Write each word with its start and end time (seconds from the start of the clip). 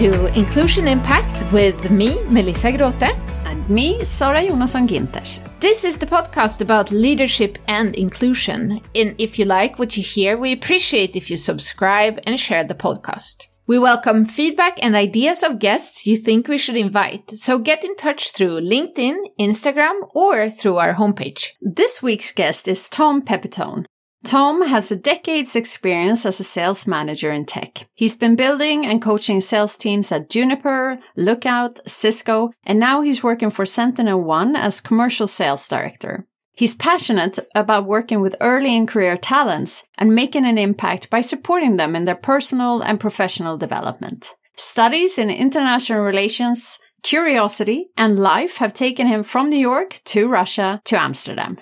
To 0.00 0.32
Inclusion 0.34 0.88
Impact 0.88 1.52
with 1.52 1.90
me, 1.90 2.22
Melissa 2.30 2.72
Grote. 2.74 3.12
And 3.44 3.68
me, 3.68 4.02
Sara 4.02 4.40
Jonasson 4.40 4.88
Ginters. 4.88 5.42
This 5.60 5.84
is 5.84 5.98
the 5.98 6.06
podcast 6.06 6.62
about 6.62 6.90
leadership 6.90 7.58
and 7.68 7.94
inclusion. 7.94 8.80
And 8.94 9.14
if 9.20 9.38
you 9.38 9.44
like 9.44 9.78
what 9.78 9.98
you 9.98 10.02
hear, 10.02 10.38
we 10.38 10.52
appreciate 10.52 11.16
if 11.16 11.30
you 11.30 11.36
subscribe 11.36 12.18
and 12.24 12.40
share 12.40 12.64
the 12.64 12.74
podcast. 12.74 13.48
We 13.66 13.78
welcome 13.78 14.24
feedback 14.24 14.82
and 14.82 14.96
ideas 14.96 15.42
of 15.42 15.58
guests 15.58 16.06
you 16.06 16.16
think 16.16 16.48
we 16.48 16.56
should 16.56 16.76
invite, 16.78 17.32
so 17.32 17.58
get 17.58 17.84
in 17.84 17.94
touch 17.96 18.32
through 18.32 18.62
LinkedIn, 18.62 19.16
Instagram, 19.38 20.08
or 20.14 20.48
through 20.48 20.78
our 20.78 20.94
homepage. 20.94 21.48
This 21.60 22.02
week's 22.02 22.32
guest 22.32 22.66
is 22.66 22.88
Tom 22.88 23.20
Pepitone. 23.22 23.84
Tom 24.24 24.66
has 24.66 24.92
a 24.92 24.96
decade's 24.96 25.56
experience 25.56 26.26
as 26.26 26.40
a 26.40 26.44
sales 26.44 26.86
manager 26.86 27.32
in 27.32 27.46
tech. 27.46 27.88
He's 27.94 28.16
been 28.16 28.36
building 28.36 28.84
and 28.84 29.00
coaching 29.00 29.40
sales 29.40 29.76
teams 29.76 30.12
at 30.12 30.28
Juniper, 30.28 30.98
Lookout, 31.16 31.78
Cisco, 31.88 32.50
and 32.64 32.78
now 32.78 33.00
he's 33.00 33.22
working 33.22 33.50
for 33.50 33.64
Sentinel 33.64 34.20
One 34.20 34.56
as 34.56 34.82
commercial 34.82 35.26
sales 35.26 35.66
director. 35.66 36.26
He's 36.52 36.74
passionate 36.74 37.38
about 37.54 37.86
working 37.86 38.20
with 38.20 38.36
early 38.42 38.76
in 38.76 38.86
career 38.86 39.16
talents 39.16 39.86
and 39.96 40.14
making 40.14 40.44
an 40.44 40.58
impact 40.58 41.08
by 41.08 41.22
supporting 41.22 41.76
them 41.76 41.96
in 41.96 42.04
their 42.04 42.14
personal 42.14 42.82
and 42.82 43.00
professional 43.00 43.56
development. 43.56 44.34
Studies 44.56 45.16
in 45.16 45.30
international 45.30 46.02
relations, 46.02 46.78
curiosity, 47.02 47.88
and 47.96 48.18
life 48.18 48.58
have 48.58 48.74
taken 48.74 49.06
him 49.06 49.22
from 49.22 49.48
New 49.48 49.58
York 49.58 50.00
to 50.04 50.28
Russia 50.28 50.82
to 50.84 51.00
Amsterdam. 51.00 51.56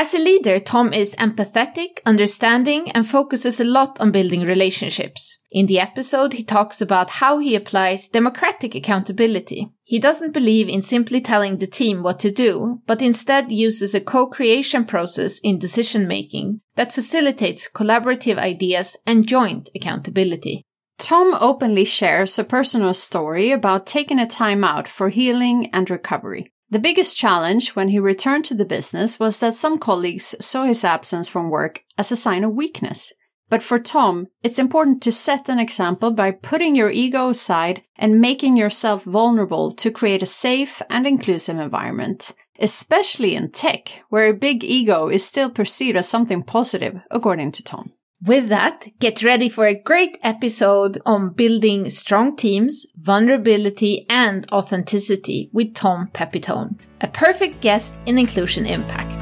As 0.00 0.14
a 0.14 0.18
leader, 0.20 0.60
Tom 0.60 0.92
is 0.92 1.16
empathetic, 1.16 1.98
understanding, 2.06 2.88
and 2.92 3.04
focuses 3.04 3.58
a 3.58 3.64
lot 3.64 3.98
on 3.98 4.12
building 4.12 4.42
relationships. 4.42 5.40
In 5.50 5.66
the 5.66 5.80
episode, 5.80 6.34
he 6.34 6.44
talks 6.44 6.80
about 6.80 7.10
how 7.10 7.40
he 7.40 7.56
applies 7.56 8.08
democratic 8.08 8.76
accountability. 8.76 9.72
He 9.82 9.98
doesn't 9.98 10.32
believe 10.32 10.68
in 10.68 10.82
simply 10.82 11.20
telling 11.20 11.58
the 11.58 11.66
team 11.66 12.04
what 12.04 12.20
to 12.20 12.30
do, 12.30 12.80
but 12.86 13.02
instead 13.02 13.50
uses 13.50 13.92
a 13.92 14.00
co-creation 14.00 14.84
process 14.84 15.40
in 15.40 15.58
decision 15.58 16.06
making 16.06 16.60
that 16.76 16.92
facilitates 16.92 17.68
collaborative 17.68 18.38
ideas 18.38 18.96
and 19.04 19.26
joint 19.26 19.68
accountability. 19.74 20.62
Tom 20.98 21.36
openly 21.40 21.84
shares 21.84 22.38
a 22.38 22.44
personal 22.44 22.94
story 22.94 23.50
about 23.50 23.84
taking 23.84 24.20
a 24.20 24.28
time 24.28 24.62
out 24.62 24.86
for 24.86 25.08
healing 25.08 25.68
and 25.72 25.90
recovery. 25.90 26.52
The 26.70 26.78
biggest 26.78 27.16
challenge 27.16 27.70
when 27.70 27.88
he 27.88 27.98
returned 27.98 28.44
to 28.46 28.54
the 28.54 28.66
business 28.66 29.18
was 29.18 29.38
that 29.38 29.54
some 29.54 29.78
colleagues 29.78 30.34
saw 30.38 30.64
his 30.64 30.84
absence 30.84 31.26
from 31.26 31.48
work 31.48 31.82
as 31.96 32.12
a 32.12 32.16
sign 32.16 32.44
of 32.44 32.52
weakness. 32.52 33.14
But 33.48 33.62
for 33.62 33.78
Tom, 33.78 34.26
it's 34.42 34.58
important 34.58 35.02
to 35.02 35.12
set 35.12 35.48
an 35.48 35.58
example 35.58 36.10
by 36.10 36.32
putting 36.32 36.74
your 36.74 36.90
ego 36.90 37.30
aside 37.30 37.82
and 37.96 38.20
making 38.20 38.58
yourself 38.58 39.04
vulnerable 39.04 39.72
to 39.72 39.90
create 39.90 40.22
a 40.22 40.26
safe 40.26 40.82
and 40.90 41.06
inclusive 41.06 41.58
environment, 41.58 42.34
especially 42.60 43.34
in 43.34 43.50
tech, 43.50 44.02
where 44.10 44.28
a 44.28 44.34
big 44.34 44.62
ego 44.62 45.08
is 45.08 45.24
still 45.24 45.48
perceived 45.48 45.96
as 45.96 46.06
something 46.06 46.42
positive, 46.42 47.00
according 47.10 47.52
to 47.52 47.64
Tom. 47.64 47.92
With 48.26 48.48
that, 48.48 48.84
get 48.98 49.22
ready 49.22 49.48
for 49.48 49.64
a 49.64 49.80
great 49.80 50.18
episode 50.24 51.00
on 51.06 51.34
building 51.34 51.88
strong 51.88 52.34
teams, 52.34 52.84
vulnerability, 52.96 54.06
and 54.10 54.44
authenticity 54.50 55.50
with 55.52 55.72
Tom 55.72 56.08
Pepitone, 56.12 56.76
a 57.00 57.06
perfect 57.06 57.60
guest 57.60 57.96
in 58.06 58.18
Inclusion 58.18 58.66
Impact. 58.66 59.20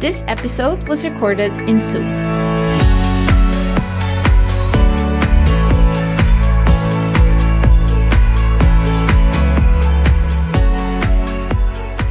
This 0.00 0.22
episode 0.28 0.86
was 0.86 1.04
recorded 1.04 1.50
in 1.68 1.80
Zoom. 1.80 2.06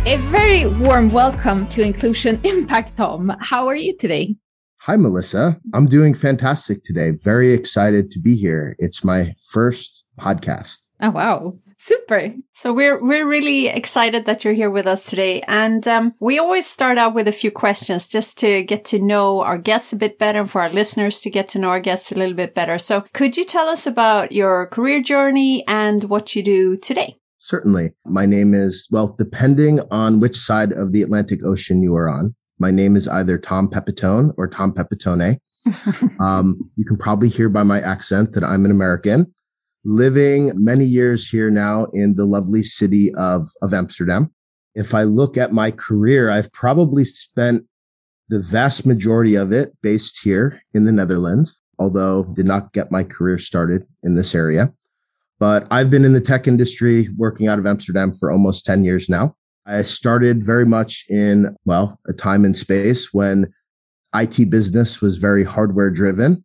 A 0.06 0.18
very 0.30 0.66
warm 0.66 1.08
welcome 1.08 1.66
to 1.68 1.82
Inclusion 1.82 2.42
Impact, 2.44 2.98
Tom. 2.98 3.34
How 3.40 3.66
are 3.68 3.78
you 3.78 3.96
today? 3.96 4.36
Hi, 4.88 4.96
Melissa. 4.96 5.60
I'm 5.74 5.88
doing 5.88 6.14
fantastic 6.14 6.82
today. 6.82 7.12
Very 7.12 7.52
excited 7.52 8.10
to 8.12 8.22
be 8.22 8.38
here. 8.38 8.74
It's 8.80 9.04
my 9.04 9.36
first 9.50 10.06
podcast. 10.18 10.78
Oh, 11.02 11.10
wow. 11.10 11.60
Super. 11.76 12.34
So 12.54 12.72
we're, 12.72 13.04
we're 13.04 13.28
really 13.28 13.68
excited 13.68 14.26
that 14.26 14.46
you're 14.46 14.54
here 14.54 14.72
with 14.72 14.88
us 14.88 15.06
today. 15.06 15.42
And, 15.46 15.86
um, 15.90 16.14
we 16.22 16.40
always 16.40 16.66
start 16.66 16.98
out 16.98 17.14
with 17.14 17.28
a 17.28 17.34
few 17.34 17.52
questions 17.52 18.08
just 18.08 18.38
to 18.38 18.64
get 18.64 18.86
to 18.86 19.00
know 19.00 19.42
our 19.42 19.58
guests 19.58 19.92
a 19.92 19.98
bit 19.98 20.18
better 20.18 20.40
and 20.40 20.50
for 20.50 20.62
our 20.62 20.72
listeners 20.72 21.20
to 21.20 21.30
get 21.30 21.50
to 21.50 21.60
know 21.60 21.68
our 21.68 21.82
guests 21.82 22.14
a 22.14 22.16
little 22.16 22.34
bit 22.34 22.56
better. 22.56 22.78
So 22.78 23.04
could 23.14 23.36
you 23.36 23.44
tell 23.44 23.68
us 23.68 23.88
about 23.88 24.32
your 24.32 24.68
career 24.68 25.04
journey 25.04 25.66
and 25.68 26.06
what 26.06 26.34
you 26.34 26.42
do 26.42 26.78
today? 26.78 27.18
Certainly. 27.40 27.90
My 28.06 28.26
name 28.26 28.54
is, 28.54 28.88
well, 28.90 29.14
depending 29.18 29.82
on 29.92 30.22
which 30.22 30.38
side 30.38 30.72
of 30.72 30.94
the 30.94 31.02
Atlantic 31.02 31.44
Ocean 31.44 31.82
you 31.82 31.94
are 31.98 32.10
on, 32.10 32.36
my 32.60 32.72
name 32.72 32.96
is 32.96 33.08
either 33.08 33.38
Tom 33.38 33.70
Pepitone 33.70 34.34
or 34.38 34.48
Tom 34.48 34.74
Pepitone. 34.74 35.38
um, 36.20 36.58
you 36.76 36.86
can 36.86 36.98
probably 36.98 37.30
hear 37.30 37.50
by 37.50 37.64
my 37.64 37.80
accent 37.80 38.34
that 38.34 38.44
I'm 38.44 38.66
an 38.66 38.72
American 38.72 39.34
living 39.88 40.52
many 40.56 40.84
years 40.84 41.30
here 41.30 41.50
now 41.50 41.88
in 41.94 42.16
the 42.16 42.26
lovely 42.26 42.62
city 42.62 43.10
of, 43.16 43.50
of 43.62 43.74
Amsterdam. 43.74 44.30
If 44.76 44.94
I 44.94 45.04
look 45.04 45.38
at 45.38 45.54
my 45.54 45.72
career, 45.72 46.30
I've 46.30 46.52
probably 46.52 47.06
spent 47.06 47.66
the 48.28 48.42
vast 48.42 48.86
majority 48.86 49.36
of 49.36 49.54
it 49.54 49.70
based 49.82 50.20
here 50.22 50.62
in 50.74 50.84
the 50.84 50.92
Netherlands, 50.92 51.62
although 51.80 52.26
did 52.36 52.46
not 52.46 52.74
get 52.74 52.92
my 52.92 53.06
career 53.06 53.38
started 53.38 53.88
in 54.04 54.16
this 54.16 54.36
area. 54.36 54.74
But 55.40 55.66
I've 55.72 55.90
been 55.90 56.04
in 56.04 56.12
the 56.12 56.20
tech 56.20 56.48
industry 56.48 57.08
working 57.16 57.48
out 57.48 57.58
of 57.58 57.66
Amsterdam 57.66 58.12
for 58.12 58.30
almost 58.30 58.66
10 58.66 58.84
years 58.84 59.08
now. 59.08 59.37
I 59.68 59.84
started 59.84 60.46
very 60.46 60.66
much 60.66 61.04
in, 61.10 61.56
well, 61.66 62.00
a 62.08 62.14
time 62.14 62.46
and 62.46 62.58
space 62.58 63.14
when 63.14 63.52
IT 64.16 64.50
business 64.50 65.02
was 65.02 65.18
very 65.18 65.44
hardware 65.44 65.92
driven. 65.92 66.44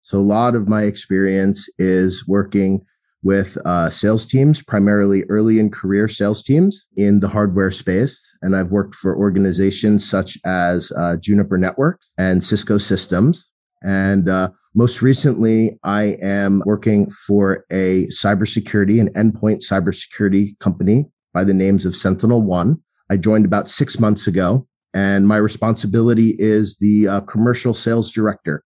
So 0.00 0.18
a 0.18 0.20
lot 0.20 0.56
of 0.56 0.68
my 0.68 0.82
experience 0.82 1.68
is 1.78 2.26
working 2.26 2.80
with 3.22 3.56
uh, 3.64 3.88
sales 3.90 4.26
teams, 4.26 4.62
primarily 4.62 5.22
early 5.28 5.60
in 5.60 5.70
career 5.70 6.08
sales 6.08 6.42
teams 6.42 6.88
in 6.96 7.20
the 7.20 7.28
hardware 7.28 7.70
space. 7.70 8.18
And 8.42 8.56
I've 8.56 8.72
worked 8.72 8.96
for 8.96 9.16
organizations 9.16 10.08
such 10.08 10.36
as 10.44 10.90
uh, 10.96 11.16
Juniper 11.20 11.56
Networks 11.56 12.10
and 12.18 12.42
Cisco 12.42 12.78
Systems. 12.78 13.48
And 13.82 14.28
uh, 14.28 14.48
most 14.74 15.02
recently, 15.02 15.78
I 15.84 16.16
am 16.22 16.62
working 16.66 17.10
for 17.10 17.64
a 17.70 18.06
cybersecurity 18.06 18.98
and 18.98 19.12
endpoint 19.14 19.62
cybersecurity 19.62 20.58
company 20.58 21.06
by 21.32 21.44
the 21.44 21.54
names 21.54 21.86
of 21.86 21.96
Sentinel 21.96 22.46
One. 22.46 22.76
I 23.10 23.16
joined 23.16 23.44
about 23.44 23.68
six 23.68 23.98
months 23.98 24.26
ago 24.26 24.66
and 24.94 25.26
my 25.26 25.36
responsibility 25.36 26.34
is 26.38 26.76
the 26.78 27.08
uh, 27.08 27.20
commercial 27.22 27.74
sales 27.74 28.12
director. 28.12 28.62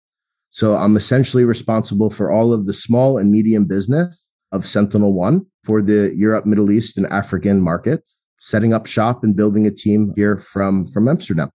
So 0.50 0.74
I'm 0.74 0.96
essentially 0.96 1.44
responsible 1.44 2.10
for 2.10 2.30
all 2.30 2.52
of 2.52 2.66
the 2.66 2.74
small 2.74 3.18
and 3.18 3.30
medium 3.30 3.66
business 3.66 4.28
of 4.52 4.66
Sentinel 4.66 5.16
One 5.16 5.46
for 5.64 5.80
the 5.80 6.12
Europe, 6.14 6.46
Middle 6.46 6.70
East 6.70 6.98
and 6.98 7.06
African 7.06 7.60
markets, 7.60 8.18
setting 8.38 8.72
up 8.72 8.86
shop 8.86 9.24
and 9.24 9.36
building 9.36 9.66
a 9.66 9.70
team 9.70 10.12
here 10.14 10.36
from, 10.36 10.86
from 10.86 11.08
Amsterdam. 11.08 11.50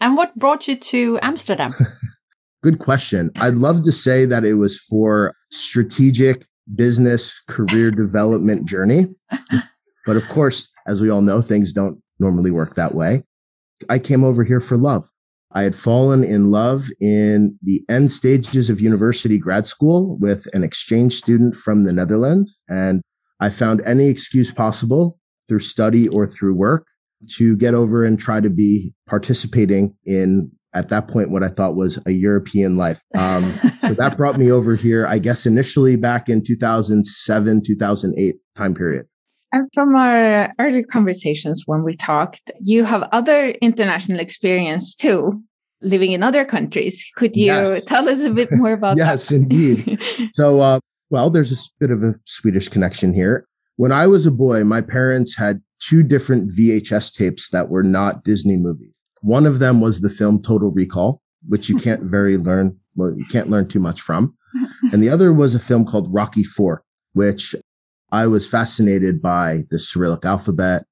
And 0.00 0.16
what 0.16 0.36
brought 0.38 0.66
you 0.66 0.76
to 0.76 1.18
Amsterdam? 1.22 1.72
Good 2.62 2.78
question. 2.78 3.30
I'd 3.36 3.54
love 3.54 3.84
to 3.84 3.92
say 3.92 4.24
that 4.24 4.44
it 4.44 4.54
was 4.54 4.80
for 4.80 5.34
strategic 5.52 6.44
business 6.74 7.38
career 7.48 7.90
development 7.90 8.66
journey. 8.66 9.06
But 10.08 10.16
of 10.16 10.26
course, 10.30 10.72
as 10.86 11.02
we 11.02 11.10
all 11.10 11.20
know, 11.20 11.42
things 11.42 11.74
don't 11.74 12.00
normally 12.18 12.50
work 12.50 12.76
that 12.76 12.94
way. 12.94 13.24
I 13.90 13.98
came 13.98 14.24
over 14.24 14.42
here 14.42 14.58
for 14.58 14.78
love. 14.78 15.06
I 15.52 15.64
had 15.64 15.74
fallen 15.74 16.24
in 16.24 16.50
love 16.50 16.86
in 16.98 17.58
the 17.62 17.82
end 17.90 18.10
stages 18.10 18.70
of 18.70 18.80
university 18.80 19.38
grad 19.38 19.66
school 19.66 20.16
with 20.18 20.46
an 20.54 20.64
exchange 20.64 21.12
student 21.14 21.56
from 21.56 21.84
the 21.84 21.92
Netherlands. 21.92 22.58
And 22.70 23.02
I 23.40 23.50
found 23.50 23.82
any 23.84 24.08
excuse 24.08 24.50
possible 24.50 25.18
through 25.46 25.60
study 25.60 26.08
or 26.08 26.26
through 26.26 26.54
work 26.54 26.86
to 27.36 27.54
get 27.58 27.74
over 27.74 28.02
and 28.02 28.18
try 28.18 28.40
to 28.40 28.48
be 28.48 28.94
participating 29.06 29.94
in 30.06 30.50
at 30.74 30.88
that 30.88 31.08
point 31.08 31.32
what 31.32 31.42
I 31.42 31.48
thought 31.48 31.76
was 31.76 31.98
a 32.06 32.12
European 32.12 32.78
life. 32.78 33.02
Um, 33.14 33.42
so 33.82 33.92
that 33.92 34.16
brought 34.16 34.38
me 34.38 34.50
over 34.50 34.74
here, 34.74 35.06
I 35.06 35.18
guess 35.18 35.44
initially 35.44 35.96
back 35.96 36.30
in 36.30 36.42
2007, 36.42 37.62
2008 37.66 38.34
time 38.56 38.74
period. 38.74 39.06
And 39.52 39.68
from 39.72 39.94
our 39.96 40.52
early 40.58 40.84
conversations 40.84 41.62
when 41.66 41.82
we 41.82 41.94
talked, 41.94 42.50
you 42.60 42.84
have 42.84 43.08
other 43.12 43.50
international 43.62 44.20
experience 44.20 44.94
too, 44.94 45.42
living 45.80 46.12
in 46.12 46.22
other 46.22 46.44
countries. 46.44 47.10
Could 47.16 47.34
you 47.36 47.46
yes. 47.46 47.84
tell 47.84 48.08
us 48.08 48.24
a 48.24 48.30
bit 48.30 48.50
more 48.52 48.72
about 48.72 48.98
yes, 48.98 49.28
that? 49.28 49.34
Yes, 49.34 49.42
indeed. 49.42 50.02
so, 50.30 50.60
uh, 50.60 50.80
well, 51.10 51.30
there's 51.30 51.52
a 51.52 51.56
bit 51.80 51.90
of 51.90 52.02
a 52.02 52.14
Swedish 52.24 52.68
connection 52.68 53.14
here. 53.14 53.46
When 53.76 53.92
I 53.92 54.06
was 54.06 54.26
a 54.26 54.30
boy, 54.30 54.64
my 54.64 54.82
parents 54.82 55.36
had 55.36 55.62
two 55.80 56.02
different 56.02 56.50
VHS 56.52 57.14
tapes 57.14 57.50
that 57.50 57.70
were 57.70 57.82
not 57.82 58.24
Disney 58.24 58.56
movies. 58.56 58.92
One 59.22 59.46
of 59.46 59.58
them 59.58 59.80
was 59.80 60.00
the 60.00 60.10
film 60.10 60.42
Total 60.42 60.70
Recall, 60.70 61.22
which 61.48 61.68
you 61.68 61.76
can't 61.76 62.02
very 62.10 62.36
learn, 62.36 62.78
well, 62.96 63.14
you 63.16 63.24
can't 63.26 63.48
learn 63.48 63.68
too 63.68 63.80
much 63.80 64.00
from. 64.00 64.34
And 64.92 65.02
the 65.02 65.10
other 65.10 65.32
was 65.32 65.54
a 65.54 65.60
film 65.60 65.84
called 65.84 66.12
Rocky 66.12 66.42
Four, 66.42 66.82
which 67.12 67.54
I 68.10 68.26
was 68.26 68.48
fascinated 68.48 69.20
by 69.20 69.64
the 69.70 69.78
Cyrillic 69.78 70.24
alphabet. 70.24 70.84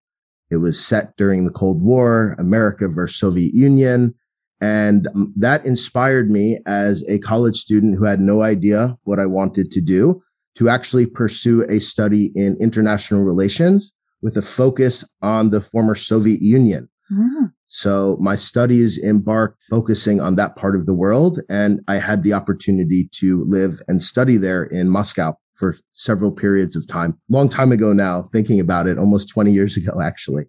It 0.51 0.57
was 0.59 0.85
set 0.85 1.17
during 1.17 1.45
the 1.45 1.53
Cold 1.53 1.83
War, 1.83 2.37
America 2.39 2.89
versus 2.89 3.19
Soviet 3.19 3.53
Union. 3.55 4.15
And 4.61 5.09
um, 5.09 5.33
that 5.37 5.65
inspired 5.67 6.31
me 6.31 6.59
as 6.67 7.05
a 7.09 7.19
college 7.19 7.57
student 7.57 7.99
who 7.99 8.05
had 8.05 8.21
no 8.21 8.43
idea 8.43 8.97
what 9.05 9.19
I 9.19 9.27
wanted 9.27 9.71
to 9.73 9.81
do 9.81 10.23
to 10.57 10.69
actually 10.69 11.07
pursue 11.07 11.63
a 11.69 11.81
study 11.81 12.33
in 12.35 12.57
international 12.61 13.25
relations 13.25 13.93
with 14.23 14.37
a 14.37 14.43
focus 14.43 15.05
on 15.21 15.51
the 15.51 15.61
former 15.61 15.95
Soviet 15.95 16.41
Union. 16.41 16.89
Mm. 17.13 17.53
So 17.67 18.17
my 18.21 18.37
studies 18.37 18.99
embarked 19.05 19.65
focusing 19.69 20.21
on 20.21 20.37
that 20.37 20.57
part 20.57 20.77
of 20.77 20.87
the 20.87 20.95
world. 20.95 21.41
And 21.51 21.81
I 21.89 21.97
had 21.97 22.23
the 22.23 22.33
opportunity 22.33 23.11
to 23.13 23.43
live 23.45 23.81
and 23.89 24.03
study 24.03 24.39
there 24.39 24.65
in 24.65 24.89
Moscow 24.89 25.37
for 25.57 25.77
several 25.93 26.33
periods 26.33 26.77
of 26.77 26.87
time. 26.87 27.19
Long 27.29 27.49
time 27.49 27.73
ago 27.73 27.93
now, 27.93 28.23
thinking 28.33 28.61
about 28.61 28.87
it, 28.87 28.99
almost 28.99 29.29
20 29.29 29.51
years 29.51 29.77
ago, 29.77 30.01
actually. 30.01 30.45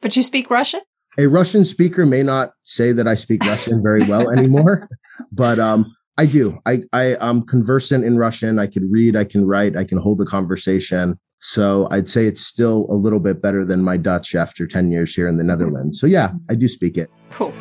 But 0.00 0.16
you 0.16 0.22
speak 0.22 0.50
Russian? 0.50 0.80
A 1.18 1.26
Russian 1.26 1.64
speaker 1.64 2.04
may 2.04 2.22
not 2.22 2.50
say 2.62 2.92
that 2.92 3.08
I 3.08 3.14
speak 3.14 3.42
Russian 3.44 3.82
very 3.82 4.02
well 4.08 4.30
anymore, 4.36 4.88
but 5.32 5.58
um, 5.58 5.90
I 6.18 6.26
do. 6.26 6.58
I, 6.66 6.80
I 6.92 7.16
am 7.20 7.42
conversant 7.42 8.04
in 8.04 8.18
Russian. 8.18 8.58
I 8.58 8.66
can 8.66 8.90
read, 8.90 9.16
I 9.16 9.24
can 9.24 9.46
write, 9.46 9.76
I 9.76 9.84
can 9.84 9.98
hold 9.98 10.20
a 10.20 10.24
conversation. 10.24 11.18
So 11.40 11.88
I'd 11.90 12.08
say 12.08 12.26
it's 12.26 12.40
still 12.40 12.86
a 12.90 12.94
little 12.94 13.20
bit 13.20 13.42
better 13.42 13.64
than 13.64 13.82
my 13.82 13.96
Dutch 13.96 14.34
after 14.34 14.66
10 14.66 14.90
years 14.90 15.14
here 15.14 15.28
in 15.28 15.36
the 15.36 15.44
Netherlands. 15.44 16.00
So 16.00 16.06
yeah, 16.06 16.32
I 16.50 16.54
do 16.54 16.68
speak 16.68 16.96
it. 16.96 17.10
Cool. 17.30 17.52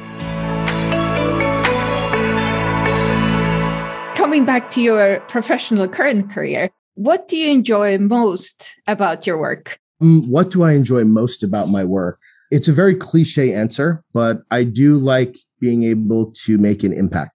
Coming 4.15 4.45
back 4.45 4.71
to 4.71 4.81
your 4.81 5.19
professional 5.21 5.88
current 5.88 6.30
career, 6.30 6.69
what 6.95 7.27
do 7.27 7.38
you 7.38 7.51
enjoy 7.51 7.97
most 7.97 8.75
about 8.88 9.27
your 9.27 9.38
work? 9.38 9.77
Um, 10.01 10.30
what 10.30 10.50
do 10.51 10.63
I 10.63 10.74
enjoy 10.74 11.03
most 11.03 11.44
about 11.44 11.69
my 11.69 11.83
work? 11.83 12.19
It's 12.51 12.68
a 12.68 12.74
very 12.74 12.95
cliche 12.95 13.53
answer, 13.53 14.01
but 14.13 14.42
I 14.51 14.63
do 14.63 14.97
like 14.97 15.38
being 15.59 15.83
able 15.83 16.31
to 16.45 16.57
make 16.57 16.83
an 16.83 16.94
impact. 16.94 17.31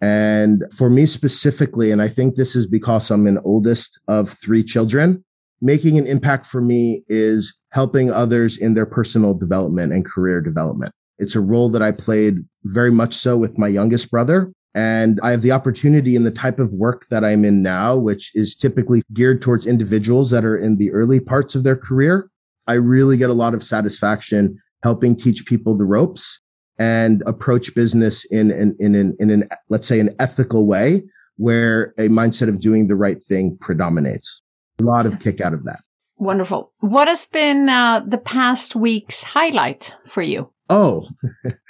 And 0.00 0.62
for 0.76 0.88
me 0.88 1.06
specifically, 1.06 1.90
and 1.90 2.00
I 2.00 2.08
think 2.08 2.34
this 2.34 2.56
is 2.56 2.66
because 2.66 3.10
I'm 3.10 3.26
an 3.26 3.38
oldest 3.44 4.00
of 4.08 4.30
three 4.30 4.62
children, 4.62 5.22
making 5.60 5.98
an 5.98 6.06
impact 6.06 6.46
for 6.46 6.60
me 6.60 7.04
is 7.08 7.58
helping 7.70 8.10
others 8.10 8.58
in 8.58 8.74
their 8.74 8.86
personal 8.86 9.34
development 9.34 9.92
and 9.92 10.04
career 10.04 10.40
development. 10.40 10.92
It's 11.18 11.36
a 11.36 11.40
role 11.40 11.68
that 11.70 11.82
I 11.82 11.92
played 11.92 12.36
very 12.64 12.90
much 12.90 13.14
so 13.14 13.36
with 13.36 13.58
my 13.58 13.68
youngest 13.68 14.10
brother. 14.10 14.52
And 14.74 15.18
I 15.22 15.30
have 15.30 15.42
the 15.42 15.52
opportunity 15.52 16.14
in 16.14 16.24
the 16.24 16.30
type 16.30 16.58
of 16.58 16.72
work 16.72 17.06
that 17.10 17.24
I'm 17.24 17.44
in 17.44 17.62
now, 17.62 17.96
which 17.96 18.30
is 18.34 18.54
typically 18.54 19.02
geared 19.12 19.42
towards 19.42 19.66
individuals 19.66 20.30
that 20.30 20.44
are 20.44 20.56
in 20.56 20.76
the 20.76 20.92
early 20.92 21.18
parts 21.18 21.54
of 21.54 21.64
their 21.64 21.76
career. 21.76 22.30
I 22.68 22.74
really 22.74 23.16
get 23.16 23.30
a 23.30 23.34
lot 23.34 23.54
of 23.54 23.62
satisfaction 23.62 24.58
helping 24.84 25.16
teach 25.16 25.44
people 25.44 25.76
the 25.76 25.84
ropes 25.84 26.40
and 26.78 27.22
approach 27.26 27.74
business 27.74 28.24
in 28.26 28.50
an, 28.52 28.76
in 28.78 28.94
an, 28.94 29.16
in 29.18 29.30
an, 29.30 29.44
let's 29.68 29.88
say 29.88 29.98
an 29.98 30.10
ethical 30.20 30.66
way 30.66 31.02
where 31.36 31.94
a 31.98 32.08
mindset 32.08 32.48
of 32.48 32.60
doing 32.60 32.86
the 32.86 32.96
right 32.96 33.20
thing 33.22 33.56
predominates. 33.60 34.42
A 34.80 34.84
lot 34.84 35.04
of 35.04 35.18
kick 35.18 35.40
out 35.40 35.52
of 35.52 35.64
that. 35.64 35.80
Wonderful. 36.16 36.72
What 36.80 37.08
has 37.08 37.26
been 37.26 37.68
uh, 37.68 38.00
the 38.06 38.18
past 38.18 38.76
week's 38.76 39.22
highlight 39.22 39.96
for 40.06 40.22
you? 40.22 40.52
Oh, 40.68 41.08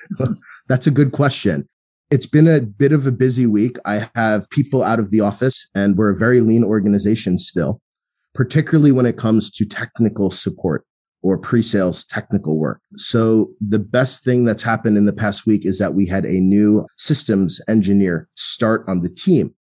that's 0.69 0.87
a 0.87 0.91
good 0.91 1.13
question. 1.13 1.69
It's 2.11 2.27
been 2.27 2.49
a 2.49 2.61
bit 2.61 2.93
of 2.93 3.07
a 3.07 3.13
busy 3.13 3.47
week. 3.47 3.77
I 3.87 4.09
have 4.17 4.51
people 4.51 4.83
out 4.83 4.99
of 4.99 5.13
the 5.13 5.21
office 5.21 5.71
and 5.77 5.97
we're 5.97 6.11
a 6.11 6.17
very 6.17 6.41
lean 6.41 6.65
organization 6.65 7.39
still, 7.39 7.81
particularly 8.35 8.91
when 8.91 9.07
it 9.07 9.17
comes 9.17 9.49
to 9.53 9.65
technical 9.65 10.31
support 10.31 10.85
or 11.23 11.39
pre-sales 11.39 12.05
technical 12.07 12.59
work. 12.59 12.81
So 12.97 13.53
the 13.61 13.79
best 13.79 14.25
thing 14.25 14.45
that's 14.45 14.63
happened 14.63 14.97
in 14.97 15.07
the 15.07 15.13
past 15.13 15.47
week 15.47 15.65
is 15.65 15.79
that 15.79 15.95
we 15.95 16.05
had 16.05 16.25
a 16.25 16.41
new 16.41 16.85
systems 16.97 17.61
engineer 17.69 18.29
start 18.35 18.85
on 18.89 19.03
the 19.03 19.11
team 19.11 19.55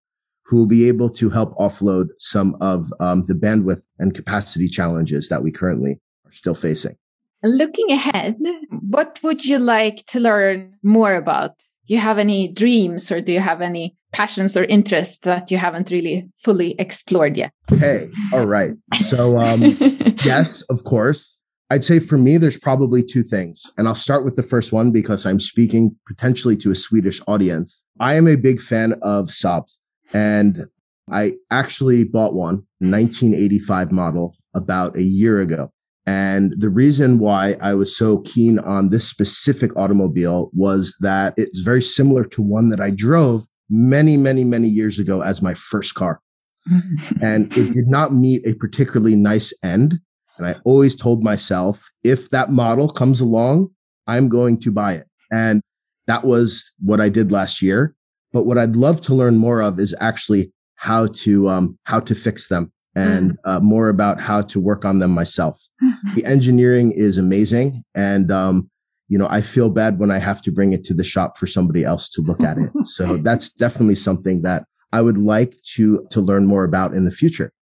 who 0.45 0.57
will 0.57 0.67
be 0.67 0.89
able 0.89 1.11
to 1.11 1.31
help 1.31 1.57
offload 1.57 2.07
some 2.19 2.57
of 2.61 2.93
um, 2.99 3.25
the 3.29 3.35
bandwidth 3.35 3.83
and 4.01 4.13
capacity 4.13 4.67
challenges 4.67 5.29
that 5.29 5.45
we 5.45 5.53
currently 5.53 6.01
are 6.27 6.33
still 6.33 6.57
facing. 6.57 6.97
Looking 7.45 7.93
ahead, 7.93 8.37
what 8.71 9.21
would 9.23 9.45
you 9.45 9.61
like 9.61 10.05
to 10.07 10.19
learn 10.19 10.75
more 10.83 11.15
about? 11.15 11.53
You 11.91 11.99
have 11.99 12.19
any 12.19 12.47
dreams 12.47 13.11
or 13.11 13.21
do 13.21 13.33
you 13.33 13.41
have 13.41 13.61
any 13.61 13.97
passions 14.13 14.57
or 14.57 14.63
interests 14.63 15.19
that 15.25 15.51
you 15.51 15.57
haven't 15.57 15.91
really 15.91 16.31
fully 16.37 16.77
explored 16.79 17.37
yet? 17.37 17.51
Hey, 17.67 18.09
all 18.33 18.47
right. 18.47 18.75
So, 19.09 19.41
um, 19.41 19.61
yes, 20.25 20.63
of 20.71 20.85
course. 20.85 21.37
I'd 21.69 21.83
say 21.83 21.99
for 21.99 22.17
me, 22.17 22.39
there's 22.39 22.57
probably 22.57 23.03
two 23.03 23.25
things. 23.25 23.65
And 23.77 23.89
I'll 23.89 23.97
start 23.97 24.25
with 24.25 24.37
the 24.37 24.45
first 24.45 24.73
one 24.73 24.93
because 24.93 25.27
I'm 25.27 25.41
speaking 25.41 25.97
potentially 26.07 26.57
to 26.59 26.71
a 26.71 26.77
Swedish 26.77 27.21
audience. 27.27 27.83
I 27.99 28.15
am 28.15 28.29
a 28.29 28.37
big 28.37 28.61
fan 28.61 28.93
of 29.03 29.31
Saabs 29.31 29.77
and 30.15 30.67
I 31.11 31.33
actually 31.51 32.05
bought 32.05 32.35
one 32.35 32.65
1985 32.79 33.91
model 33.91 34.37
about 34.55 34.95
a 34.95 35.03
year 35.03 35.41
ago. 35.41 35.73
And 36.11 36.55
the 36.57 36.71
reason 36.71 37.19
why 37.19 37.57
I 37.61 37.75
was 37.75 37.97
so 37.97 38.19
keen 38.23 38.59
on 38.61 38.91
this 38.91 39.09
specific 39.09 39.71
automobile 39.77 40.51
was 40.55 40.97
that 41.01 41.35
it's 41.37 41.61
very 41.61 41.83
similar 41.83 42.25
to 42.25 42.43
one 42.43 42.71
that 42.71 42.81
I 42.81 42.91
drove 42.91 43.47
many, 43.69 44.17
many, 44.17 44.43
many 44.43 44.67
years 44.67 44.99
ago 44.99 45.23
as 45.23 45.43
my 45.43 45.55
first 45.55 45.95
car. 45.95 46.21
and 47.23 47.57
it 47.57 47.73
did 47.73 47.89
not 47.89 48.13
meet 48.13 48.47
a 48.47 48.55
particularly 48.55 49.17
nice 49.17 49.53
end 49.65 50.01
and 50.41 50.49
I 50.49 50.57
always 50.65 50.97
told 50.97 51.23
myself, 51.23 51.91
if 52.03 52.31
that 52.31 52.49
model 52.49 52.89
comes 52.89 53.21
along, 53.21 53.69
I'm 54.07 54.31
going 54.31 54.59
to 54.61 54.73
buy 54.73 54.95
it. 54.95 55.07
And 55.31 55.61
that 56.07 56.25
was 56.25 56.73
what 56.81 56.99
I 56.99 57.11
did 57.11 57.31
last 57.31 57.61
year. 57.61 57.95
But 58.33 58.45
what 58.45 58.57
I'd 58.57 58.75
love 58.75 59.03
to 59.03 59.15
learn 59.15 59.37
more 59.37 59.61
of 59.61 59.79
is 59.79 59.95
actually 60.01 60.51
how 60.77 61.09
to, 61.09 61.49
um, 61.51 61.79
how 61.85 62.01
to 62.01 62.15
fix 62.15 62.49
them 62.49 62.73
and 62.97 63.33
mm-hmm. 63.33 63.51
uh, 63.51 63.61
more 63.61 63.89
about 63.89 64.21
how 64.21 64.43
to 64.43 64.61
work 64.61 64.85
on 64.85 64.99
them 64.99 65.13
myself. 65.13 65.59
Mm-hmm. 65.83 66.15
The 66.17 66.25
engineering 66.25 66.93
is 66.95 67.19
amazing. 67.19 67.85
And, 67.95 68.31
um, 68.31 68.71
you 69.09 69.19
know, 69.19 69.29
I 69.29 69.41
feel 69.41 69.71
bad 69.71 69.99
when 69.99 70.11
I 70.11 70.19
have 70.19 70.43
to 70.43 70.53
bring 70.53 70.73
it 70.73 70.85
to 70.87 70.95
the 70.95 71.05
shop 71.05 71.37
for 71.37 71.47
somebody 71.47 71.85
else 71.85 72.09
to 72.11 72.23
look 72.23 72.41
at 72.43 72.59
it. 72.59 72.71
so 72.87 73.17
that's 73.19 73.51
definitely 73.51 73.97
something 73.97 74.43
that 74.43 74.65
I 74.93 75.03
would 75.03 75.19
like 75.19 75.55
to, 75.75 76.07
to 76.11 76.21
learn 76.21 76.47
more 76.47 76.65
about 76.65 76.95
in 76.95 77.05
the 77.05 77.11
future. 77.11 77.53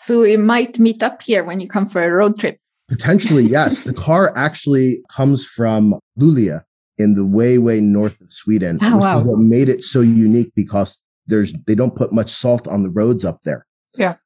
So 0.00 0.22
we 0.22 0.36
might 0.36 0.78
meet 0.78 1.02
up 1.02 1.22
here 1.22 1.44
when 1.44 1.60
you 1.60 1.68
come 1.68 1.86
for 1.86 2.02
a 2.02 2.10
road 2.10 2.38
trip. 2.38 2.58
Potentially, 2.88 3.42
yes. 3.50 3.84
the 3.84 3.94
car 3.94 4.36
actually 4.36 4.96
comes 5.10 5.46
from 5.46 5.98
Luleå 6.18 6.60
in 6.98 7.14
the 7.14 7.26
way, 7.26 7.58
way 7.58 7.80
north 7.80 8.20
of 8.20 8.32
Sweden. 8.32 8.78
Oh, 8.82 8.98
wow. 8.98 9.22
What 9.22 9.38
made 9.38 9.68
it 9.68 9.82
so 9.82 10.00
unique 10.00 10.52
because 10.54 11.00
there's, 11.26 11.54
they 11.66 11.74
don't 11.74 11.96
put 11.96 12.12
much 12.12 12.30
salt 12.30 12.68
on 12.68 12.82
the 12.82 12.90
roads 12.90 13.24
up 13.24 13.40
there. 13.44 13.66
Yeah. 13.96 14.16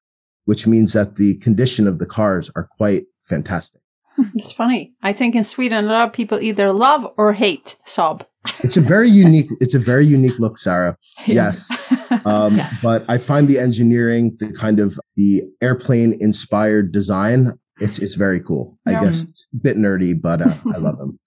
Which 0.48 0.66
means 0.66 0.94
that 0.94 1.16
the 1.16 1.36
condition 1.46 1.86
of 1.86 1.98
the 1.98 2.06
cars 2.06 2.50
are 2.56 2.66
quite 2.78 3.02
fantastic. 3.28 3.82
It's 4.34 4.50
funny. 4.50 4.94
I 5.02 5.12
think 5.12 5.34
in 5.34 5.44
Sweden, 5.44 5.84
a 5.84 5.88
lot 5.88 6.08
of 6.08 6.12
people 6.14 6.40
either 6.40 6.72
love 6.72 7.06
or 7.18 7.34
hate 7.34 7.76
Saab. 7.84 8.22
It's 8.64 8.76
a 8.76 8.80
very 8.80 9.10
unique, 9.24 9.50
it's 9.60 9.74
a 9.74 9.78
very 9.78 10.06
unique 10.06 10.38
look, 10.38 10.58
Sarah. 10.58 10.96
Yes. 11.26 11.68
Um, 12.24 12.56
yes. 12.56 12.82
But 12.82 13.04
I 13.08 13.18
find 13.18 13.48
the 13.48 13.58
engineering, 13.58 14.36
the 14.40 14.50
kind 14.52 14.80
of 14.80 14.98
the 15.16 15.42
airplane 15.60 16.16
inspired 16.20 16.90
design, 16.90 17.52
it's, 17.80 17.98
it's 17.98 18.14
very 18.14 18.40
cool. 18.40 18.78
I 18.86 18.92
guess 18.92 19.24
it's 19.24 19.46
a 19.52 19.58
bit 19.62 19.76
nerdy, 19.76 20.14
but 20.20 20.40
uh, 20.40 20.54
I 20.74 20.78
love 20.78 20.96
them. 20.98 21.18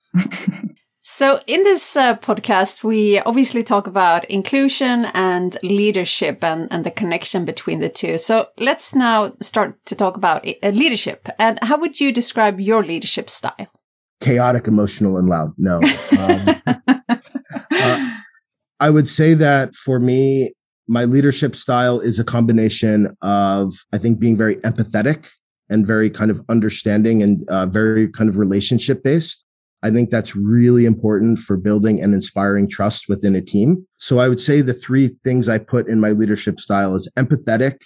So 1.04 1.40
in 1.48 1.64
this 1.64 1.96
uh, 1.96 2.16
podcast, 2.18 2.84
we 2.84 3.20
obviously 3.22 3.64
talk 3.64 3.88
about 3.88 4.24
inclusion 4.26 5.06
and 5.16 5.58
leadership 5.64 6.44
and, 6.44 6.68
and 6.72 6.84
the 6.84 6.92
connection 6.92 7.44
between 7.44 7.80
the 7.80 7.90
two. 7.90 8.20
So 8.20 8.50
let's 8.60 8.94
now 8.94 9.34
start 9.42 9.84
to 9.88 9.96
talk 9.96 10.16
about 10.16 10.48
uh, 10.48 10.70
leadership. 10.70 11.28
And 11.40 11.58
how 11.64 11.80
would 11.80 12.00
you 12.00 12.14
describe 12.14 12.60
your 12.60 12.84
leadership 12.84 13.32
style? 13.32 13.68
Chaotic, 14.22 14.68
emotional, 14.68 15.18
and 15.18 15.28
loud. 15.28 15.54
No. 15.58 15.78
Um, 15.78 16.62
uh, 17.72 18.12
I 18.80 18.92
would 18.92 19.08
say 19.08 19.34
that 19.34 19.74
for 19.74 20.00
me, 20.00 20.54
my 20.88 21.06
leadership 21.06 21.56
style 21.56 22.00
is 22.00 22.20
a 22.20 22.24
combination 22.24 23.16
of, 23.24 23.74
I 23.92 23.98
think, 23.98 24.20
being 24.20 24.38
very 24.38 24.58
empathetic 24.58 25.30
and 25.68 25.88
very 25.88 26.12
kind 26.12 26.30
of 26.30 26.44
understanding 26.48 27.24
and 27.24 27.48
uh, 27.50 27.66
very 27.66 28.08
kind 28.10 28.30
of 28.30 28.38
relationship 28.38 29.02
based. 29.04 29.48
I 29.84 29.90
think 29.90 30.10
that's 30.10 30.36
really 30.36 30.86
important 30.86 31.40
for 31.40 31.58
building 31.58 32.02
and 32.02 32.14
inspiring 32.14 32.70
trust 32.70 33.10
within 33.10 33.36
a 33.36 33.42
team. 33.42 33.86
So 33.98 34.20
I 34.20 34.30
would 34.30 34.40
say 34.40 34.62
the 34.62 34.74
three 34.74 35.08
things 35.08 35.50
I 35.50 35.58
put 35.58 35.88
in 35.88 36.00
my 36.00 36.10
leadership 36.10 36.60
style 36.60 36.96
is 36.96 37.12
empathetic, 37.18 37.82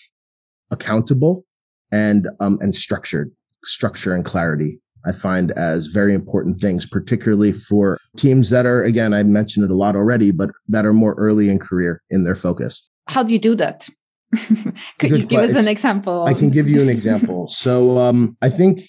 accountable, 0.71 1.45
and 1.91 2.27
um, 2.39 2.57
and 2.61 2.75
structured. 2.75 3.31
Structure 3.63 4.13
and 4.13 4.25
clarity. 4.25 4.79
I 5.07 5.11
find 5.11 5.51
as 5.51 5.87
very 5.87 6.13
important 6.13 6.59
things, 6.59 6.85
particularly 6.85 7.51
for 7.53 7.99
teams 8.17 8.49
that 8.49 8.65
are, 8.65 8.83
again, 8.83 9.13
I 9.13 9.21
mentioned 9.23 9.65
it 9.65 9.71
a 9.71 9.75
lot 9.75 9.95
already, 9.95 10.31
but 10.31 10.49
that 10.67 10.85
are 10.85 10.93
more 10.93 11.13
early 11.15 11.49
in 11.49 11.59
career 11.59 12.01
in 12.09 12.23
their 12.23 12.35
focus. 12.35 12.89
How 13.07 13.21
do 13.21 13.31
you 13.31 13.39
do 13.39 13.55
that? 13.55 13.87
Could 14.35 14.75
Good 14.97 15.19
you 15.19 15.25
give 15.25 15.41
us 15.41 15.55
an 15.55 15.67
example? 15.67 16.25
I 16.27 16.33
can 16.33 16.49
give 16.49 16.67
you 16.67 16.81
an 16.81 16.89
example. 16.89 17.47
so 17.49 17.99
um, 17.99 18.35
I 18.41 18.49
think 18.49 18.81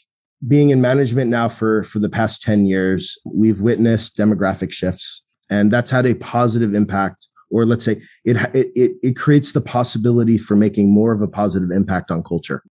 being 0.46 0.70
in 0.70 0.80
management 0.80 1.30
now 1.30 1.48
for 1.48 1.82
for 1.82 1.98
the 1.98 2.08
past 2.08 2.42
10 2.42 2.66
years, 2.66 3.18
we've 3.32 3.60
witnessed 3.60 4.16
demographic 4.16 4.70
shifts 4.72 5.22
and 5.50 5.72
that's 5.72 5.90
had 5.90 6.06
a 6.06 6.14
positive 6.14 6.74
impact 6.74 7.28
or 7.50 7.64
let's 7.64 7.84
say 7.84 8.00
it, 8.24 8.36
it 8.54 8.96
it 9.02 9.16
creates 9.16 9.52
the 9.52 9.60
possibility 9.60 10.36
for 10.36 10.56
making 10.56 10.92
more 10.92 11.12
of 11.12 11.22
a 11.22 11.28
positive 11.28 11.70
impact 11.70 12.10
on 12.10 12.22
culture. 12.22 12.62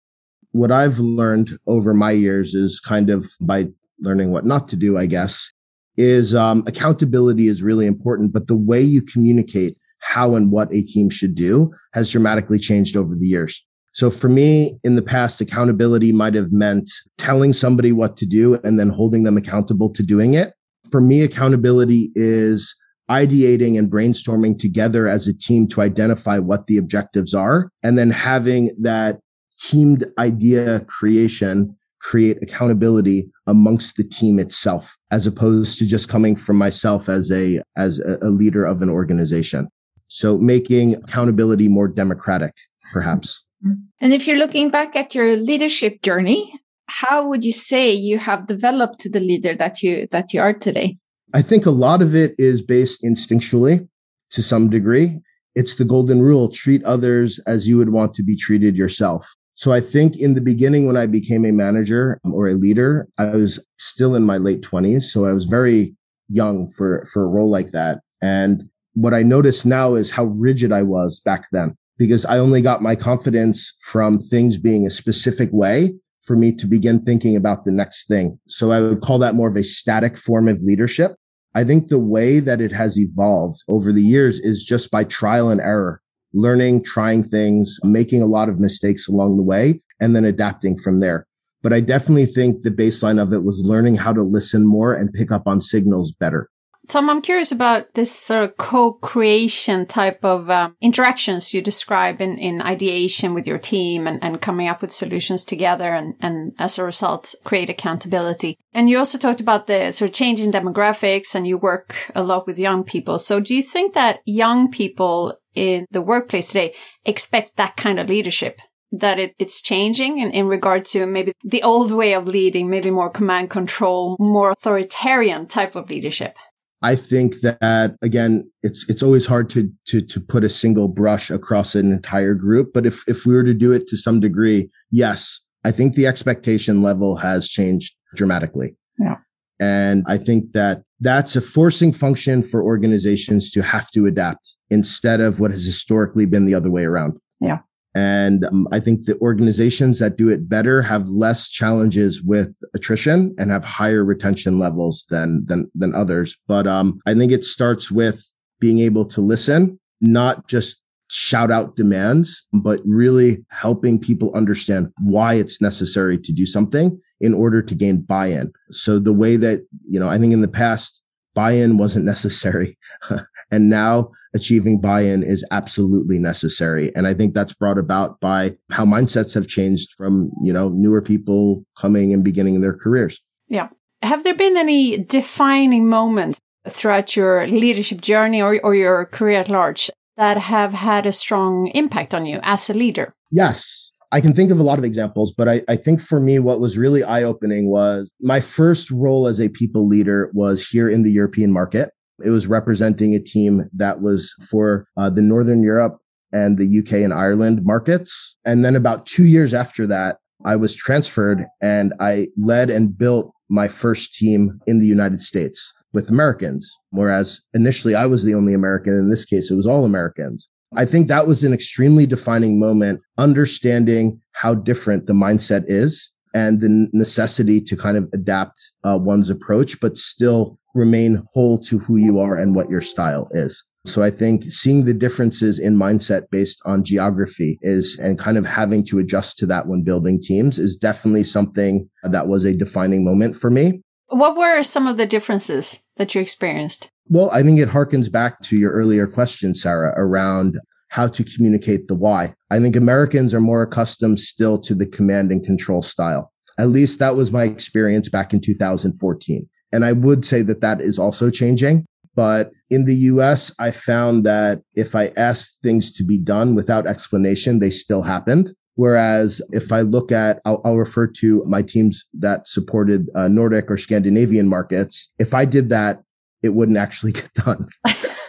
What 0.52 0.72
I've 0.72 1.00
learned 1.00 1.58
over 1.68 1.94
my 1.94 2.12
years 2.12 2.54
is 2.54 2.80
kind 2.80 3.10
of 3.10 3.26
by 3.42 3.68
learning 4.00 4.32
what 4.32 4.46
not 4.46 4.68
to 4.70 4.76
do, 4.76 4.98
I 4.98 5.06
guess, 5.06 5.52
is 5.98 6.36
um, 6.36 6.64
accountability 6.68 7.48
is 7.48 7.64
really 7.64 7.88
important, 7.88 8.34
but 8.34 8.48
the 8.48 8.58
way 8.58 8.82
you 8.82 9.02
communicate 9.02 9.78
how 10.00 10.36
and 10.36 10.52
what 10.52 10.74
a 10.74 10.82
team 10.82 11.10
should 11.10 11.36
do 11.36 11.74
has 11.94 12.10
dramatically 12.10 12.60
changed 12.60 12.96
over 12.96 13.16
the 13.16 13.26
years. 13.26 13.66
So 13.96 14.12
for 14.12 14.28
me, 14.28 14.78
in 14.84 14.98
the 14.98 15.02
past, 15.02 15.40
accountability 15.40 16.12
might 16.12 16.34
have 16.34 16.52
meant 16.52 16.92
telling 17.18 17.54
somebody 17.54 17.94
what 17.94 18.18
to 18.18 18.26
do 18.26 18.60
and 18.66 18.78
then 18.78 18.90
holding 18.90 19.24
them 19.24 19.38
accountable 19.38 19.90
to 19.94 20.04
doing 20.04 20.34
it. 20.34 20.52
For 20.92 21.00
me, 21.00 21.24
accountability 21.24 22.10
is 22.14 22.76
ideating 23.10 23.80
and 23.80 23.90
brainstorming 23.90 24.60
together 24.60 25.08
as 25.08 25.30
a 25.30 25.38
team 25.38 25.70
to 25.70 25.80
identify 25.80 26.40
what 26.40 26.68
the 26.68 26.78
objectives 26.78 27.34
are 27.34 27.72
and 27.84 27.98
then 27.98 28.10
having 28.10 28.76
that 28.82 29.22
teamed 29.58 30.04
idea 30.20 30.82
creation 30.82 31.74
create 32.02 32.38
accountability 32.44 33.32
amongst 33.48 33.96
the 33.96 34.04
team 34.04 34.40
itself 34.40 34.98
as 35.12 35.26
opposed 35.26 35.80
to 35.80 35.86
just 35.86 36.10
coming 36.10 36.36
from 36.36 36.58
myself 36.58 37.08
as 37.08 37.32
a 37.32 37.62
as 37.78 38.00
a, 38.24 38.28
leader 38.28 38.66
of 38.66 38.82
an 38.82 38.90
organization 38.90 39.70
so 40.08 40.40
making 40.40 40.96
accountability 40.96 41.68
more 41.68 41.88
democratic 41.88 42.54
perhaps 42.92 43.45
and 43.64 44.14
if 44.14 44.28
you're 44.28 44.38
looking 44.38 44.70
back 44.70 44.96
at 44.96 45.16
your 45.16 45.36
leadership 45.38 46.02
journey, 46.02 46.54
how 46.88 47.28
would 47.28 47.44
you 47.44 47.52
say 47.52 47.92
you 47.94 48.18
have 48.18 48.48
developed 48.48 49.00
to 49.02 49.10
the 49.10 49.20
leader 49.20 49.56
that 49.56 49.82
you 49.82 50.08
that 50.12 50.34
you 50.34 50.42
are 50.42 50.54
today? 50.54 50.98
I 51.34 51.42
think 51.42 51.66
a 51.66 51.72
lot 51.72 52.02
of 52.02 52.16
it 52.16 52.34
is 52.38 52.62
based 52.62 53.04
instinctually 53.04 53.88
to 54.32 54.42
some 54.42 54.70
degree. 54.70 55.20
It's 55.56 55.76
the 55.76 55.86
golden 55.86 56.22
rule, 56.22 56.50
treat 56.50 56.84
others 56.84 57.40
as 57.48 57.68
you 57.68 57.78
would 57.78 57.90
want 57.90 58.14
to 58.16 58.24
be 58.24 58.36
treated 58.36 58.76
yourself. 58.76 59.26
So 59.56 59.72
I 59.72 59.80
think 59.80 60.18
in 60.20 60.34
the 60.34 60.42
beginning 60.42 60.86
when 60.86 60.98
I 60.98 61.06
became 61.08 61.46
a 61.46 61.52
manager 61.52 62.20
um, 62.26 62.34
or 62.34 62.48
a 62.48 62.54
leader, 62.54 63.08
I 63.18 63.30
was 63.30 63.66
still 63.78 64.14
in 64.16 64.26
my 64.26 64.38
late 64.38 64.62
20s, 64.62 65.04
so 65.04 65.26
I 65.26 65.32
was 65.32 65.46
very 65.46 65.96
young 66.28 66.72
for 66.72 67.06
for 67.12 67.24
a 67.24 67.28
role 67.28 67.50
like 67.50 67.72
that. 67.72 68.02
And 68.22 68.64
what 68.94 69.14
I 69.14 69.24
notice 69.24 69.66
now 69.66 69.96
is 69.96 70.12
how 70.12 70.26
rigid 70.26 70.72
I 70.72 70.84
was 70.84 71.22
back 71.22 71.48
then 71.52 71.76
because 71.98 72.26
I 72.26 72.38
only 72.38 72.62
got 72.62 72.82
my 72.82 72.96
confidence 72.96 73.76
from 73.82 74.20
things 74.20 74.58
being 74.58 74.86
a 74.86 74.92
specific 74.92 75.50
way 75.52 75.94
for 76.22 76.36
me 76.36 76.54
to 76.56 76.68
begin 76.68 77.04
thinking 77.04 77.36
about 77.36 77.66
the 77.66 77.72
next 77.72 78.08
thing. 78.08 78.40
So 78.48 78.72
I 78.72 78.82
would 78.82 79.02
call 79.02 79.20
that 79.20 79.36
more 79.36 79.48
of 79.48 79.56
a 79.56 79.64
static 79.64 80.18
form 80.18 80.48
of 80.48 80.62
leadership. 80.62 81.12
I 81.54 81.64
think 81.64 81.88
the 81.88 82.00
way 82.00 82.40
that 82.40 82.60
it 82.60 82.72
has 82.72 82.98
evolved 82.98 83.64
over 83.70 83.94
the 83.94 84.02
years 84.02 84.40
is 84.40 84.64
just 84.64 84.92
by 84.92 85.06
trial 85.06 85.50
and 85.50 85.62
error, 85.62 86.02
learning, 86.34 86.84
trying 86.84 87.24
things, 87.24 87.80
making 87.84 88.22
a 88.22 88.28
lot 88.28 88.50
of 88.50 88.60
mistakes 88.60 89.08
along 89.08 89.38
the 89.38 89.44
way, 89.44 89.82
and 90.02 90.16
then 90.16 90.26
adapting 90.26 90.78
from 90.78 91.00
there. 91.00 91.28
But 91.64 91.74
I 91.74 91.80
definitely 91.80 92.26
think 92.26 92.62
the 92.62 92.72
baseline 92.72 93.22
of 93.22 93.32
it 93.32 93.44
was 93.44 93.64
learning 93.64 93.96
how 93.96 94.12
to 94.14 94.22
listen 94.22 94.68
more 94.68 94.94
and 94.94 95.14
pick 95.14 95.32
up 95.32 95.48
on 95.48 95.62
signals 95.62 96.12
better. 96.12 96.50
Tom, 96.88 97.10
I'm 97.10 97.22
curious 97.22 97.52
about 97.52 97.94
this 97.94 98.12
sort 98.12 98.44
of 98.44 98.58
co-creation 98.58 99.86
type 99.86 100.24
of 100.24 100.50
um, 100.50 100.76
interactions 100.82 101.54
you 101.54 101.62
describe 101.62 102.22
in, 102.22 102.38
in 102.38 102.62
ideation 102.62 103.34
with 103.34 103.48
your 103.48 103.58
team 103.58 104.08
and, 104.08 104.24
and 104.24 104.42
coming 104.42 104.68
up 104.68 104.82
with 104.82 104.92
solutions 104.92 105.44
together 105.44 105.94
and, 105.94 106.16
and 106.22 106.54
as 106.60 106.78
a 106.78 106.84
result, 106.84 107.34
create 107.44 107.70
accountability. 107.70 108.58
And 108.74 108.90
you 108.90 108.98
also 108.98 109.18
talked 109.18 109.42
about 109.42 109.68
the 109.68 109.92
sort 109.92 110.10
of 110.10 110.16
changing 110.16 110.52
demographics 110.52 111.34
and 111.34 111.48
you 111.48 111.58
work 111.58 112.12
a 112.14 112.24
lot 112.24 112.46
with 112.46 112.60
young 112.60 112.84
people. 112.84 113.18
So 113.20 113.40
do 113.40 113.56
you 113.56 113.62
think 113.62 113.94
that 113.94 114.20
young 114.26 114.70
people 114.70 115.36
in 115.56 115.86
the 115.92 116.02
workplace 116.02 116.48
today 116.48 116.76
expect 117.06 117.56
that 117.56 117.78
kind 117.78 118.00
of 118.00 118.10
leadership? 118.10 118.60
That 118.92 119.18
it, 119.20 119.34
it's 119.40 119.62
changing 119.62 120.20
in, 120.20 120.32
in 120.32 120.48
regard 120.48 120.86
to 120.86 121.06
maybe 121.06 121.34
the 121.44 121.64
old 121.64 121.92
way 121.92 122.14
of 122.14 122.28
leading, 122.28 122.70
maybe 122.70 122.92
more 122.92 123.10
command 123.10 123.50
control, 123.50 124.16
more 124.20 124.52
authoritarian 124.52 125.48
type 125.48 125.76
of 125.76 125.90
leadership? 125.90 126.38
I 126.82 126.96
think 126.96 127.40
that 127.42 127.96
again, 128.02 128.50
it's 128.62 128.88
it's 128.90 129.02
always 129.02 129.26
hard 129.26 129.50
to 129.52 129.70
to 129.88 130.02
to 130.02 130.22
put 130.22 130.44
a 130.44 130.50
single 130.50 130.88
brush 130.88 131.30
across 131.32 131.76
an 131.76 131.92
entire 131.92 132.36
group. 132.36 132.74
But 132.74 132.86
if 132.86 133.08
if 133.08 133.26
we 133.26 133.34
were 133.34 133.44
to 133.44 133.54
do 133.54 133.72
it 133.72 133.88
to 133.88 133.98
some 133.98 134.20
degree, 134.20 134.70
yes, 134.92 135.46
I 135.64 135.72
think 135.72 135.96
the 135.96 136.06
expectation 136.06 136.82
level 136.82 137.16
has 137.16 137.50
changed 137.50 137.96
dramatically. 138.16 138.76
Yeah. 139.00 139.16
And 139.60 140.04
I 140.08 140.18
think 140.18 140.52
that 140.52 140.84
that's 141.00 141.36
a 141.36 141.42
forcing 141.42 141.92
function 141.92 142.44
for 142.44 142.64
organizations 142.64 143.52
to 143.52 143.62
have 143.62 143.90
to 143.92 144.06
adapt 144.06 144.56
instead 144.70 145.22
of 145.22 145.40
what 145.40 145.52
has 145.52 145.66
historically 145.66 146.26
been 146.26 146.46
the 146.46 146.56
other 146.56 146.70
way 146.70 146.84
around. 146.84 147.18
Yeah. 147.40 147.60
And 147.96 148.44
um, 148.46 148.68
I 148.72 148.80
think 148.82 149.06
the 149.06 149.18
organizations 149.20 150.00
that 150.00 150.18
do 150.18 150.30
it 150.30 150.50
better 150.50 150.82
have 150.82 151.08
less 151.08 151.50
challenges 151.50 152.22
with 152.22 152.56
attrition 152.74 153.34
and 153.38 153.50
have 153.50 153.64
higher 153.64 154.04
retention 154.04 154.60
levels 154.60 155.06
than, 155.10 155.46
than, 155.48 155.72
than 155.74 155.96
others. 155.96 156.38
But, 156.48 156.68
um, 156.68 157.00
I 157.08 157.14
think 157.14 157.32
it 157.32 157.46
starts 157.46 157.90
with 157.90 158.22
being 158.60 158.80
able 158.80 159.06
to 159.06 159.22
listen, 159.22 159.80
not 160.02 160.48
just 160.48 160.82
shout 161.10 161.52
out 161.52 161.76
demands, 161.76 162.48
but 162.52 162.82
really 162.84 163.46
helping 163.50 164.00
people 164.00 164.36
understand 164.36 164.92
why 165.02 165.36
it's 165.36 165.62
necessary 165.62 166.18
to 166.18 166.34
do 166.34 166.46
something 166.46 167.00
in 167.22 167.34
order 167.34 167.62
to 167.62 167.76
gain 167.76 168.02
buy-in. 168.02 168.52
So 168.72 169.00
the 169.00 169.14
way 169.14 169.38
that, 169.38 169.66
you 169.88 170.00
know, 170.00 170.10
I 170.10 170.18
think 170.18 170.34
in 170.34 170.42
the 170.42 170.48
past, 170.48 171.02
buy-in 171.36 171.78
wasn't 171.78 172.06
necessary. 172.06 172.78
and 173.52 173.70
now 173.70 174.10
achieving 174.34 174.82
buy-in 174.82 175.22
is 175.22 175.46
absolutely 175.52 176.18
necessary. 176.18 176.96
And 176.96 177.06
I 177.06 177.14
think 177.14 177.34
that's 177.34 177.54
brought 177.54 177.78
about 177.78 178.20
by 178.20 178.52
how 178.72 178.86
mindsets 178.86 179.36
have 179.36 179.48
changed 179.48 179.94
from, 179.94 180.32
you 180.42 180.52
know, 180.52 180.70
newer 180.70 181.02
people 181.02 181.64
coming 181.78 182.14
and 182.14 182.24
beginning 182.24 182.62
their 182.62 182.76
careers. 182.76 183.22
Yeah. 183.48 183.68
Have 184.02 184.24
there 184.24 184.36
been 184.36 184.58
any 184.58 184.98
defining 184.98 185.88
moments 185.88 186.40
throughout 186.68 187.16
your 187.16 187.46
leadership 187.48 188.02
journey 188.02 188.42
or, 188.42 188.60
or 188.64 188.74
your 188.74 189.06
career 189.06 189.40
at 189.40 189.50
large 189.50 189.92
that 190.18 190.38
have 190.38 190.74
had 190.74 191.06
a 191.06 191.12
strong 191.12 191.68
impact 191.68 192.14
on 192.14 192.26
you 192.26 192.40
as 192.42 192.70
a 192.70 192.74
leader? 192.74 193.14
Yes. 193.32 193.92
I 194.12 194.22
can 194.22 194.34
think 194.34 194.52
of 194.52 194.60
a 194.60 194.64
lot 194.64 194.80
of 194.80 194.86
examples, 194.86 195.34
but 195.36 195.48
I, 195.48 195.62
I 195.68 195.76
think 195.76 196.02
for 196.02 196.20
me, 196.20 196.40
what 196.40 196.60
was 196.60 196.78
really 196.78 197.04
eye 197.04 197.24
opening 197.24 197.72
was 197.72 198.12
my 198.22 198.40
first 198.40 198.92
role 198.92 199.28
as 199.28 199.40
a 199.40 199.50
people 199.50 199.88
leader 199.88 200.32
was 200.34 200.68
here 200.68 200.90
in 200.90 201.04
the 201.04 201.12
European 201.12 201.52
market. 201.52 201.92
It 202.24 202.30
was 202.30 202.48
representing 202.48 203.14
a 203.14 203.20
team 203.20 203.64
that 203.74 204.02
was 204.02 204.34
for 204.50 204.88
uh, 204.98 205.10
the 205.10 205.22
Northern 205.22 205.64
Europe 205.64 205.98
and 206.32 206.58
the 206.58 206.80
UK 206.80 207.04
and 207.04 207.14
Ireland 207.14 207.62
markets. 207.64 208.38
And 208.46 208.64
then 208.64 208.76
about 208.76 209.06
two 209.06 209.26
years 209.26 209.54
after 209.54 209.86
that, 209.88 210.18
I 210.46 210.56
was 210.56 210.76
transferred 210.76 211.46
and 211.62 211.94
I 212.00 212.28
led 212.38 212.70
and 212.70 212.98
built 212.98 213.34
my 213.50 213.68
first 213.68 214.14
team 214.14 214.60
in 214.68 214.80
the 214.80 214.86
United 214.86 215.22
States 215.22 215.74
with 215.94 216.10
Americans. 216.10 216.72
Whereas 216.92 217.42
initially 217.54 217.96
I 217.96 218.06
was 218.06 218.24
the 218.24 218.36
only 218.36 218.54
American. 218.54 218.94
In 218.94 219.10
this 219.10 219.26
case, 219.26 219.50
it 219.50 219.56
was 219.56 219.68
all 219.68 219.86
Americans. 219.86 220.50
I 220.78 220.86
think 220.86 221.08
that 221.08 221.28
was 221.28 221.44
an 221.44 221.54
extremely 221.54 222.06
defining 222.06 222.60
moment, 222.60 223.02
understanding 223.18 224.20
how 224.34 224.56
different 224.56 225.08
the 225.08 225.14
mindset 225.14 225.64
is 225.68 226.14
and 226.34 226.62
the 226.62 226.90
necessity 226.92 227.62
to 227.62 227.78
kind 227.78 227.98
of 227.98 228.10
adapt 228.14 228.62
uh, 228.84 229.00
one's 229.02 229.30
approach, 229.30 229.80
but 229.80 229.98
still 229.98 230.60
remain 230.74 231.24
whole 231.34 231.58
to 231.60 231.80
who 231.80 231.96
you 231.96 232.20
are 232.20 232.36
and 232.36 232.56
what 232.56 232.70
your 232.70 232.82
style 232.82 233.30
is. 233.32 233.64
So 233.86 234.02
I 234.02 234.10
think 234.10 234.44
seeing 234.46 234.86
the 234.86 234.96
differences 234.96 235.60
in 235.60 235.78
mindset 235.78 236.24
based 236.32 236.62
on 236.66 236.84
geography 236.84 237.60
is 237.62 238.00
and 238.00 238.18
kind 238.18 238.38
of 238.38 238.46
having 238.46 238.84
to 238.88 238.98
adjust 238.98 239.38
to 239.40 239.46
that 239.46 239.68
when 239.68 239.84
building 239.84 240.20
teams 240.22 240.58
is 240.58 240.76
definitely 240.76 241.24
something 241.24 241.88
that 242.04 242.28
was 242.28 242.46
a 242.46 242.58
defining 242.58 243.06
moment 243.06 243.36
for 243.36 243.52
me. 243.52 243.84
What 244.16 244.38
were 244.38 244.64
some 244.64 244.88
of 244.88 244.96
the 244.96 245.06
differences 245.06 245.84
that 245.98 246.16
you 246.16 246.22
experienced? 246.22 246.90
Well, 247.10 247.30
I 247.32 247.44
think 247.44 247.60
it 247.60 247.68
harkens 247.68 248.10
back 248.10 248.40
to 248.44 248.56
your 248.56 248.72
earlier 248.72 249.08
question, 249.08 249.54
Sarah, 249.54 249.94
around 249.98 250.58
how 250.88 251.10
to 251.10 251.24
communicate 251.26 251.90
the 251.90 251.96
why. 251.96 252.34
I 252.50 252.62
think 252.62 252.78
Americans 252.78 253.34
are 253.34 253.42
more 253.42 253.62
accustomed 253.62 254.22
still 254.22 254.58
to 254.62 254.74
the 254.74 254.88
command 254.88 255.32
and 255.32 255.44
control 255.44 255.82
style. 255.82 256.32
At 256.58 256.70
least 256.70 256.98
that 257.00 257.18
was 257.18 257.34
my 257.34 257.44
experience 257.44 258.08
back 258.08 258.32
in 258.32 258.40
2014. 258.40 259.50
And 259.74 259.84
I 259.84 259.92
would 259.92 260.24
say 260.24 260.42
that 260.44 260.62
that 260.62 260.80
is 260.80 260.98
also 260.98 261.30
changing. 261.30 261.86
But 262.16 262.52
in 262.70 262.86
the 262.86 262.96
US, 263.12 263.54
I 263.60 263.72
found 263.72 264.26
that 264.26 264.62
if 264.76 264.96
I 264.96 265.10
asked 265.18 265.60
things 265.62 265.92
to 265.92 266.06
be 266.06 266.18
done 266.18 266.56
without 266.56 266.88
explanation, 266.88 267.60
they 267.60 267.70
still 267.70 268.04
happened. 268.04 268.54
Whereas 268.76 269.42
if 269.52 269.72
I 269.72 269.82
look 269.82 270.12
at, 270.12 270.42
I'll, 270.46 270.62
I'll 270.66 270.78
refer 270.78 271.08
to 271.08 271.44
my 271.46 271.62
teams 271.62 272.06
that 272.14 272.48
supported 272.48 273.10
uh, 273.16 273.28
Nordic 273.28 273.72
or 273.72 273.78
Scandinavian 273.78 274.50
markets. 274.50 275.14
If 275.18 275.34
I 275.34 275.46
did 275.46 275.70
that 275.70 276.02
it 276.46 276.54
wouldn't 276.54 276.78
actually 276.78 277.12
get 277.20 277.34
done. 277.34 277.68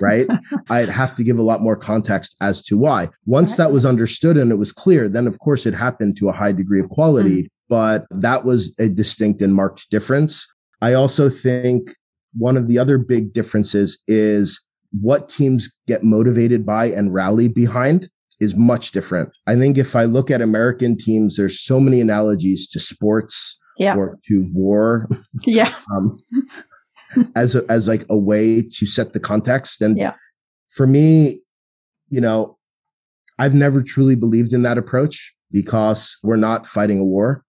right? 0.01 0.27
I'd 0.71 0.89
have 0.89 1.15
to 1.17 1.25
give 1.25 1.39
a 1.39 1.43
lot 1.43 1.61
more 1.61 1.77
context 1.77 2.37
as 2.41 2.63
to 2.65 2.77
why. 2.77 3.09
Once 3.27 3.53
right. 3.53 3.59
that 3.59 3.73
was 3.73 3.85
understood 3.85 4.37
and 4.37 4.51
it 4.51 4.57
was 4.57 4.73
clear, 4.73 5.09
then 5.09 5.27
of 5.27 5.39
course 5.39 5.67
it 5.67 5.75
happened 5.75 6.17
to 6.19 6.29
a 6.29 6.33
high 6.33 6.53
degree 6.53 6.81
of 6.81 6.89
quality, 6.89 7.43
mm. 7.43 7.49
but 7.69 8.07
that 8.11 8.45
was 8.45 8.77
a 8.79 8.89
distinct 8.89 9.43
and 9.43 9.55
marked 9.55 9.89
difference. 9.91 10.53
I 10.83 10.95
also 10.95 11.29
think 11.29 11.91
one 12.35 12.57
of 12.57 12.69
the 12.69 12.79
other 12.79 12.99
big 12.99 13.33
differences 13.33 14.03
is 14.07 14.65
what 15.01 15.29
teams 15.29 15.73
get 15.87 16.03
motivated 16.03 16.65
by 16.65 16.87
and 16.87 17.13
rally 17.13 17.49
behind 17.49 18.09
is 18.41 18.57
much 18.57 18.93
different. 18.93 19.31
I 19.47 19.55
think 19.57 19.79
if 19.79 19.97
I 19.97 20.05
look 20.05 20.31
at 20.31 20.41
American 20.41 20.97
teams, 20.97 21.37
there's 21.37 21.61
so 21.61 21.81
many 21.81 22.01
analogies 22.01 22.69
to 22.69 22.81
sports 22.81 23.59
yeah. 23.79 23.95
or 23.97 24.19
to 24.29 24.51
war. 24.53 25.09
Yeah. 25.47 25.73
um, 25.97 26.19
as 27.37 27.55
a, 27.55 27.63
as 27.71 27.87
like 27.87 28.05
a 28.11 28.19
way 28.19 28.63
to 28.63 28.87
set 28.87 29.13
the 29.13 29.21
context. 29.21 29.81
And 29.81 29.97
yeah. 29.97 30.15
for 30.69 30.87
me, 30.87 31.41
you 32.09 32.21
know, 32.21 32.59
I've 33.39 33.55
never 33.55 33.83
truly 33.83 34.17
believed 34.17 34.53
in 34.53 34.63
that 34.63 34.79
approach 34.79 35.35
because 35.53 36.19
we're 36.23 36.37
not 36.37 36.67
fighting 36.67 36.99
a 36.99 37.05
war. 37.05 37.45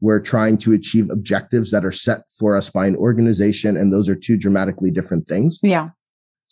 We're 0.00 0.20
trying 0.20 0.58
to 0.58 0.72
achieve 0.72 1.08
objectives 1.10 1.70
that 1.70 1.84
are 1.84 1.90
set 1.90 2.20
for 2.38 2.54
us 2.54 2.68
by 2.68 2.86
an 2.86 2.96
organization. 2.96 3.76
And 3.76 3.92
those 3.92 4.08
are 4.08 4.14
two 4.14 4.36
dramatically 4.36 4.90
different 4.90 5.26
things. 5.26 5.58
Yeah. 5.62 5.88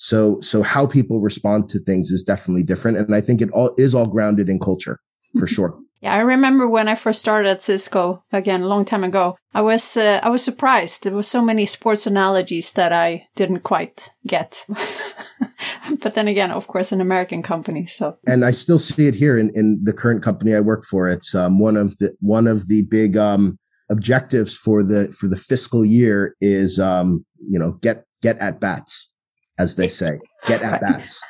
So, 0.02 0.40
so 0.40 0.64
how 0.64 0.88
people 0.88 1.20
respond 1.20 1.68
to 1.68 1.78
things 1.78 2.10
is 2.10 2.24
definitely 2.24 2.64
different. 2.64 2.98
And 2.98 3.14
I 3.14 3.20
think 3.20 3.40
it 3.40 3.50
all 3.52 3.72
is 3.78 3.94
all 3.94 4.08
grounded 4.08 4.48
in 4.48 4.58
culture 4.58 4.98
for 5.38 5.46
sure. 5.56 5.78
Yeah, 6.00 6.14
I 6.14 6.22
remember 6.22 6.68
when 6.68 6.88
I 6.88 6.96
first 6.96 7.20
started 7.20 7.48
at 7.48 7.62
Cisco 7.62 8.24
again 8.32 8.62
a 8.62 8.66
long 8.66 8.84
time 8.84 9.04
ago. 9.04 9.36
I 9.54 9.60
was 9.60 9.96
uh, 9.96 10.18
I 10.20 10.30
was 10.30 10.42
surprised. 10.42 11.04
There 11.04 11.12
were 11.12 11.22
so 11.22 11.40
many 11.40 11.66
sports 11.66 12.08
analogies 12.08 12.72
that 12.72 12.92
I 12.92 13.28
didn't 13.36 13.60
quite 13.60 14.10
get. 14.26 14.66
but 16.00 16.14
then 16.14 16.26
again, 16.26 16.50
of 16.50 16.66
course, 16.66 16.90
an 16.90 17.00
American 17.00 17.40
company. 17.40 17.86
So 17.86 18.16
and 18.26 18.44
I 18.44 18.50
still 18.50 18.80
see 18.80 19.06
it 19.06 19.14
here 19.14 19.38
in, 19.38 19.52
in 19.54 19.80
the 19.84 19.92
current 19.92 20.24
company 20.24 20.52
I 20.56 20.60
work 20.60 20.84
for. 20.90 21.06
It's 21.06 21.32
um, 21.32 21.60
one 21.60 21.76
of 21.76 21.96
the 21.98 22.12
one 22.18 22.48
of 22.48 22.66
the 22.66 22.82
big 22.90 23.16
um, 23.16 23.56
objectives 23.88 24.56
for 24.56 24.82
the 24.82 25.12
for 25.16 25.28
the 25.28 25.36
fiscal 25.36 25.84
year 25.84 26.34
is 26.40 26.80
um, 26.80 27.24
you 27.48 27.60
know 27.60 27.78
get 27.80 28.04
get 28.20 28.36
at 28.38 28.58
bats 28.58 29.11
as 29.58 29.76
they 29.76 29.88
say, 29.88 30.18
get 30.46 30.62
at 30.62 30.80
bats. 30.80 31.22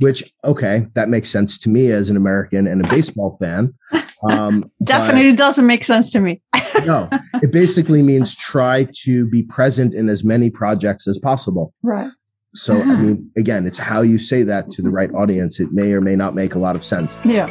Which 0.00 0.32
okay, 0.44 0.86
that 0.94 1.08
makes 1.08 1.28
sense 1.28 1.58
to 1.58 1.68
me 1.68 1.90
as 1.90 2.08
an 2.08 2.16
American 2.16 2.68
and 2.68 2.84
a 2.84 2.88
baseball 2.88 3.36
fan. 3.40 3.74
Um, 4.30 4.70
Definitely 4.84 5.34
doesn't 5.34 5.66
make 5.66 5.82
sense 5.82 6.10
to 6.12 6.20
me. 6.20 6.40
no, 6.86 7.08
it 7.42 7.52
basically 7.52 8.02
means 8.02 8.36
try 8.36 8.86
to 9.02 9.28
be 9.28 9.42
present 9.42 9.94
in 9.94 10.08
as 10.08 10.24
many 10.24 10.50
projects 10.50 11.08
as 11.08 11.18
possible. 11.18 11.74
Right. 11.82 12.10
So, 12.54 12.80
I 12.80 12.96
mean, 12.96 13.30
again, 13.36 13.66
it's 13.66 13.78
how 13.78 14.00
you 14.00 14.18
say 14.18 14.42
that 14.44 14.70
to 14.72 14.82
the 14.82 14.90
right 14.90 15.12
audience. 15.14 15.60
It 15.60 15.68
may 15.72 15.92
or 15.92 16.00
may 16.00 16.16
not 16.16 16.34
make 16.34 16.54
a 16.54 16.58
lot 16.58 16.76
of 16.76 16.84
sense. 16.84 17.18
Yeah. 17.24 17.46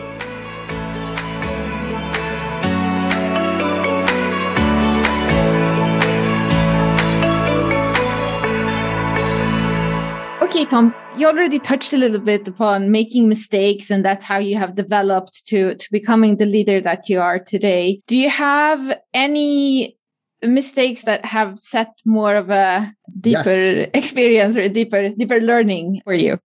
Tom, 10.69 10.93
you 11.17 11.27
already 11.27 11.59
touched 11.59 11.93
a 11.93 11.97
little 11.97 12.19
bit 12.19 12.47
upon 12.47 12.91
making 12.91 13.29
mistakes, 13.29 13.89
and 13.89 14.03
that's 14.03 14.25
how 14.25 14.37
you 14.37 14.57
have 14.57 14.75
developed 14.75 15.45
to, 15.47 15.75
to 15.75 15.91
becoming 15.91 16.37
the 16.37 16.45
leader 16.45 16.81
that 16.81 17.07
you 17.07 17.21
are 17.21 17.39
today. 17.39 18.01
Do 18.07 18.17
you 18.17 18.29
have 18.29 18.99
any 19.13 19.97
mistakes 20.43 21.05
that 21.05 21.23
have 21.25 21.57
set 21.57 22.01
more 22.05 22.35
of 22.35 22.49
a 22.49 22.93
deeper 23.19 23.49
yes. 23.49 23.89
experience 23.93 24.57
or 24.57 24.61
a 24.61 24.69
deeper, 24.69 25.09
deeper 25.09 25.39
learning 25.39 26.01
for 26.03 26.13
you? 26.13 26.37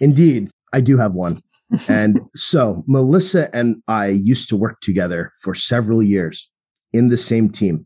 Indeed, 0.00 0.50
I 0.72 0.80
do 0.80 0.96
have 0.96 1.12
one. 1.12 1.42
and 1.88 2.20
so 2.34 2.82
Melissa 2.86 3.54
and 3.54 3.82
I 3.88 4.08
used 4.08 4.48
to 4.50 4.56
work 4.56 4.80
together 4.80 5.32
for 5.42 5.54
several 5.54 6.02
years 6.02 6.50
in 6.92 7.08
the 7.08 7.18
same 7.18 7.50
team. 7.50 7.85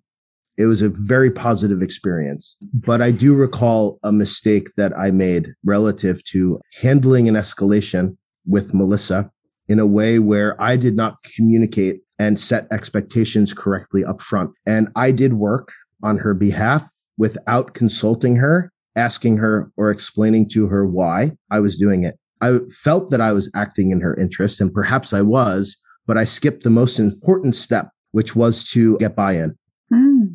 It 0.61 0.67
was 0.67 0.83
a 0.83 0.91
very 0.91 1.31
positive 1.31 1.81
experience. 1.81 2.59
But 2.75 3.01
I 3.01 3.13
do 3.13 3.35
recall 3.35 3.99
a 4.03 4.13
mistake 4.13 4.69
that 4.77 4.93
I 4.97 5.11
made 5.11 5.55
relative 5.65 6.23
to 6.25 6.61
handling 6.83 7.29
an 7.31 7.35
escalation 7.35 8.19
with 8.47 8.75
Melissa 8.75 9.31
in 9.71 9.79
a 9.79 9.87
way 9.87 10.19
where 10.19 10.61
I 10.61 10.77
did 10.77 10.97
not 10.97 11.17
communicate 11.35 12.03
and 12.19 12.39
set 12.39 12.67
expectations 12.71 13.55
correctly 13.55 14.05
up 14.05 14.21
front. 14.21 14.51
And 14.67 14.89
I 14.97 15.13
did 15.13 15.33
work 15.33 15.73
on 16.03 16.19
her 16.19 16.35
behalf 16.35 16.87
without 17.17 17.73
consulting 17.73 18.37
her, 18.37 18.71
asking 18.97 19.39
her 19.39 19.73
or 19.79 19.91
explaining 19.91 20.51
to 20.51 20.67
her 20.67 20.87
why 20.87 21.31
I 21.51 21.61
was 21.61 21.79
doing 21.79 22.05
it. 22.05 22.19
I 22.43 22.59
felt 22.83 23.11
that 23.13 23.23
I 23.23 23.33
was 23.33 23.51
acting 23.55 23.93
in 23.93 24.03
her 24.03 24.15
interest 24.17 24.61
and 24.61 24.75
perhaps 24.75 25.15
I 25.15 25.23
was, 25.23 25.81
but 26.07 26.19
I 26.19 26.27
skipped 26.27 26.65
the 26.65 26.71
most 26.71 26.99
important 26.99 27.57
step, 27.57 27.89
which 28.11 28.37
was 28.37 28.69
to 28.73 28.99
get 28.99 29.17
buy-in. 29.17 29.53
Mm. 29.53 29.57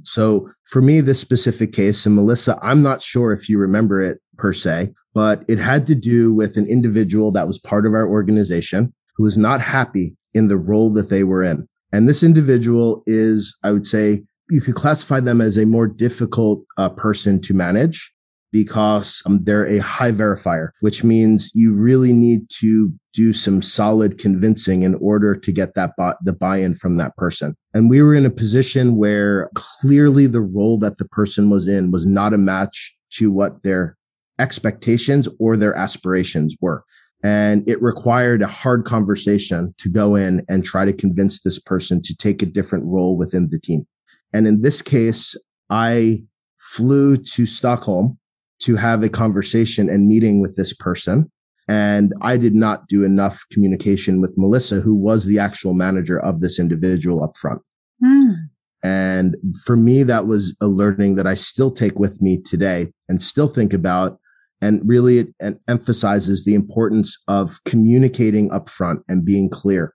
So 0.06 0.50
for 0.64 0.82
me, 0.82 1.02
this 1.02 1.20
specific 1.20 1.74
case, 1.74 2.06
and 2.06 2.16
Melissa, 2.16 2.58
I'm 2.62 2.82
not 2.82 3.02
sure 3.02 3.34
if 3.34 3.50
you 3.50 3.60
remember 3.60 4.02
it 4.02 4.20
per 4.38 4.54
se, 4.54 4.94
but 5.14 5.44
it 5.48 5.60
had 5.60 5.88
to 5.88 5.96
do 5.96 6.34
with 6.34 6.58
an 6.58 6.68
individual 6.70 7.32
that 7.32 7.48
was 7.48 7.60
part 7.60 7.86
of 7.86 7.94
our 7.94 8.08
organization 8.08 8.94
who 9.16 9.24
was 9.24 9.38
not 9.38 9.62
happy 9.62 10.16
in 10.34 10.48
the 10.48 10.58
role 10.58 10.94
that 10.94 11.10
they 11.10 11.24
were 11.24 11.44
in. 11.44 11.68
And 11.94 12.08
this 12.08 12.24
individual 12.24 13.04
is, 13.08 13.58
I 13.64 13.72
would 13.72 13.88
say, 13.88 14.24
you 14.50 14.62
could 14.62 14.76
classify 14.76 15.20
them 15.20 15.42
as 15.42 15.58
a 15.58 15.66
more 15.66 15.88
difficult 15.88 16.64
uh, 16.78 16.90
person 16.90 17.42
to 17.42 17.54
manage 17.54 18.14
because 18.56 19.22
um, 19.26 19.44
they're 19.44 19.68
a 19.68 19.80
high 19.80 20.14
verifier, 20.14 20.70
which 20.80 21.04
means 21.04 21.52
you 21.54 21.76
really 21.76 22.14
need 22.14 22.40
to 22.50 22.90
do 23.14 23.34
some 23.34 23.62
solid 23.62 24.18
convincing 24.18 24.84
in 24.84 24.96
order 25.02 25.36
to 25.36 25.52
get 25.52 25.76
that 25.76 25.92
buy- 25.98 26.16
the 26.24 26.32
buy-in 26.32 26.74
from 26.74 26.96
that 26.96 27.14
person. 27.18 27.54
And 27.74 27.90
we 27.90 28.02
were 28.02 28.16
in 28.16 28.26
a 28.26 28.30
position 28.30 28.96
where 28.96 29.50
clearly 29.56 30.26
the 30.26 30.40
role 30.40 30.80
that 30.80 31.00
the 31.00 31.08
person 31.10 31.50
was 31.50 31.68
in 31.68 31.92
was 31.92 32.08
not 32.08 32.34
a 32.34 32.38
match 32.38 32.96
to 33.16 33.30
what 33.30 33.62
their 33.64 33.98
expectations 34.40 35.28
or 35.38 35.58
their 35.58 35.76
aspirations 35.76 36.56
were. 36.62 36.86
And 37.26 37.68
it 37.68 37.82
required 37.82 38.42
a 38.42 38.48
hard 38.48 38.86
conversation 38.86 39.76
to 39.80 39.90
go 39.90 40.16
in 40.16 40.46
and 40.48 40.64
try 40.64 40.86
to 40.86 40.94
convince 40.94 41.42
this 41.42 41.60
person 41.60 42.02
to 42.04 42.16
take 42.16 42.42
a 42.42 42.46
different 42.46 42.86
role 42.86 43.18
within 43.18 43.50
the 43.52 43.60
team. 43.60 43.86
And 44.34 44.48
in 44.48 44.62
this 44.62 44.82
case, 44.82 45.36
I 45.70 46.24
flew 46.58 47.18
to 47.18 47.46
Stockholm 47.46 48.18
to 48.60 48.76
have 48.76 49.04
a 49.04 49.10
conversation 49.10 49.90
and 49.90 50.08
meeting 50.08 50.42
with 50.42 50.56
this 50.56 50.74
person. 50.74 51.32
And 51.68 52.14
I 52.22 52.38
did 52.38 52.54
not 52.54 52.88
do 52.88 53.04
enough 53.04 53.44
communication 53.52 54.22
with 54.22 54.36
Melissa, 54.38 54.82
who 54.82 54.96
was 54.96 55.26
the 55.26 55.40
actual 55.40 55.74
manager 55.74 56.20
of 56.20 56.42
this 56.42 56.60
individual 56.60 57.24
up 57.24 57.36
front. 57.36 57.62
Mm. 58.04 58.36
And 58.84 59.36
for 59.64 59.76
me, 59.76 60.04
that 60.04 60.28
was 60.28 60.56
a 60.62 60.68
learning 60.68 61.16
that 61.16 61.26
I 61.26 61.34
still 61.34 61.72
take 61.72 61.98
with 61.98 62.22
me 62.22 62.42
today 62.44 62.88
and 63.10 63.22
still 63.22 63.48
think 63.48 63.74
about. 63.74 64.20
And 64.62 64.82
really 64.86 65.18
it, 65.18 65.28
it 65.40 65.58
emphasizes 65.68 66.46
the 66.46 66.54
importance 66.54 67.22
of 67.28 67.60
communicating 67.66 68.50
upfront 68.52 69.00
and 69.10 69.26
being 69.26 69.50
clear. 69.50 69.94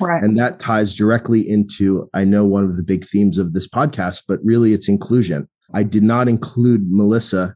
Right. 0.00 0.22
And 0.22 0.36
that 0.38 0.58
ties 0.58 0.94
directly 0.94 1.48
into, 1.48 2.08
I 2.14 2.24
know 2.24 2.44
one 2.44 2.64
of 2.64 2.76
the 2.76 2.82
big 2.82 3.04
themes 3.04 3.38
of 3.38 3.52
this 3.52 3.68
podcast, 3.68 4.22
but 4.26 4.40
really 4.42 4.72
it's 4.72 4.88
inclusion. 4.88 5.48
I 5.74 5.84
did 5.84 6.02
not 6.02 6.28
include 6.28 6.82
Melissa 6.86 7.54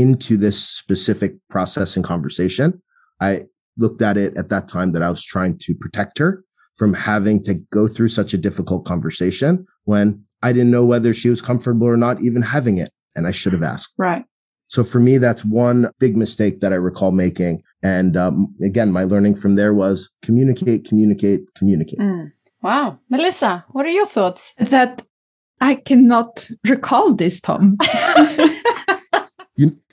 into 0.00 0.36
this 0.36 0.62
specific 0.62 1.34
process 1.50 1.96
and 1.96 2.04
conversation. 2.04 2.80
I 3.20 3.42
looked 3.78 4.02
at 4.02 4.16
it 4.16 4.36
at 4.36 4.48
that 4.48 4.68
time 4.68 4.92
that 4.92 5.02
I 5.02 5.10
was 5.10 5.24
trying 5.24 5.58
to 5.58 5.74
protect 5.74 6.18
her 6.18 6.44
from 6.76 6.94
having 6.94 7.42
to 7.44 7.54
go 7.72 7.88
through 7.88 8.08
such 8.08 8.34
a 8.34 8.38
difficult 8.38 8.84
conversation 8.84 9.66
when 9.84 10.22
I 10.42 10.52
didn't 10.52 10.70
know 10.70 10.84
whether 10.84 11.14
she 11.14 11.30
was 11.30 11.40
comfortable 11.40 11.86
or 11.86 11.96
not 11.96 12.20
even 12.22 12.42
having 12.42 12.76
it. 12.78 12.90
And 13.14 13.26
I 13.26 13.30
should 13.30 13.54
have 13.54 13.62
asked. 13.62 13.94
Right. 13.96 14.24
So 14.66 14.84
for 14.84 15.00
me, 15.00 15.18
that's 15.18 15.44
one 15.44 15.88
big 16.00 16.16
mistake 16.16 16.60
that 16.60 16.72
I 16.72 16.76
recall 16.76 17.12
making. 17.12 17.62
And 17.82 18.16
um, 18.16 18.54
again, 18.62 18.92
my 18.92 19.04
learning 19.04 19.36
from 19.36 19.54
there 19.54 19.72
was 19.72 20.10
communicate, 20.22 20.84
communicate, 20.86 21.42
communicate. 21.54 22.00
Mm. 22.00 22.32
Wow. 22.62 22.98
Melissa, 23.08 23.64
what 23.70 23.86
are 23.86 23.90
your 23.90 24.06
thoughts? 24.06 24.52
That 24.58 25.02
I 25.60 25.76
cannot 25.76 26.50
recall 26.68 27.14
this, 27.14 27.40
Tom. 27.40 27.78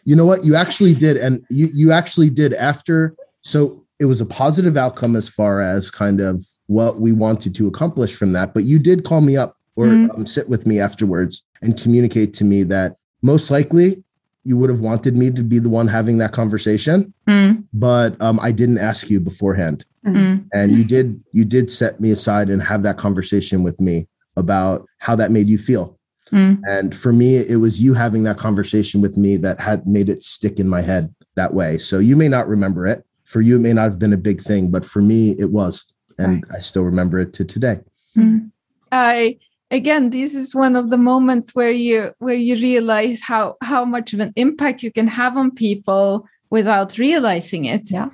you, 0.05 0.15
know 0.15 0.25
what? 0.25 0.43
You 0.43 0.55
actually 0.55 0.93
did. 0.95 1.17
And 1.17 1.41
you, 1.49 1.67
you 1.73 1.91
actually 1.91 2.29
did 2.29 2.53
after. 2.53 3.15
So 3.43 3.85
it 3.99 4.05
was 4.05 4.21
a 4.21 4.25
positive 4.25 4.77
outcome 4.77 5.15
as 5.15 5.29
far 5.29 5.61
as 5.61 5.91
kind 5.91 6.21
of 6.21 6.45
what 6.67 6.99
we 6.99 7.11
wanted 7.11 7.55
to 7.55 7.67
accomplish 7.67 8.15
from 8.15 8.33
that. 8.33 8.53
But 8.53 8.63
you 8.63 8.79
did 8.79 9.05
call 9.05 9.21
me 9.21 9.37
up 9.37 9.57
or 9.75 9.87
mm. 9.87 10.13
um, 10.13 10.25
sit 10.25 10.49
with 10.49 10.65
me 10.65 10.79
afterwards 10.79 11.43
and 11.61 11.79
communicate 11.79 12.33
to 12.35 12.43
me 12.43 12.63
that 12.63 12.95
most 13.21 13.49
likely 13.49 14.03
you 14.43 14.57
would 14.57 14.69
have 14.69 14.81
wanted 14.81 15.15
me 15.15 15.31
to 15.31 15.43
be 15.43 15.59
the 15.59 15.69
one 15.69 15.87
having 15.87 16.17
that 16.17 16.33
conversation, 16.33 17.13
mm. 17.27 17.63
but 17.73 18.21
um, 18.21 18.39
I 18.41 18.51
didn't 18.51 18.77
ask 18.77 19.09
you 19.09 19.19
beforehand. 19.19 19.85
Mm. 20.05 20.45
And 20.53 20.71
you 20.73 20.83
did 20.83 21.23
you 21.31 21.45
did 21.45 21.71
set 21.71 22.01
me 22.01 22.11
aside 22.11 22.49
and 22.49 22.61
have 22.61 22.83
that 22.83 22.97
conversation 22.97 23.63
with 23.63 23.79
me 23.79 24.05
about 24.35 24.85
how 24.97 25.15
that 25.15 25.31
made 25.31 25.47
you 25.47 25.57
feel. 25.57 25.97
Mm. 26.31 26.61
And 26.65 26.95
for 26.95 27.13
me, 27.13 27.37
it 27.37 27.57
was 27.57 27.81
you 27.81 27.93
having 27.93 28.23
that 28.23 28.37
conversation 28.37 29.01
with 29.01 29.17
me 29.17 29.37
that 29.37 29.59
had 29.59 29.85
made 29.85 30.09
it 30.09 30.23
stick 30.23 30.59
in 30.59 30.69
my 30.69 30.81
head 30.81 31.13
that 31.35 31.53
way. 31.53 31.77
So 31.77 31.99
you 31.99 32.15
may 32.15 32.27
not 32.27 32.47
remember 32.47 32.85
it. 32.85 33.05
For 33.23 33.41
you, 33.41 33.55
it 33.55 33.61
may 33.61 33.73
not 33.73 33.83
have 33.83 33.99
been 33.99 34.13
a 34.13 34.17
big 34.17 34.41
thing, 34.41 34.71
but 34.71 34.85
for 34.85 35.01
me, 35.01 35.31
it 35.39 35.51
was. 35.51 35.85
And 36.19 36.43
right. 36.43 36.57
I 36.57 36.59
still 36.59 36.83
remember 36.83 37.19
it 37.19 37.33
to 37.33 37.45
today. 37.45 37.79
Mm. 38.15 38.51
I 38.91 39.37
again 39.71 40.11
this 40.11 40.35
is 40.35 40.53
one 40.53 40.75
of 40.75 40.91
the 40.91 40.97
moments 40.97 41.55
where 41.55 41.71
you 41.71 42.11
where 42.19 42.35
you 42.35 42.55
realize 42.55 43.21
how 43.21 43.55
how 43.61 43.83
much 43.83 44.13
of 44.13 44.19
an 44.19 44.31
impact 44.35 44.83
you 44.83 44.91
can 44.91 45.07
have 45.07 45.35
on 45.35 45.49
people 45.49 46.27
without 46.51 46.97
realizing 46.99 47.65
it 47.65 47.89
yeah 47.89 48.09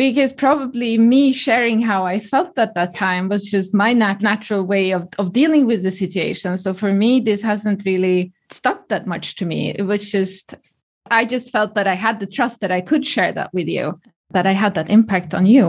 because 0.00 0.32
probably 0.32 0.96
me 0.96 1.30
sharing 1.30 1.78
how 1.78 2.06
i 2.06 2.18
felt 2.18 2.58
at 2.58 2.74
that 2.74 2.94
time 2.94 3.28
was 3.28 3.50
just 3.50 3.74
my 3.74 3.92
nat- 3.92 4.22
natural 4.22 4.64
way 4.64 4.92
of, 4.92 5.06
of 5.18 5.34
dealing 5.34 5.66
with 5.66 5.82
the 5.82 5.90
situation 5.90 6.56
so 6.56 6.72
for 6.72 6.94
me 6.94 7.20
this 7.20 7.42
hasn't 7.42 7.84
really 7.84 8.32
stuck 8.48 8.88
that 8.88 9.06
much 9.06 9.36
to 9.36 9.44
me 9.44 9.60
it 9.80 9.82
was 9.82 10.10
just 10.10 10.54
i 11.10 11.22
just 11.26 11.52
felt 11.52 11.74
that 11.74 11.86
i 11.86 11.94
had 12.06 12.18
the 12.18 12.26
trust 12.26 12.62
that 12.62 12.70
i 12.70 12.80
could 12.80 13.04
share 13.06 13.30
that 13.30 13.52
with 13.52 13.68
you 13.68 14.00
that 14.30 14.46
i 14.46 14.52
had 14.52 14.74
that 14.74 14.88
impact 14.88 15.34
on 15.34 15.44
you 15.44 15.66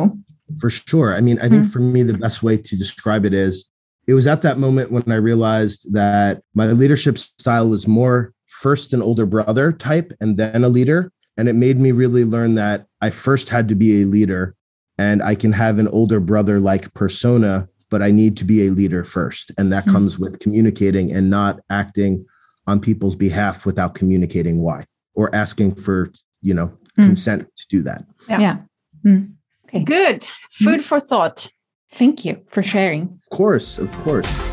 for 0.61 0.69
sure 0.69 1.13
i 1.13 1.19
mean 1.19 1.37
i 1.41 1.49
think 1.49 1.65
mm. 1.65 1.73
for 1.73 1.79
me 1.79 2.01
the 2.01 2.17
best 2.17 2.41
way 2.41 2.55
to 2.55 2.77
describe 2.77 3.25
it 3.25 3.33
is 3.33 3.69
it 4.07 4.13
was 4.13 4.27
at 4.27 4.41
that 4.41 4.57
moment 4.57 4.91
when 4.91 5.03
I 5.07 5.15
realized 5.15 5.93
that 5.93 6.41
my 6.55 6.65
leadership 6.65 7.17
style 7.17 7.69
was 7.69 7.87
more 7.87 8.33
first 8.47 8.93
an 8.93 9.01
older 9.01 9.25
brother 9.25 9.71
type 9.71 10.11
and 10.19 10.37
then 10.37 10.63
a 10.63 10.69
leader. 10.69 11.11
And 11.37 11.47
it 11.47 11.53
made 11.53 11.77
me 11.77 11.91
really 11.91 12.25
learn 12.25 12.55
that 12.55 12.85
I 13.01 13.09
first 13.09 13.49
had 13.49 13.67
to 13.69 13.75
be 13.75 14.01
a 14.01 14.05
leader 14.05 14.55
and 14.97 15.23
I 15.23 15.35
can 15.35 15.51
have 15.51 15.79
an 15.79 15.87
older 15.87 16.19
brother 16.19 16.59
like 16.59 16.93
persona, 16.93 17.67
but 17.89 18.01
I 18.01 18.11
need 18.11 18.37
to 18.37 18.45
be 18.45 18.67
a 18.67 18.71
leader 18.71 19.03
first. 19.03 19.51
And 19.57 19.71
that 19.71 19.83
mm-hmm. 19.83 19.93
comes 19.93 20.19
with 20.19 20.39
communicating 20.39 21.11
and 21.11 21.29
not 21.29 21.59
acting 21.69 22.25
on 22.67 22.79
people's 22.79 23.15
behalf 23.15 23.65
without 23.65 23.95
communicating 23.95 24.61
why 24.61 24.85
or 25.15 25.33
asking 25.35 25.75
for, 25.75 26.11
you 26.41 26.53
know, 26.53 26.67
mm. 26.99 27.05
consent 27.05 27.47
to 27.55 27.65
do 27.69 27.81
that. 27.81 28.03
Yeah. 28.29 28.39
yeah. 28.39 28.57
Mm. 29.05 29.33
Okay. 29.65 29.83
Good. 29.83 30.23
Food 30.51 30.81
mm. 30.81 30.83
for 30.83 30.99
thought. 30.99 31.47
Thank 31.93 32.23
you 32.23 32.41
for 32.47 32.63
sharing. 32.63 33.19
Of 33.23 33.37
course, 33.37 33.77
of 33.77 33.91
course. 34.03 34.50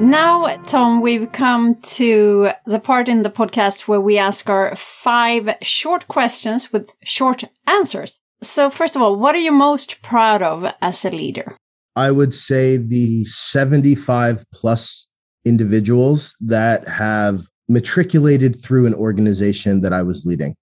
Now, 0.00 0.46
Tom, 0.64 1.00
we've 1.00 1.32
come 1.32 1.74
to 1.74 2.50
the 2.66 2.78
part 2.78 3.08
in 3.08 3.24
the 3.24 3.30
podcast 3.30 3.88
where 3.88 4.00
we 4.00 4.16
ask 4.16 4.48
our 4.48 4.76
five 4.76 5.52
short 5.60 6.06
questions 6.06 6.72
with 6.72 6.92
short 7.02 7.42
answers. 7.66 8.20
So, 8.40 8.70
first 8.70 8.94
of 8.94 9.02
all, 9.02 9.16
what 9.16 9.34
are 9.34 9.40
you 9.40 9.50
most 9.50 10.00
proud 10.02 10.40
of 10.40 10.72
as 10.80 11.04
a 11.04 11.10
leader? 11.10 11.56
I 11.96 12.12
would 12.12 12.32
say 12.32 12.76
the 12.76 13.24
75 13.24 14.44
plus 14.52 15.08
individuals 15.44 16.36
that 16.42 16.86
have 16.86 17.40
matriculated 17.68 18.54
through 18.62 18.86
an 18.86 18.94
organization 18.94 19.80
that 19.80 19.92
I 19.92 20.02
was 20.02 20.24
leading, 20.24 20.54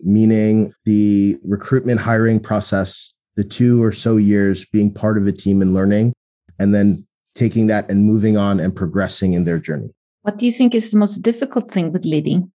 meaning 0.00 0.72
the 0.84 1.36
recruitment 1.44 2.00
hiring 2.00 2.40
process, 2.40 3.14
the 3.36 3.44
two 3.44 3.84
or 3.84 3.92
so 3.92 4.16
years 4.16 4.66
being 4.66 4.92
part 4.92 5.16
of 5.16 5.28
a 5.28 5.32
team 5.32 5.62
and 5.62 5.74
learning, 5.74 6.12
and 6.58 6.74
then 6.74 7.06
taking 7.34 7.66
that 7.68 7.90
and 7.90 8.04
moving 8.04 8.36
on 8.36 8.60
and 8.60 8.74
progressing 8.74 9.32
in 9.32 9.44
their 9.44 9.58
journey. 9.58 9.90
What 10.22 10.38
do 10.38 10.46
you 10.46 10.52
think 10.52 10.74
is 10.74 10.90
the 10.90 10.98
most 10.98 11.18
difficult 11.18 11.70
thing 11.70 11.92
with 11.92 12.04
leading? 12.04 12.50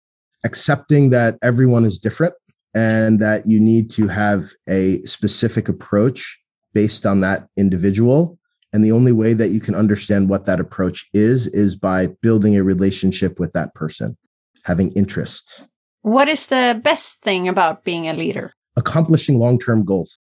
Accepting 0.44 1.10
that 1.10 1.36
everyone 1.42 1.84
is 1.84 1.98
different 1.98 2.34
and 2.74 3.20
that 3.20 3.42
you 3.46 3.60
need 3.60 3.90
to 3.90 4.08
have 4.08 4.44
a 4.68 4.96
specific 5.04 5.68
approach 5.68 6.38
based 6.74 7.06
on 7.06 7.20
that 7.20 7.48
individual 7.56 8.38
and 8.74 8.84
the 8.84 8.90
only 8.90 9.12
way 9.12 9.34
that 9.34 9.50
you 9.50 9.60
can 9.60 9.76
understand 9.76 10.28
what 10.28 10.46
that 10.46 10.58
approach 10.58 11.08
is, 11.14 11.46
is 11.46 11.76
by 11.76 12.08
building 12.22 12.56
a 12.56 12.64
relationship 12.64 13.38
with 13.38 13.52
that 13.52 13.72
person, 13.76 14.16
having 14.64 14.90
interest. 14.94 15.68
What 16.02 16.28
is 16.28 16.48
the 16.48 16.80
best 16.82 17.22
thing 17.22 17.46
about 17.46 17.84
being 17.84 18.08
a 18.08 18.12
leader? 18.12 18.52
Accomplishing 18.76 19.38
long 19.38 19.60
term 19.60 19.84
goals, 19.84 20.18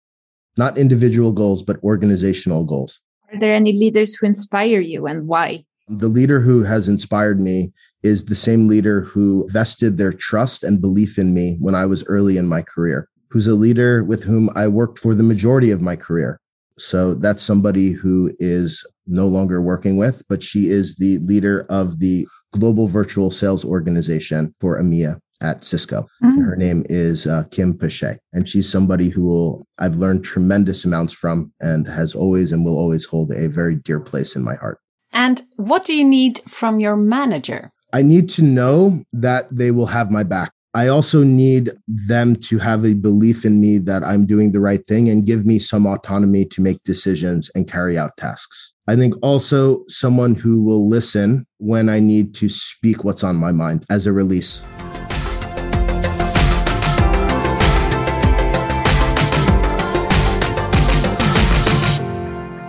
not 0.56 0.78
individual 0.78 1.32
goals, 1.32 1.64
but 1.64 1.82
organizational 1.82 2.64
goals. 2.64 3.02
Are 3.34 3.40
there 3.40 3.52
any 3.52 3.72
leaders 3.72 4.14
who 4.14 4.26
inspire 4.26 4.80
you 4.80 5.06
and 5.06 5.26
why? 5.26 5.64
The 5.88 6.06
leader 6.06 6.38
who 6.38 6.62
has 6.62 6.88
inspired 6.88 7.40
me 7.40 7.72
is 8.04 8.26
the 8.26 8.36
same 8.36 8.68
leader 8.68 9.00
who 9.00 9.48
vested 9.50 9.98
their 9.98 10.12
trust 10.12 10.62
and 10.62 10.80
belief 10.80 11.18
in 11.18 11.34
me 11.34 11.56
when 11.58 11.74
I 11.74 11.84
was 11.84 12.04
early 12.04 12.36
in 12.36 12.46
my 12.46 12.62
career, 12.62 13.08
who's 13.30 13.48
a 13.48 13.56
leader 13.56 14.04
with 14.04 14.22
whom 14.22 14.50
I 14.54 14.68
worked 14.68 15.00
for 15.00 15.16
the 15.16 15.24
majority 15.24 15.72
of 15.72 15.82
my 15.82 15.96
career. 15.96 16.38
So 16.78 17.14
that's 17.14 17.42
somebody 17.42 17.90
who 17.90 18.32
is 18.38 18.86
no 19.08 19.26
longer 19.26 19.60
working 19.60 19.96
with, 19.96 20.22
but 20.28 20.40
she 20.40 20.68
is 20.68 20.96
the 20.96 21.18
leader 21.18 21.66
of 21.70 21.98
the 21.98 22.28
global 22.52 22.86
virtual 22.86 23.32
sales 23.32 23.64
organization 23.64 24.54
for 24.60 24.80
EMEA 24.80 25.18
at 25.44 25.64
Cisco. 25.64 26.06
Mm-hmm. 26.22 26.40
Her 26.40 26.56
name 26.56 26.84
is 26.88 27.26
uh, 27.26 27.44
Kim 27.50 27.76
Pache, 27.76 28.16
and 28.32 28.48
she's 28.48 28.70
somebody 28.70 29.10
who 29.10 29.24
will, 29.24 29.66
I've 29.78 29.96
learned 29.96 30.24
tremendous 30.24 30.84
amounts 30.84 31.14
from 31.14 31.52
and 31.60 31.86
has 31.86 32.14
always 32.14 32.50
and 32.50 32.64
will 32.64 32.78
always 32.78 33.04
hold 33.04 33.30
a 33.30 33.48
very 33.48 33.76
dear 33.76 34.00
place 34.00 34.34
in 34.34 34.42
my 34.42 34.54
heart. 34.54 34.78
And 35.12 35.42
what 35.56 35.84
do 35.84 35.94
you 35.94 36.04
need 36.04 36.40
from 36.46 36.80
your 36.80 36.96
manager? 36.96 37.70
I 37.92 38.02
need 38.02 38.28
to 38.30 38.42
know 38.42 39.04
that 39.12 39.44
they 39.54 39.70
will 39.70 39.86
have 39.86 40.10
my 40.10 40.24
back. 40.24 40.50
I 40.76 40.88
also 40.88 41.22
need 41.22 41.70
them 41.86 42.34
to 42.34 42.58
have 42.58 42.84
a 42.84 42.94
belief 42.94 43.44
in 43.44 43.60
me 43.60 43.78
that 43.78 44.02
I'm 44.02 44.26
doing 44.26 44.50
the 44.50 44.60
right 44.60 44.84
thing 44.84 45.08
and 45.08 45.24
give 45.24 45.46
me 45.46 45.60
some 45.60 45.86
autonomy 45.86 46.46
to 46.46 46.60
make 46.60 46.82
decisions 46.82 47.48
and 47.54 47.70
carry 47.70 47.96
out 47.96 48.16
tasks. 48.16 48.74
I 48.88 48.96
think 48.96 49.14
also 49.22 49.84
someone 49.86 50.34
who 50.34 50.64
will 50.64 50.88
listen 50.88 51.46
when 51.58 51.88
I 51.88 52.00
need 52.00 52.34
to 52.36 52.48
speak 52.48 53.04
what's 53.04 53.22
on 53.22 53.36
my 53.36 53.52
mind 53.52 53.84
as 53.88 54.08
a 54.08 54.12
release. 54.12 54.66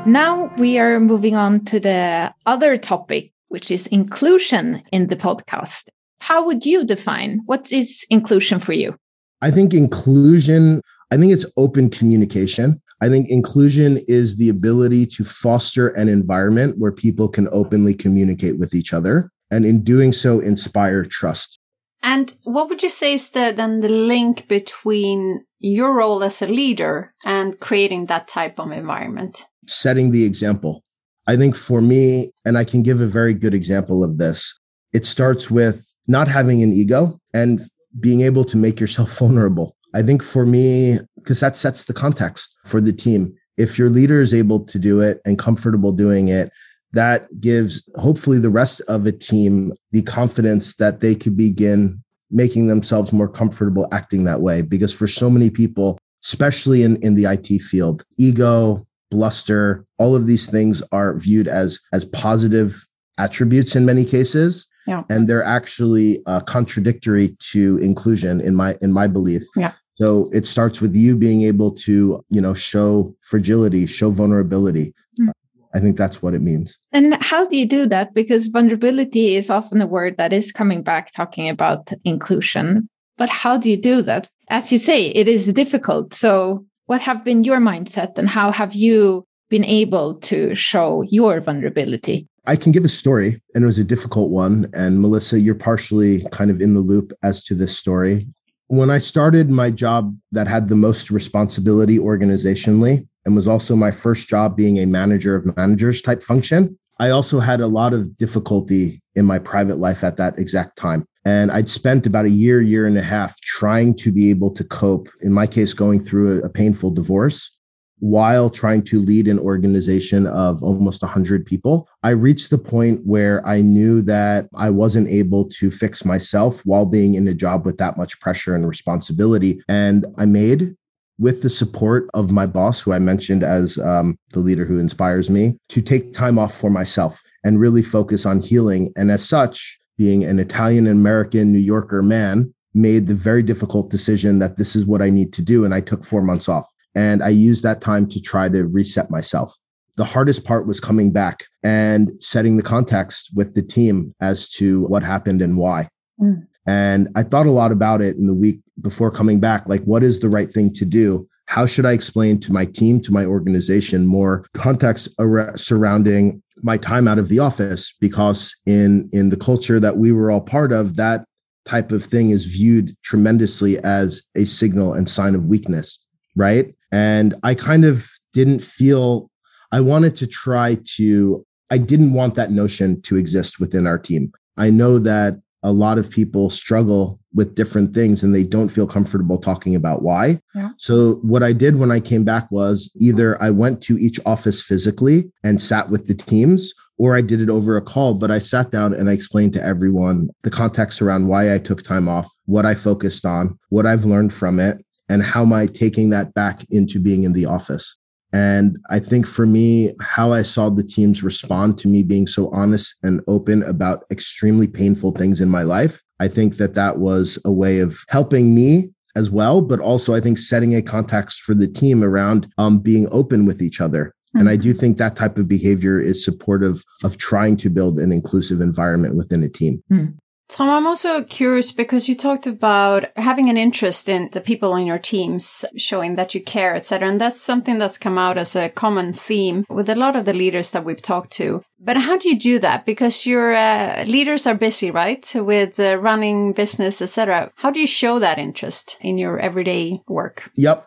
Now 0.05 0.53
we 0.57 0.77
are 0.77 0.99
moving 0.99 1.35
on 1.35 1.65
to 1.65 1.79
the 1.79 2.31
other 2.45 2.77
topic, 2.77 3.33
which 3.47 3.71
is 3.71 3.87
inclusion 3.87 4.83
in 4.91 5.07
the 5.07 5.15
podcast. 5.15 5.89
How 6.19 6.45
would 6.45 6.63
you 6.63 6.85
define 6.85 7.41
what 7.47 7.71
is 7.71 8.05
inclusion 8.11 8.59
for 8.59 8.73
you? 8.73 8.95
I 9.41 9.49
think 9.49 9.73
inclusion, 9.73 10.81
I 11.11 11.17
think 11.17 11.31
it's 11.31 11.51
open 11.57 11.89
communication. 11.89 12.79
I 13.01 13.09
think 13.09 13.29
inclusion 13.29 13.97
is 14.07 14.37
the 14.37 14.49
ability 14.49 15.07
to 15.07 15.25
foster 15.25 15.87
an 15.89 16.07
environment 16.07 16.75
where 16.77 16.91
people 16.91 17.27
can 17.27 17.47
openly 17.51 17.95
communicate 17.95 18.59
with 18.59 18.75
each 18.75 18.93
other 18.93 19.31
and 19.49 19.65
in 19.65 19.83
doing 19.83 20.13
so 20.13 20.39
inspire 20.39 21.03
trust. 21.03 21.59
And 22.03 22.31
what 22.43 22.69
would 22.69 22.83
you 22.83 22.89
say 22.89 23.13
is 23.13 23.31
the, 23.31 23.51
then 23.55 23.79
the 23.79 23.89
link 23.89 24.47
between 24.47 25.43
your 25.59 25.97
role 25.97 26.23
as 26.23 26.43
a 26.43 26.47
leader 26.47 27.15
and 27.25 27.59
creating 27.59 28.05
that 28.05 28.27
type 28.27 28.59
of 28.59 28.71
environment? 28.71 29.45
Setting 29.67 30.11
the 30.11 30.23
example. 30.23 30.83
I 31.27 31.35
think 31.35 31.55
for 31.55 31.81
me, 31.81 32.31
and 32.45 32.57
I 32.57 32.63
can 32.63 32.83
give 32.83 33.01
a 33.01 33.07
very 33.07 33.33
good 33.33 33.53
example 33.53 34.03
of 34.03 34.17
this, 34.17 34.59
it 34.93 35.05
starts 35.05 35.49
with 35.49 35.85
not 36.07 36.27
having 36.27 36.61
an 36.61 36.69
ego 36.69 37.19
and 37.33 37.61
being 37.99 38.21
able 38.21 38.43
to 38.45 38.57
make 38.57 38.79
yourself 38.79 39.17
vulnerable. 39.19 39.75
I 39.93 40.01
think 40.01 40.21
for 40.21 40.45
me, 40.45 40.99
because 41.15 41.39
that 41.39 41.55
sets 41.55 41.85
the 41.85 41.93
context 41.93 42.57
for 42.65 42.81
the 42.81 42.93
team. 42.93 43.33
If 43.57 43.79
your 43.79 43.89
leader 43.89 44.19
is 44.19 44.33
able 44.33 44.65
to 44.65 44.77
do 44.77 44.99
it 44.99 45.21
and 45.25 45.39
comfortable 45.39 45.93
doing 45.93 46.27
it, 46.27 46.51
that 46.91 47.27
gives 47.39 47.87
hopefully 47.95 48.39
the 48.39 48.49
rest 48.49 48.81
of 48.89 49.05
a 49.05 49.11
team 49.11 49.73
the 49.91 50.01
confidence 50.01 50.75
that 50.75 50.99
they 50.99 51.15
could 51.15 51.37
begin 51.37 52.01
making 52.31 52.67
themselves 52.67 53.13
more 53.13 53.29
comfortable 53.29 53.87
acting 53.91 54.23
that 54.25 54.41
way. 54.41 54.61
Because 54.61 54.93
for 54.93 55.07
so 55.07 55.29
many 55.29 55.49
people, 55.49 55.97
especially 56.23 56.83
in, 56.83 56.97
in 57.01 57.15
the 57.15 57.25
IT 57.25 57.61
field, 57.61 58.03
ego, 58.17 58.84
bluster, 59.11 59.85
all 59.97 60.15
of 60.15 60.27
these 60.27 60.49
things 60.49 60.81
are 60.91 61.17
viewed 61.17 61.47
as, 61.47 61.79
as 61.93 62.05
positive 62.05 62.87
attributes 63.17 63.75
in 63.75 63.85
many 63.85 64.05
cases. 64.05 64.67
Yeah. 64.87 65.03
And 65.09 65.27
they're 65.27 65.43
actually 65.43 66.21
uh, 66.27 66.41
contradictory 66.41 67.35
to 67.51 67.77
inclusion 67.79 68.39
in 68.39 68.55
my 68.55 68.75
in 68.81 68.93
my 68.93 69.07
belief. 69.07 69.41
Yeah. 69.55 69.71
So 69.99 70.29
it 70.31 70.45
starts 70.45 70.81
with 70.81 70.95
you 70.95 71.17
being 71.17 71.43
able 71.43 71.71
to, 71.71 72.23
you 72.29 72.41
know, 72.41 72.53
show 72.53 73.15
fragility, 73.21 73.87
show 73.87 74.11
vulnerability. 74.11 74.93
Mm. 75.19 75.31
I 75.73 75.79
think 75.79 75.97
that's 75.97 76.21
what 76.21 76.33
it 76.33 76.41
means. 76.41 76.77
And 76.91 77.15
how 77.21 77.47
do 77.47 77.57
you 77.57 77.65
do 77.65 77.87
that? 77.87 78.13
Because 78.13 78.47
vulnerability 78.47 79.35
is 79.35 79.49
often 79.49 79.81
a 79.81 79.87
word 79.87 80.17
that 80.17 80.33
is 80.33 80.51
coming 80.51 80.83
back 80.83 81.11
talking 81.13 81.49
about 81.49 81.91
inclusion. 82.03 82.87
But 83.17 83.29
how 83.29 83.57
do 83.57 83.69
you 83.69 83.77
do 83.77 84.01
that? 84.03 84.29
As 84.49 84.71
you 84.71 84.77
say, 84.77 85.07
it 85.07 85.27
is 85.27 85.51
difficult. 85.53 86.13
So, 86.13 86.65
what 86.85 87.01
have 87.01 87.23
been 87.23 87.43
your 87.43 87.59
mindset 87.59 88.17
and 88.17 88.29
how 88.29 88.51
have 88.51 88.73
you 88.73 89.25
been 89.49 89.65
able 89.65 90.15
to 90.15 90.55
show 90.55 91.03
your 91.03 91.39
vulnerability? 91.41 92.27
I 92.47 92.55
can 92.55 92.71
give 92.71 92.85
a 92.85 92.89
story, 92.89 93.41
and 93.53 93.63
it 93.63 93.67
was 93.67 93.79
a 93.79 93.83
difficult 93.83 94.29
one. 94.29 94.69
And 94.73 95.01
Melissa, 95.01 95.39
you're 95.39 95.55
partially 95.55 96.23
kind 96.31 96.51
of 96.51 96.61
in 96.61 96.75
the 96.75 96.79
loop 96.79 97.11
as 97.23 97.43
to 97.45 97.55
this 97.55 97.75
story. 97.75 98.21
When 98.67 98.89
I 98.89 98.99
started 98.99 99.49
my 99.49 99.71
job 99.71 100.15
that 100.31 100.47
had 100.47 100.69
the 100.69 100.75
most 100.75 101.09
responsibility 101.09 101.97
organizationally, 101.97 103.07
and 103.25 103.35
was 103.35 103.47
also 103.47 103.75
my 103.75 103.89
first 103.89 104.27
job 104.27 104.55
being 104.55 104.77
a 104.77 104.85
manager 104.85 105.35
of 105.35 105.57
managers 105.57 106.01
type 106.01 106.21
function, 106.21 106.77
I 106.99 107.09
also 107.09 107.39
had 107.39 107.59
a 107.59 107.67
lot 107.67 107.93
of 107.93 108.15
difficulty 108.17 109.01
in 109.15 109.25
my 109.25 109.39
private 109.39 109.77
life 109.77 110.03
at 110.03 110.17
that 110.17 110.37
exact 110.37 110.77
time. 110.77 111.05
And 111.25 111.51
I'd 111.51 111.69
spent 111.69 112.05
about 112.05 112.25
a 112.25 112.29
year, 112.29 112.61
year 112.61 112.85
and 112.85 112.97
a 112.97 113.01
half 113.01 113.39
trying 113.41 113.95
to 113.95 114.11
be 114.11 114.29
able 114.29 114.51
to 114.51 114.63
cope, 114.63 115.09
in 115.21 115.33
my 115.33 115.47
case, 115.47 115.73
going 115.73 115.99
through 115.99 116.43
a, 116.43 116.49
painful 116.49 116.91
divorce 116.91 117.57
while 117.99 118.49
trying 118.49 118.83
to 118.83 118.99
lead 118.99 119.27
an 119.27 119.39
organization 119.39 120.27
of 120.27 120.61
almost 120.61 121.01
100 121.01 121.45
people. 121.45 121.87
I 122.03 122.11
reached 122.11 122.49
the 122.49 122.57
point 122.57 123.01
where 123.05 123.45
I 123.47 123.61
knew 123.61 124.01
that 124.03 124.47
I 124.55 124.69
wasn't 124.69 125.09
able 125.09 125.49
to 125.49 125.71
fix 125.71 126.05
myself 126.05 126.61
while 126.65 126.85
being 126.85 127.15
in 127.15 127.27
a 127.27 127.33
job 127.33 127.65
with 127.65 127.77
that 127.77 127.97
much 127.97 128.19
pressure 128.19 128.55
and 128.55 128.67
responsibility. 128.67 129.59
And 129.67 130.05
I 130.17 130.25
made 130.25 130.75
with 131.17 131.41
the 131.41 131.49
support 131.49 132.09
of 132.13 132.31
my 132.31 132.45
boss, 132.45 132.81
who 132.81 132.93
I 132.93 132.99
mentioned 132.99 133.43
as 133.43 133.77
um, 133.79 134.17
the 134.31 134.39
leader 134.39 134.65
who 134.65 134.79
inspires 134.79 135.29
me, 135.29 135.57
to 135.69 135.81
take 135.81 136.13
time 136.13 136.37
off 136.37 136.55
for 136.55 136.69
myself 136.69 137.21
and 137.43 137.59
really 137.59 137.83
focus 137.83 138.25
on 138.25 138.41
healing. 138.41 138.91
And 138.95 139.11
as 139.11 139.27
such, 139.27 139.79
being 139.97 140.23
an 140.23 140.39
Italian 140.39 140.87
American 140.87 141.51
New 141.51 141.59
Yorker 141.59 142.01
man, 142.01 142.53
made 142.73 143.07
the 143.07 143.15
very 143.15 143.41
difficult 143.41 143.89
decision 143.89 144.39
that 144.39 144.57
this 144.57 144.75
is 144.75 144.85
what 144.85 145.01
I 145.01 145.09
need 145.09 145.31
to 145.33 145.41
do. 145.41 145.63
And 145.63 145.73
I 145.73 145.81
took 145.81 146.03
four 146.03 146.21
months 146.21 146.49
off 146.49 146.67
and 146.93 147.23
I 147.23 147.29
used 147.29 147.63
that 147.63 147.81
time 147.81 148.07
to 148.09 148.21
try 148.21 148.49
to 148.49 148.65
reset 148.65 149.09
myself. 149.09 149.55
The 149.97 150.03
hardest 150.03 150.45
part 150.45 150.67
was 150.67 150.81
coming 150.81 151.11
back 151.11 151.45
and 151.63 152.11
setting 152.21 152.57
the 152.57 152.63
context 152.63 153.31
with 153.33 153.55
the 153.55 153.63
team 153.63 154.13
as 154.19 154.49
to 154.51 154.83
what 154.87 155.03
happened 155.03 155.41
and 155.41 155.57
why. 155.57 155.87
Mm. 156.19 156.45
And 156.67 157.07
I 157.15 157.23
thought 157.23 157.45
a 157.45 157.51
lot 157.51 157.71
about 157.71 158.01
it 158.01 158.17
in 158.17 158.27
the 158.27 158.33
week 158.33 158.59
before 158.81 159.11
coming 159.11 159.39
back. 159.39 159.69
Like, 159.69 159.83
what 159.83 160.03
is 160.03 160.19
the 160.19 160.29
right 160.29 160.49
thing 160.49 160.73
to 160.73 160.85
do? 160.85 161.25
How 161.45 161.65
should 161.65 161.85
I 161.85 161.93
explain 161.93 162.39
to 162.41 162.51
my 162.51 162.65
team, 162.65 162.99
to 163.01 163.13
my 163.13 163.23
organization, 163.23 164.07
more 164.07 164.45
context 164.55 165.09
ar- 165.19 165.55
surrounding 165.55 166.41
my 166.63 166.77
time 166.77 167.07
out 167.07 167.19
of 167.19 167.29
the 167.29 167.39
office? 167.39 167.93
Because 167.99 168.55
in 168.65 169.09
in 169.11 169.29
the 169.29 169.37
culture 169.37 169.79
that 169.79 169.97
we 169.97 170.11
were 170.11 170.31
all 170.31 170.41
part 170.41 170.71
of, 170.71 170.95
that 170.95 171.25
type 171.65 171.91
of 171.91 172.03
thing 172.03 172.29
is 172.29 172.45
viewed 172.45 172.95
tremendously 173.03 173.77
as 173.79 174.23
a 174.35 174.45
signal 174.45 174.93
and 174.93 175.09
sign 175.09 175.35
of 175.35 175.45
weakness, 175.45 176.03
right? 176.35 176.73
And 176.91 177.33
I 177.43 177.55
kind 177.55 177.85
of 177.85 178.07
didn't 178.33 178.61
feel 178.61 179.29
I 179.71 179.81
wanted 179.81 180.15
to 180.17 180.27
try 180.27 180.77
to. 180.95 181.43
I 181.71 181.79
didn't 181.79 182.13
want 182.13 182.35
that 182.35 182.51
notion 182.51 183.01
to 183.01 183.15
exist 183.15 183.59
within 183.59 183.87
our 183.87 183.97
team. 183.97 184.31
I 184.55 184.69
know 184.69 184.99
that 184.99 185.41
a 185.65 185.73
lot 185.73 185.97
of 185.97 186.11
people 186.11 186.51
struggle 186.51 187.19
with 187.33 187.55
different 187.55 187.93
things 187.93 188.23
and 188.23 188.33
they 188.33 188.43
don't 188.43 188.69
feel 188.69 188.85
comfortable 188.85 189.39
talking 189.39 189.75
about 189.75 190.03
why. 190.03 190.39
Yeah. 190.53 190.69
So 190.77 191.15
what 191.23 191.41
I 191.41 191.53
did 191.53 191.79
when 191.79 191.91
I 191.91 191.99
came 191.99 192.23
back 192.23 192.49
was 192.51 192.91
either 193.01 193.41
I 193.41 193.49
went 193.49 193.81
to 193.83 193.97
each 193.97 194.19
office 194.27 194.61
physically 194.61 195.31
and 195.43 195.59
sat 195.59 195.89
with 195.89 196.05
the 196.07 196.13
teams 196.13 196.71
or 196.99 197.15
I 197.15 197.21
did 197.21 197.41
it 197.41 197.49
over 197.49 197.75
a 197.75 197.81
call, 197.81 198.13
but 198.13 198.29
I 198.29 198.37
sat 198.39 198.69
down 198.69 198.93
and 198.93 199.09
I 199.09 199.13
explained 199.13 199.53
to 199.53 199.65
everyone 199.65 200.29
the 200.43 200.51
context 200.51 201.01
around 201.01 201.27
why 201.27 201.53
I 201.53 201.57
took 201.57 201.81
time 201.81 202.07
off, 202.07 202.29
what 202.45 202.65
I 202.65 202.75
focused 202.75 203.25
on, 203.25 203.57
what 203.69 203.87
I've 203.87 204.05
learned 204.05 204.33
from 204.33 204.59
it, 204.59 204.85
and 205.09 205.23
how 205.23 205.41
am 205.41 205.51
I 205.51 205.65
taking 205.65 206.11
that 206.11 206.33
back 206.35 206.59
into 206.69 206.99
being 206.99 207.23
in 207.23 207.33
the 207.33 207.47
office. 207.47 207.97
And 208.35 208.77
I 208.89 208.99
think 208.99 209.25
for 209.25 209.45
me, 209.45 209.91
how 210.01 210.33
I 210.33 210.41
saw 210.41 210.69
the 210.69 210.83
teams 210.83 211.23
respond 211.23 211.77
to 211.79 211.87
me 211.87 212.03
being 212.03 212.27
so 212.27 212.49
honest 212.49 212.95
and 213.01 213.21
open 213.29 213.63
about 213.63 214.03
extremely 214.11 214.67
painful 214.67 215.13
things 215.13 215.39
in 215.39 215.47
my 215.47 215.63
life, 215.63 216.03
I 216.19 216.27
think 216.27 216.57
that 216.57 216.73
that 216.73 216.99
was 216.99 217.39
a 217.45 217.51
way 217.51 217.79
of 217.79 217.97
helping 218.09 218.53
me 218.53 218.91
as 219.15 219.31
well, 219.31 219.61
but 219.61 219.79
also 219.79 220.13
I 220.13 220.19
think 220.19 220.37
setting 220.37 220.75
a 220.75 220.81
context 220.81 221.43
for 221.43 221.53
the 221.53 221.67
team 221.67 222.03
around 222.03 222.51
um, 222.57 222.79
being 222.79 223.07
open 223.09 223.45
with 223.45 223.61
each 223.61 223.79
other. 223.79 224.07
Mm-hmm. 224.07 224.39
And 224.39 224.49
I 224.49 224.57
do 224.57 224.73
think 224.73 224.97
that 224.97 225.15
type 225.15 225.37
of 225.37 225.47
behavior 225.47 225.97
is 225.97 226.25
supportive 226.25 226.83
of 227.05 227.17
trying 227.17 227.55
to 227.57 227.69
build 227.69 227.99
an 227.99 228.11
inclusive 228.11 228.59
environment 228.59 229.15
within 229.15 229.43
a 229.43 229.49
team. 229.49 229.81
Mm. 229.89 230.17
Tom, 230.47 230.69
I'm 230.69 230.85
also 230.85 231.23
curious 231.23 231.71
because 231.71 232.07
you 232.07 232.15
talked 232.15 232.45
about 232.45 233.05
having 233.15 233.49
an 233.49 233.57
interest 233.57 234.07
in 234.07 234.29
the 234.31 234.41
people 234.41 234.73
on 234.73 234.85
your 234.85 234.99
teams, 234.99 235.65
showing 235.75 236.15
that 236.15 236.35
you 236.35 236.43
care, 236.43 236.75
etc. 236.75 237.09
And 237.09 237.19
that's 237.19 237.41
something 237.41 237.79
that's 237.79 237.97
come 237.97 238.19
out 238.19 238.37
as 238.37 238.55
a 238.55 238.69
common 238.69 239.11
theme 239.11 239.65
with 239.69 239.89
a 239.89 239.95
lot 239.95 240.15
of 240.15 240.25
the 240.25 240.33
leaders 240.33 240.69
that 240.71 240.85
we've 240.85 241.01
talked 241.01 241.31
to. 241.33 241.63
But 241.79 241.97
how 241.97 242.17
do 242.17 242.29
you 242.29 242.37
do 242.37 242.59
that? 242.59 242.85
Because 242.85 243.25
your 243.25 243.53
uh, 243.53 244.03
leaders 244.05 244.45
are 244.45 244.53
busy, 244.53 244.91
right, 244.91 245.29
with 245.35 245.79
uh, 245.79 245.97
running 245.97 246.53
business, 246.53 247.01
etc. 247.01 247.51
How 247.55 247.71
do 247.71 247.79
you 247.79 247.87
show 247.87 248.19
that 248.19 248.37
interest 248.37 248.97
in 249.01 249.17
your 249.17 249.39
everyday 249.39 249.95
work? 250.07 250.51
Yep. 250.55 250.85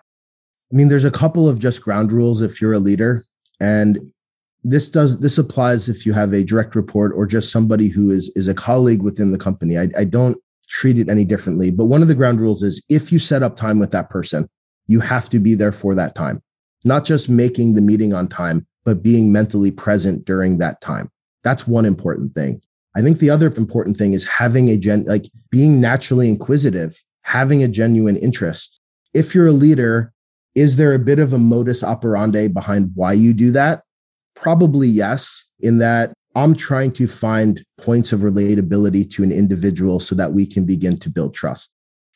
I 0.73 0.77
mean, 0.77 0.89
there's 0.89 1.05
a 1.05 1.11
couple 1.11 1.49
of 1.49 1.59
just 1.59 1.83
ground 1.83 2.13
rules 2.13 2.43
if 2.43 2.61
you're 2.61 2.75
a 2.75 2.79
leader. 2.79 3.25
And 3.61 3.99
this 4.71 4.91
does 4.91 5.21
this 5.21 5.39
applies 5.39 5.89
if 5.89 6.05
you 6.05 6.13
have 6.13 6.33
a 6.33 6.45
direct 6.45 6.75
report 6.75 7.13
or 7.15 7.27
just 7.27 7.51
somebody 7.51 7.89
who 7.89 8.11
is 8.11 8.31
is 8.37 8.49
a 8.49 8.55
colleague 8.55 9.03
within 9.03 9.33
the 9.33 9.39
company. 9.39 9.79
I, 9.79 9.89
I 9.97 10.05
don't 10.05 10.37
treat 10.69 10.99
it 10.99 11.09
any 11.09 11.25
differently. 11.25 11.71
But 11.71 11.87
one 11.87 12.03
of 12.03 12.09
the 12.09 12.15
ground 12.15 12.41
rules 12.41 12.63
is 12.63 12.83
if 12.89 13.11
you 13.11 13.19
set 13.19 13.43
up 13.43 13.57
time 13.57 13.79
with 13.79 13.91
that 13.93 14.11
person, 14.11 14.49
you 14.87 15.01
have 15.01 15.31
to 15.31 15.39
be 15.39 15.55
there 15.55 15.73
for 15.73 15.95
that 15.95 16.15
time. 16.15 16.43
Not 16.85 17.05
just 17.05 17.31
making 17.31 17.75
the 17.75 17.81
meeting 17.81 18.13
on 18.13 18.29
time, 18.29 18.67
but 18.85 19.03
being 19.03 19.33
mentally 19.33 19.71
present 19.71 20.25
during 20.25 20.59
that 20.59 20.81
time. 20.81 21.11
That's 21.43 21.67
one 21.67 21.87
important 21.87 22.35
thing. 22.35 22.61
I 22.97 23.01
think 23.01 23.19
the 23.19 23.31
other 23.31 23.47
important 23.57 23.97
thing 23.97 24.13
is 24.13 24.27
having 24.27 24.69
a 24.69 24.77
gen 24.77 25.05
like 25.05 25.25
being 25.51 25.81
naturally 25.81 26.29
inquisitive, 26.29 27.03
having 27.23 27.63
a 27.63 27.69
genuine 27.69 28.17
interest. 28.17 28.81
If 29.15 29.35
you're 29.35 29.47
a 29.47 29.53
leader, 29.53 30.13
is 30.55 30.77
there 30.77 30.95
a 30.95 30.99
bit 30.99 31.19
of 31.19 31.33
a 31.33 31.39
modus 31.39 31.83
operandi 31.83 32.49
behind 32.49 32.91
why 32.95 33.13
you 33.15 33.33
do 33.33 33.51
that? 33.53 33.83
Probably 34.41 34.87
yes, 34.87 35.51
in 35.61 35.79
that 35.79 36.13
I'm 36.37 36.55
trying 36.55 36.93
to 36.93 37.09
find 37.09 37.61
points 37.81 38.13
of 38.13 38.21
relatability 38.21 39.11
to 39.11 39.25
an 39.25 39.33
individual 39.33 39.99
so 39.99 40.15
that 40.15 40.33
we 40.33 40.47
can 40.47 40.65
begin 40.65 40.97
to 41.01 41.11
build 41.11 41.35
trust. 41.35 41.73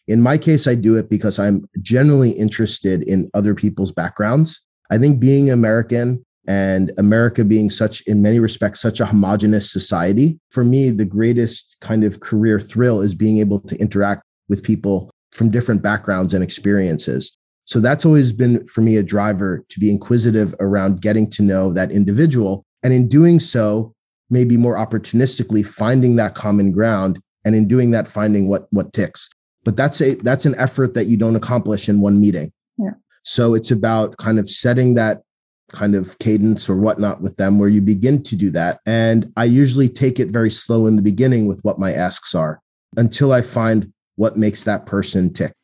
In 0.06 0.22
my 0.22 0.38
case, 0.38 0.68
I 0.68 0.76
do 0.76 0.96
it 0.96 1.10
because 1.10 1.40
I'm 1.40 1.64
generally 1.80 2.30
interested 2.30 3.02
in 3.02 3.28
other 3.34 3.56
people's 3.56 3.90
backgrounds. 3.90 4.64
I 4.92 4.98
think 4.98 5.20
being 5.20 5.50
American 5.50 6.24
and 6.46 6.92
America 6.96 7.44
being 7.44 7.70
such, 7.70 8.02
in 8.06 8.22
many 8.22 8.38
respects, 8.38 8.80
such 8.80 9.00
a 9.00 9.06
homogenous 9.06 9.72
society, 9.72 10.38
for 10.50 10.62
me, 10.62 10.90
the 10.90 11.04
greatest 11.04 11.76
kind 11.80 12.04
of 12.04 12.20
career 12.20 12.60
thrill 12.60 13.00
is 13.00 13.16
being 13.16 13.38
able 13.38 13.58
to 13.62 13.76
interact 13.78 14.22
with 14.48 14.62
people 14.62 15.10
from 15.32 15.50
different 15.50 15.82
backgrounds 15.82 16.34
and 16.34 16.44
experiences. 16.44 17.36
So 17.72 17.80
that's 17.80 18.04
always 18.04 18.34
been 18.34 18.66
for 18.66 18.82
me 18.82 18.96
a 18.96 19.02
driver 19.02 19.64
to 19.70 19.80
be 19.80 19.90
inquisitive 19.90 20.54
around 20.60 21.00
getting 21.00 21.30
to 21.30 21.42
know 21.42 21.72
that 21.72 21.90
individual. 21.90 22.66
And 22.84 22.92
in 22.92 23.08
doing 23.08 23.40
so, 23.40 23.94
maybe 24.28 24.58
more 24.58 24.76
opportunistically 24.76 25.64
finding 25.64 26.16
that 26.16 26.34
common 26.34 26.72
ground 26.72 27.18
and 27.46 27.54
in 27.54 27.66
doing 27.66 27.90
that 27.92 28.06
finding 28.06 28.50
what 28.50 28.66
what 28.72 28.92
ticks. 28.92 29.30
But 29.64 29.78
that's 29.78 30.02
a 30.02 30.16
that's 30.16 30.44
an 30.44 30.54
effort 30.58 30.92
that 30.92 31.06
you 31.06 31.16
don't 31.16 31.34
accomplish 31.34 31.88
in 31.88 32.02
one 32.02 32.20
meeting. 32.20 32.52
Yeah. 32.76 32.92
So 33.22 33.54
it's 33.54 33.70
about 33.70 34.18
kind 34.18 34.38
of 34.38 34.50
setting 34.50 34.94
that 34.96 35.22
kind 35.70 35.94
of 35.94 36.18
cadence 36.18 36.68
or 36.68 36.76
whatnot 36.76 37.22
with 37.22 37.36
them 37.36 37.58
where 37.58 37.70
you 37.70 37.80
begin 37.80 38.22
to 38.24 38.36
do 38.36 38.50
that. 38.50 38.80
And 38.84 39.32
I 39.38 39.44
usually 39.44 39.88
take 39.88 40.20
it 40.20 40.28
very 40.28 40.50
slow 40.50 40.86
in 40.86 40.96
the 40.96 41.02
beginning 41.02 41.48
with 41.48 41.60
what 41.62 41.78
my 41.78 41.90
asks 41.90 42.34
are 42.34 42.60
until 42.98 43.32
I 43.32 43.40
find 43.40 43.90
what 44.16 44.36
makes 44.36 44.64
that 44.64 44.84
person 44.84 45.32
tick. 45.32 45.54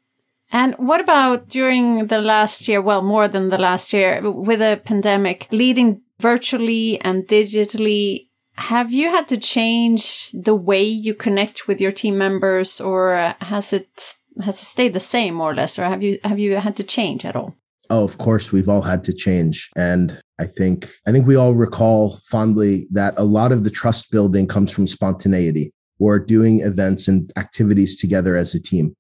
And 0.51 0.75
what 0.77 1.01
about 1.01 1.49
during 1.49 2.07
the 2.07 2.21
last 2.21 2.69
year? 2.69 2.81
Well, 2.81 3.03
more 3.03 3.29
than 3.29 3.51
the 3.51 3.59
last 3.59 3.93
year 3.93 4.21
with 4.31 4.61
the 4.61 4.81
pandemic, 4.83 5.47
leading 5.51 6.03
virtually 6.21 7.01
and 7.03 7.27
digitally. 7.27 8.29
Have 8.57 8.91
you 8.91 9.11
had 9.11 9.29
to 9.29 9.37
change 9.37 10.31
the 10.33 10.55
way 10.55 10.83
you 10.83 11.15
connect 11.15 11.69
with 11.69 11.81
your 11.81 11.93
team 11.93 12.19
members 12.19 12.81
or 12.81 13.35
has 13.41 13.73
it, 13.73 14.15
has 14.43 14.61
it 14.61 14.65
stayed 14.65 14.95
the 14.95 15.01
same 15.01 15.35
more 15.35 15.53
or 15.53 15.55
less? 15.55 15.79
Or 15.79 15.85
have 15.85 16.03
you, 16.03 16.19
have 16.25 16.41
you 16.41 16.57
had 16.57 16.77
to 16.77 16.83
change 16.83 17.25
at 17.25 17.37
all? 17.37 17.55
Oh, 17.91 18.05
of 18.05 18.19
course, 18.19 18.53
we've 18.53 18.69
all 18.69 18.83
had 18.83 19.05
to 19.05 19.15
change. 19.15 19.71
And 19.77 20.21
I 20.41 20.45
think, 20.45 20.89
I 21.07 21.13
think 21.13 21.27
we 21.27 21.37
all 21.37 21.55
recall 21.55 22.19
fondly 22.29 22.87
that 22.91 23.15
a 23.17 23.25
lot 23.25 23.53
of 23.53 23.65
the 23.65 23.71
trust 23.71 24.11
building 24.11 24.47
comes 24.47 24.73
from 24.73 24.87
spontaneity 24.87 25.73
or 25.99 26.19
doing 26.19 26.61
events 26.61 27.09
and 27.09 27.31
activities 27.37 27.99
together 27.99 28.37
as 28.37 28.55
a 28.55 28.63
team. 28.63 28.95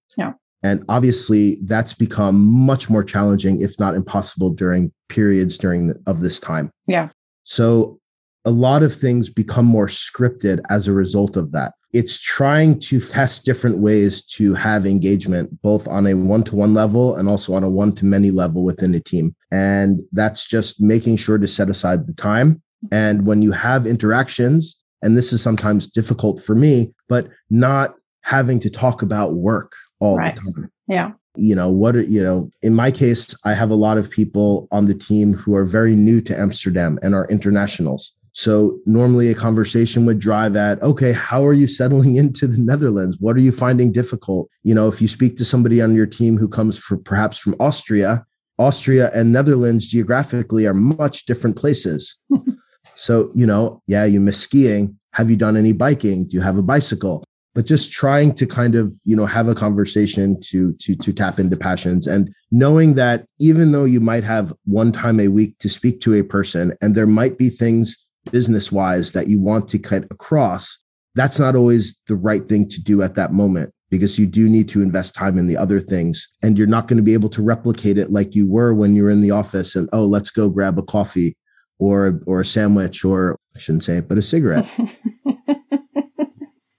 And 0.63 0.85
obviously 0.89 1.59
that's 1.65 1.95
become 1.95 2.37
much 2.37 2.91
more 2.91 3.05
challenging, 3.05 3.61
if 3.61 3.79
not 3.79 3.95
impossible 3.95 4.51
during 4.51 4.93
periods 5.09 5.57
during 5.57 5.89
the, 5.89 6.03
of 6.07 6.21
this 6.21 6.41
time. 6.41 6.71
Yeah. 6.87 7.09
So 7.45 7.99
a 8.45 8.51
lot 8.51 8.83
of 8.83 8.95
things 8.95 9.31
become 9.31 9.67
more 9.67 9.87
scripted 9.87 10.61
as 10.71 10.89
a 10.89 10.93
result 10.93 11.37
of 11.37 11.53
that. 11.53 11.75
It's 11.95 12.21
trying 12.21 12.81
to 12.81 13.01
test 13.01 13.47
different 13.47 13.81
ways 13.81 14.23
to 14.27 14.53
have 14.55 14.85
engagement, 14.85 15.63
both 15.63 15.89
on 15.89 16.07
a 16.07 16.15
one 16.15 16.45
to 16.45 16.57
one 16.57 16.75
level 16.75 17.17
and 17.17 17.29
also 17.29 17.55
on 17.55 17.65
a 17.65 17.71
one 17.71 17.95
to 17.95 18.05
many 18.05 18.31
level 18.31 18.63
within 18.63 18.95
a 18.95 19.01
team. 19.01 19.35
And 19.51 20.01
that's 20.13 20.47
just 20.47 20.81
making 20.81 21.17
sure 21.17 21.39
to 21.39 21.47
set 21.47 21.71
aside 21.71 22.07
the 22.07 22.13
time. 22.15 22.63
And 22.93 23.27
when 23.27 23.43
you 23.43 23.53
have 23.53 23.87
interactions, 23.87 24.83
and 25.03 25.17
this 25.17 25.33
is 25.33 25.43
sometimes 25.43 25.91
difficult 25.91 26.41
for 26.41 26.55
me, 26.55 26.93
but 27.09 27.29
not 27.49 27.95
having 28.23 28.61
to 28.61 28.71
talk 28.71 29.01
about 29.01 29.35
work 29.35 29.73
all 30.01 30.17
right. 30.17 30.35
the 30.35 30.41
time. 30.41 30.71
Yeah. 30.87 31.13
You 31.37 31.55
know, 31.55 31.71
what 31.71 31.95
are, 31.95 32.03
you 32.03 32.23
know, 32.23 32.51
in 32.63 32.75
my 32.75 32.91
case, 32.91 33.35
I 33.45 33.55
have 33.55 33.71
a 33.71 33.75
lot 33.75 33.99
of 33.99 34.11
people 34.11 34.67
on 34.73 34.87
the 34.87 34.95
team 34.95 35.33
who 35.33 35.55
are 35.55 35.65
very 35.65 35.95
new 35.95 36.21
to 36.23 36.39
Amsterdam 36.39 36.99
and 37.03 37.15
are 37.15 37.29
internationals. 37.29 38.15
So 38.33 38.79
normally 38.87 39.31
a 39.31 39.35
conversation 39.35 40.07
would 40.07 40.21
drive 40.21 40.55
at, 40.57 40.81
okay, 40.83 41.13
how 41.13 41.45
are 41.45 41.53
you 41.53 41.67
settling 41.67 42.15
into 42.23 42.47
the 42.47 42.61
Netherlands? 42.61 43.17
What 43.21 43.37
are 43.37 43.41
you 43.41 43.53
finding 43.53 43.93
difficult? 43.93 44.49
You 44.63 44.75
know, 44.75 44.89
if 44.89 45.01
you 45.03 45.09
speak 45.09 45.37
to 45.39 45.45
somebody 45.45 45.81
on 45.81 45.95
your 45.95 46.07
team 46.07 46.37
who 46.37 46.49
comes 46.49 46.79
from 46.79 47.03
perhaps 47.03 47.39
from 47.39 47.55
Austria, 47.61 48.25
Austria 48.59 49.11
and 49.15 49.33
Netherlands 49.33 49.87
geographically 49.87 50.67
are 50.67 50.75
much 50.75 51.27
different 51.27 51.57
places. 51.57 52.17
so, 52.85 53.31
you 53.35 53.47
know, 53.47 53.83
yeah, 53.87 54.05
you 54.05 54.21
miss 54.21 54.41
skiing. 54.41 54.97
Have 55.15 55.31
you 55.31 55.37
done 55.37 55.57
any 55.57 55.73
biking? 55.73 56.25
Do 56.25 56.31
you 56.33 56.41
have 56.41 56.59
a 56.59 56.63
bicycle? 56.63 57.25
But 57.55 57.67
just 57.67 57.91
trying 57.91 58.35
to 58.35 58.47
kind 58.47 58.75
of, 58.75 58.95
you 59.05 59.17
know, 59.17 59.27
have 59.27 59.49
a 59.49 59.55
conversation 59.55 60.41
to 60.43 60.73
to 60.75 60.95
to 60.97 61.13
tap 61.13 61.39
into 61.39 61.57
passions 61.57 62.07
and 62.07 62.33
knowing 62.51 62.95
that 62.95 63.27
even 63.41 63.73
though 63.73 63.85
you 63.85 64.01
might 64.01 64.25
have 64.25 64.53
one 64.65 64.93
time 64.93 65.19
a 65.19 65.29
week 65.29 65.59
to 65.59 65.69
speak 65.69 66.01
to 66.03 66.15
a 66.15 66.23
person 66.23 66.77
and 66.81 66.95
there 66.95 67.07
might 67.07 67.39
be 67.39 67.49
things 67.49 68.07
business 68.31 68.71
wise 68.71 69.13
that 69.13 69.29
you 69.29 69.41
want 69.41 69.69
to 69.69 69.79
cut 69.79 70.05
across, 70.11 70.83
that's 71.15 71.39
not 71.39 71.57
always 71.57 72.01
the 72.07 72.17
right 72.17 72.43
thing 72.43 72.69
to 72.69 72.83
do 72.83 73.03
at 73.03 73.15
that 73.17 73.33
moment 73.33 73.73
because 73.91 74.19
you 74.19 74.27
do 74.27 74.49
need 74.49 74.69
to 74.69 74.83
invest 74.83 75.15
time 75.15 75.39
in 75.39 75.47
the 75.47 75.57
other 75.57 75.81
things 75.81 76.29
and 76.43 76.59
you're 76.59 76.67
not 76.67 76.89
going 76.89 76.97
to 76.97 77.03
be 77.03 77.15
able 77.15 77.29
to 77.31 77.43
replicate 77.43 77.99
it 77.99 78.11
like 78.11 78.35
you 78.35 78.51
were 78.51 78.75
when 78.75 78.95
you're 78.95 79.11
in 79.11 79.21
the 79.21 79.31
office 79.31 79.75
and 79.75 79.89
oh 79.93 80.05
let's 80.05 80.31
go 80.31 80.49
grab 80.49 80.79
a 80.79 80.83
coffee 80.83 81.37
or 81.79 82.21
or 82.27 82.41
a 82.41 82.45
sandwich 82.45 83.05
or 83.05 83.39
I 83.57 83.59
shouldn't 83.59 83.85
say 83.85 83.97
it 83.99 84.09
but 84.09 84.19
a 84.19 84.23
cigarette. 84.23 84.69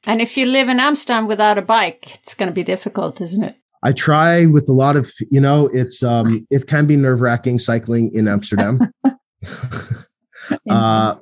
and 0.09 0.21
if 0.21 0.37
you 0.37 0.45
live 0.45 0.69
in 0.69 0.79
Amsterdam 0.79 1.27
without 1.27 1.57
a 1.57 1.61
bike 1.61 2.15
it's 2.15 2.33
going 2.33 2.47
to 2.47 2.53
be 2.53 2.63
difficult 2.63 3.21
isn't 3.21 3.43
it? 3.43 3.55
I 3.81 3.93
try 3.93 4.45
with 4.45 4.67
a 4.67 4.73
lot 4.73 4.95
of 4.95 5.11
you 5.31 5.39
know 5.39 5.69
it's 5.73 6.03
um 6.03 6.45
it 6.49 6.67
can 6.67 6.87
be 6.87 6.95
nerve-wracking 6.95 7.59
cycling 7.59 8.11
in 8.13 8.27
Amsterdam. 8.27 8.79
uh 10.69 11.15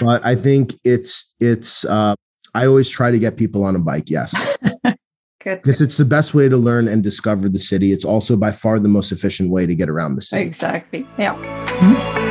but 0.00 0.24
I 0.24 0.34
think 0.34 0.74
it's 0.84 1.34
it's 1.40 1.84
uh 1.84 2.14
I 2.54 2.66
always 2.66 2.88
try 2.88 3.10
to 3.10 3.18
get 3.18 3.36
people 3.36 3.64
on 3.64 3.76
a 3.76 3.80
bike, 3.80 4.08
yes. 4.08 4.32
Because 5.44 5.82
it's 5.82 5.98
the 5.98 6.06
best 6.06 6.32
way 6.32 6.48
to 6.48 6.56
learn 6.56 6.88
and 6.88 7.04
discover 7.04 7.50
the 7.50 7.58
city. 7.58 7.92
It's 7.92 8.06
also 8.06 8.34
by 8.34 8.50
far 8.50 8.78
the 8.78 8.88
most 8.88 9.12
efficient 9.12 9.50
way 9.50 9.66
to 9.66 9.74
get 9.74 9.90
around 9.90 10.14
the 10.14 10.22
city. 10.22 10.42
Exactly. 10.42 11.06
Yeah. 11.18 11.34
Mm-hmm. 11.34 12.23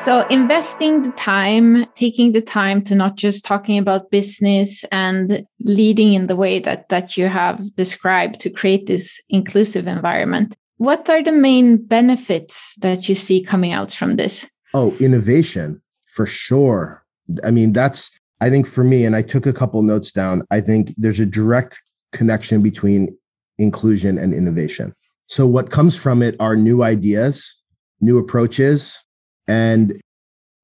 So 0.00 0.26
investing 0.28 1.02
the 1.02 1.12
time, 1.12 1.84
taking 1.94 2.32
the 2.32 2.40
time 2.40 2.82
to 2.84 2.94
not 2.94 3.16
just 3.16 3.44
talking 3.44 3.76
about 3.76 4.10
business 4.10 4.82
and 4.84 5.46
leading 5.60 6.14
in 6.14 6.26
the 6.26 6.36
way 6.36 6.58
that 6.60 6.88
that 6.88 7.18
you 7.18 7.28
have 7.28 7.60
described 7.76 8.40
to 8.40 8.50
create 8.50 8.86
this 8.86 9.20
inclusive 9.28 9.86
environment. 9.86 10.56
What 10.78 11.10
are 11.10 11.22
the 11.22 11.32
main 11.32 11.76
benefits 11.76 12.76
that 12.76 13.10
you 13.10 13.14
see 13.14 13.42
coming 13.42 13.72
out 13.72 13.92
from 13.92 14.16
this? 14.16 14.48
Oh, 14.72 14.96
innovation 15.00 15.82
for 16.06 16.24
sure. 16.24 17.04
I 17.44 17.50
mean, 17.50 17.74
that's 17.74 18.18
I 18.40 18.48
think 18.48 18.66
for 18.66 18.84
me, 18.84 19.04
and 19.04 19.14
I 19.14 19.20
took 19.20 19.44
a 19.44 19.52
couple 19.52 19.82
notes 19.82 20.12
down, 20.12 20.42
I 20.50 20.62
think 20.62 20.94
there's 20.96 21.20
a 21.20 21.26
direct 21.26 21.78
connection 22.12 22.62
between 22.62 23.14
inclusion 23.58 24.16
and 24.16 24.32
innovation. 24.32 24.94
So, 25.26 25.46
what 25.46 25.70
comes 25.70 26.00
from 26.00 26.22
it 26.22 26.36
are 26.40 26.56
new 26.56 26.82
ideas, 26.82 27.62
new 28.00 28.18
approaches, 28.18 28.98
and 29.50 30.00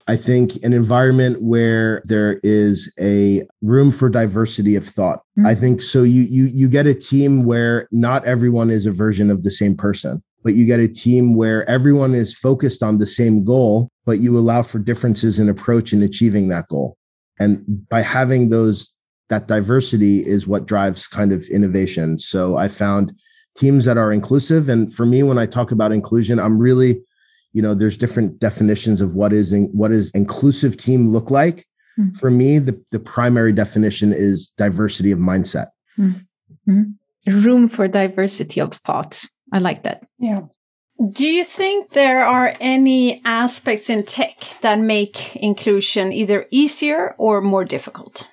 I 0.06 0.14
think 0.14 0.62
an 0.62 0.72
environment 0.72 1.42
where 1.42 2.00
there 2.04 2.38
is 2.44 2.92
a 3.00 3.42
room 3.60 3.90
for 3.90 4.08
diversity 4.08 4.76
of 4.76 4.84
thought. 4.86 5.18
Mm-hmm. 5.18 5.46
I 5.46 5.54
think 5.56 5.82
so 5.82 6.04
you 6.04 6.22
you 6.22 6.44
you 6.52 6.68
get 6.68 6.86
a 6.86 6.94
team 6.94 7.44
where 7.44 7.88
not 7.90 8.24
everyone 8.24 8.70
is 8.70 8.86
a 8.86 8.92
version 8.92 9.28
of 9.28 9.42
the 9.42 9.50
same 9.50 9.76
person, 9.76 10.22
but 10.44 10.54
you 10.54 10.64
get 10.64 10.78
a 10.78 10.86
team 10.86 11.34
where 11.36 11.68
everyone 11.68 12.14
is 12.14 12.38
focused 12.38 12.84
on 12.84 12.98
the 12.98 13.06
same 13.06 13.44
goal, 13.44 13.90
but 14.04 14.20
you 14.20 14.38
allow 14.38 14.62
for 14.62 14.78
differences 14.78 15.40
in 15.40 15.48
approach 15.48 15.92
in 15.92 16.02
achieving 16.02 16.46
that 16.48 16.68
goal. 16.68 16.96
And 17.40 17.64
by 17.88 18.02
having 18.02 18.50
those, 18.50 18.94
that 19.28 19.48
diversity 19.48 20.18
is 20.18 20.46
what 20.46 20.66
drives 20.66 21.08
kind 21.08 21.32
of 21.32 21.44
innovation. 21.48 22.18
So 22.18 22.56
I 22.56 22.68
found 22.68 23.12
teams 23.56 23.84
that 23.86 23.98
are 23.98 24.12
inclusive. 24.12 24.68
And 24.68 24.94
for 24.94 25.04
me, 25.04 25.24
when 25.24 25.38
I 25.38 25.46
talk 25.46 25.72
about 25.72 25.92
inclusion, 25.92 26.38
I'm 26.38 26.60
really, 26.60 27.02
you 27.56 27.62
know, 27.62 27.74
there's 27.74 27.96
different 27.96 28.38
definitions 28.38 29.00
of 29.00 29.14
what 29.14 29.32
is 29.32 29.50
in, 29.50 29.70
what 29.72 29.90
is 29.90 30.10
inclusive 30.14 30.76
team 30.76 31.08
look 31.08 31.30
like. 31.30 31.64
Mm-hmm. 31.98 32.10
For 32.18 32.30
me, 32.30 32.58
the, 32.58 32.78
the 32.90 32.98
primary 32.98 33.50
definition 33.50 34.12
is 34.12 34.50
diversity 34.58 35.10
of 35.10 35.18
mindset. 35.18 35.68
Mm-hmm. 35.98 36.82
Room 37.26 37.66
for 37.66 37.88
diversity 37.88 38.60
of 38.60 38.74
thoughts. 38.74 39.30
I 39.54 39.60
like 39.60 39.84
that. 39.84 40.04
Yeah. 40.18 40.42
Do 41.12 41.26
you 41.26 41.44
think 41.44 41.92
there 41.92 42.26
are 42.26 42.52
any 42.60 43.22
aspects 43.24 43.88
in 43.88 44.04
tech 44.04 44.38
that 44.60 44.78
make 44.78 45.34
inclusion 45.36 46.12
either 46.12 46.44
easier 46.50 47.14
or 47.18 47.40
more 47.40 47.64
difficult? 47.64 48.28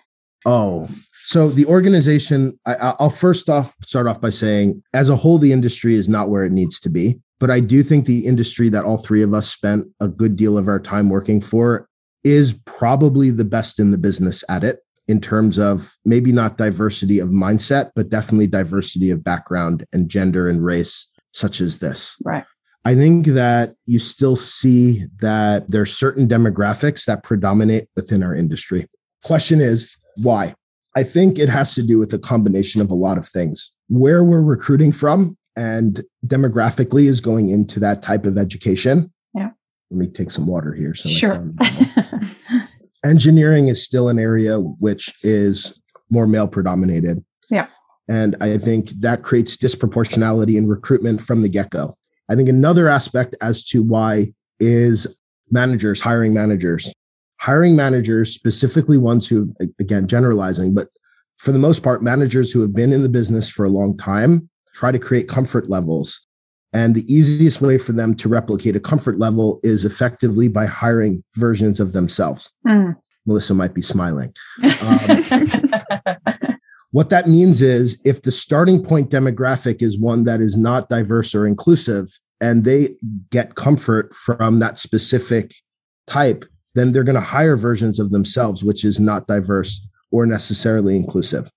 Oh, 0.45 0.89
so 1.13 1.47
the 1.47 1.65
organization, 1.67 2.59
I, 2.65 2.93
will 2.99 3.09
first 3.09 3.49
off 3.49 3.73
start 3.83 4.07
off 4.07 4.19
by 4.19 4.31
saying, 4.31 4.83
as 4.93 5.07
a 5.07 5.15
whole, 5.15 5.38
the 5.38 5.53
industry 5.53 5.95
is 5.95 6.09
not 6.09 6.29
where 6.29 6.43
it 6.43 6.51
needs 6.51 6.81
to 6.81 6.89
be. 6.89 7.21
But 7.43 7.51
I 7.51 7.60
do 7.60 7.84
think 7.84 8.06
the 8.06 8.25
industry 8.25 8.69
that 8.69 8.86
all 8.86 8.99
three 8.99 9.21
of 9.21 9.34
us 9.34 9.49
spent 9.49 9.88
a 9.99 10.08
good 10.08 10.38
deal 10.38 10.58
of 10.58 10.69
our 10.69 10.79
time 10.79 11.10
working 11.10 11.41
for 11.41 11.89
is 12.23 12.53
probably 12.65 13.32
the 13.32 13.43
best 13.43 13.82
in 13.82 13.91
the 13.91 13.97
business 13.97 14.45
at 14.49 14.63
it 14.63 14.79
in 15.10 15.19
terms 15.19 15.60
of 15.60 15.91
maybe 16.06 16.32
not 16.32 16.58
diversity 16.58 17.19
of 17.19 17.27
mindset, 17.27 17.91
but 17.97 18.08
definitely 18.08 18.47
diversity 18.47 19.10
of 19.10 19.25
background 19.25 19.86
and 19.91 20.08
gender 20.08 20.47
and 20.47 20.63
race, 20.63 21.12
such 21.34 21.60
as 21.60 21.79
this. 21.79 22.15
Right. 22.23 22.45
I 22.86 22.95
think 22.95 23.25
that 23.25 23.75
you 23.88 23.99
still 23.99 24.38
see 24.38 25.03
that 25.19 25.69
there 25.69 25.82
are 25.82 25.86
certain 25.86 26.29
demographics 26.29 27.03
that 27.08 27.25
predominate 27.25 27.89
within 27.97 28.23
our 28.23 28.34
industry. 28.34 28.88
Question 29.25 29.60
is 29.60 29.97
why? 30.15 30.56
I 30.95 31.03
think 31.03 31.38
it 31.38 31.49
has 31.49 31.75
to 31.75 31.86
do 31.86 31.99
with 31.99 32.13
a 32.13 32.19
combination 32.19 32.79
of 32.79 32.89
a 32.89 32.95
lot 32.95 33.17
of 33.17 33.27
things. 33.27 33.69
Where 33.89 34.23
we're 34.23 34.41
recruiting 34.41 34.93
from 34.93 35.38
and 35.56 36.02
demographically 36.26 37.06
is 37.06 37.22
going 37.22 37.50
into 37.50 37.80
that 37.80 38.02
type 38.02 38.26
of 38.26 38.38
education. 38.38 39.12
Yeah. 39.34 39.52
Let 39.92 40.00
me 40.00 40.08
take 40.08 40.32
some 40.32 40.48
water 40.48 40.74
here. 40.74 40.94
So 40.94 41.10
sure. 41.10 41.52
engineering 43.04 43.68
is 43.68 43.84
still 43.84 44.10
an 44.10 44.20
area 44.20 44.60
which 44.60 45.13
is 45.24 45.80
more 46.12 46.28
male 46.28 46.48
predominated. 46.48 47.24
Yeah. 47.50 47.68
And 48.10 48.36
I 48.42 48.58
think 48.58 48.89
that 49.02 49.24
creates 49.24 49.58
disproportionality 49.58 50.58
in 50.58 50.68
recruitment 50.68 51.22
from 51.22 51.42
the 51.42 51.50
get 51.50 51.70
go. 51.70 51.98
I 52.30 52.36
think 52.36 52.50
another 52.50 52.88
aspect 52.88 53.36
as 53.42 53.66
to 53.66 53.84
why 53.84 54.28
is 54.60 55.18
managers, 55.52 56.00
hiring 56.00 56.34
managers, 56.34 56.94
hiring 57.39 57.76
managers, 57.76 58.34
specifically 58.34 58.98
ones 58.98 59.28
who, 59.28 59.54
again, 59.80 60.08
generalizing, 60.08 60.74
but 60.74 60.88
for 61.38 61.52
the 61.52 61.60
most 61.60 61.84
part, 61.84 62.04
managers 62.04 62.52
who 62.52 62.62
have 62.62 62.74
been 62.74 62.94
in 62.94 63.04
the 63.04 63.10
business 63.10 63.50
for 63.50 63.66
a 63.66 63.70
long 63.70 63.98
time 63.98 64.50
try 64.73 64.91
to 64.91 64.99
create 64.99 65.27
comfort 65.27 65.69
levels. 65.69 66.27
And 66.73 66.95
the 66.95 67.13
easiest 67.13 67.62
way 67.62 67.77
for 67.77 67.91
them 67.91 68.15
to 68.15 68.27
replicate 68.27 68.75
a 68.75 68.79
comfort 68.79 69.19
level 69.19 69.59
is 69.63 69.86
effectively 69.86 70.47
by 70.47 70.65
hiring 70.65 71.23
versions 71.36 71.79
of 71.79 71.93
themselves. 71.93 72.51
Mm. 72.67 72.95
Melissa 73.25 73.53
might 73.53 73.73
be 73.73 73.81
smiling. 73.81 74.33
Um, 74.83 76.57
What 76.93 77.09
that 77.09 77.28
means 77.28 77.59
is 77.59 77.99
if 78.05 78.21
the 78.21 78.32
starting 78.32 78.84
point 78.84 79.09
demographic 79.09 79.82
is 79.82 79.99
one 79.99 80.26
that 80.26 80.41
is 80.41 80.55
not 80.55 80.89
diverse 80.89 81.34
or 81.34 81.47
inclusive, 81.47 82.07
and 82.39 82.65
they 82.65 82.89
get 83.32 83.55
comfort 83.55 84.13
from 84.13 84.59
that 84.59 84.78
specific 84.78 85.55
type, 86.05 86.45
then 86.76 86.91
they're 86.91 87.03
going 87.03 87.15
to 87.15 87.19
hire 87.19 87.55
versions 87.55 87.99
of 87.99 88.11
themselves, 88.11 88.63
which 88.63 88.86
is 88.86 88.99
not 88.99 89.26
diverse 89.26 89.88
or 90.11 90.28
necessarily 90.28 90.95
inclusive. 90.95 91.49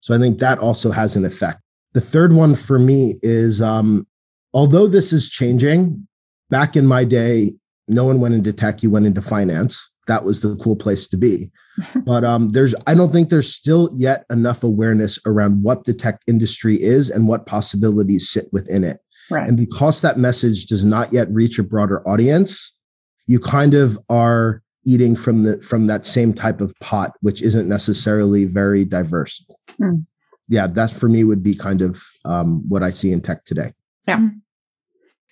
So 0.00 0.12
I 0.12 0.18
think 0.18 0.40
that 0.40 0.58
also 0.58 0.90
has 0.90 1.14
an 1.14 1.24
effect. 1.24 1.60
The 1.92 2.00
third 2.00 2.32
one 2.32 2.54
for 2.54 2.78
me 2.78 3.14
is 3.22 3.60
um, 3.60 4.06
although 4.52 4.86
this 4.86 5.12
is 5.12 5.28
changing, 5.28 6.06
back 6.50 6.76
in 6.76 6.86
my 6.86 7.04
day, 7.04 7.52
no 7.88 8.04
one 8.04 8.20
went 8.20 8.34
into 8.34 8.52
tech, 8.52 8.82
you 8.82 8.90
went 8.90 9.06
into 9.06 9.22
finance. 9.22 9.90
That 10.06 10.24
was 10.24 10.40
the 10.40 10.56
cool 10.56 10.76
place 10.76 11.08
to 11.08 11.16
be. 11.16 11.50
but 12.04 12.24
um, 12.24 12.50
there's 12.50 12.74
I 12.86 12.94
don't 12.94 13.12
think 13.12 13.28
there's 13.28 13.52
still 13.52 13.88
yet 13.94 14.24
enough 14.30 14.62
awareness 14.62 15.18
around 15.26 15.62
what 15.62 15.84
the 15.84 15.94
tech 15.94 16.20
industry 16.26 16.74
is 16.76 17.10
and 17.10 17.28
what 17.28 17.46
possibilities 17.46 18.28
sit 18.28 18.46
within 18.52 18.84
it. 18.84 18.98
Right. 19.30 19.48
And 19.48 19.56
because 19.56 20.00
that 20.00 20.18
message 20.18 20.66
does 20.66 20.84
not 20.84 21.12
yet 21.12 21.28
reach 21.30 21.58
a 21.58 21.62
broader 21.62 22.06
audience, 22.08 22.76
you 23.26 23.38
kind 23.38 23.74
of 23.74 23.98
are 24.08 24.62
eating 24.84 25.14
from 25.14 25.44
the 25.44 25.60
from 25.60 25.86
that 25.86 26.06
same 26.06 26.32
type 26.32 26.60
of 26.60 26.74
pot, 26.80 27.12
which 27.20 27.42
isn't 27.42 27.68
necessarily 27.68 28.44
very 28.44 28.84
diverse. 28.84 29.44
Mm. 29.80 30.04
Yeah, 30.50 30.66
that 30.66 30.90
for 30.90 31.08
me 31.08 31.24
would 31.24 31.42
be 31.42 31.54
kind 31.54 31.80
of 31.80 32.02
um, 32.24 32.68
what 32.68 32.82
I 32.82 32.90
see 32.90 33.12
in 33.12 33.22
tech 33.22 33.44
today. 33.44 33.72
Yeah. 34.06 34.18
Hmm. 34.18 34.28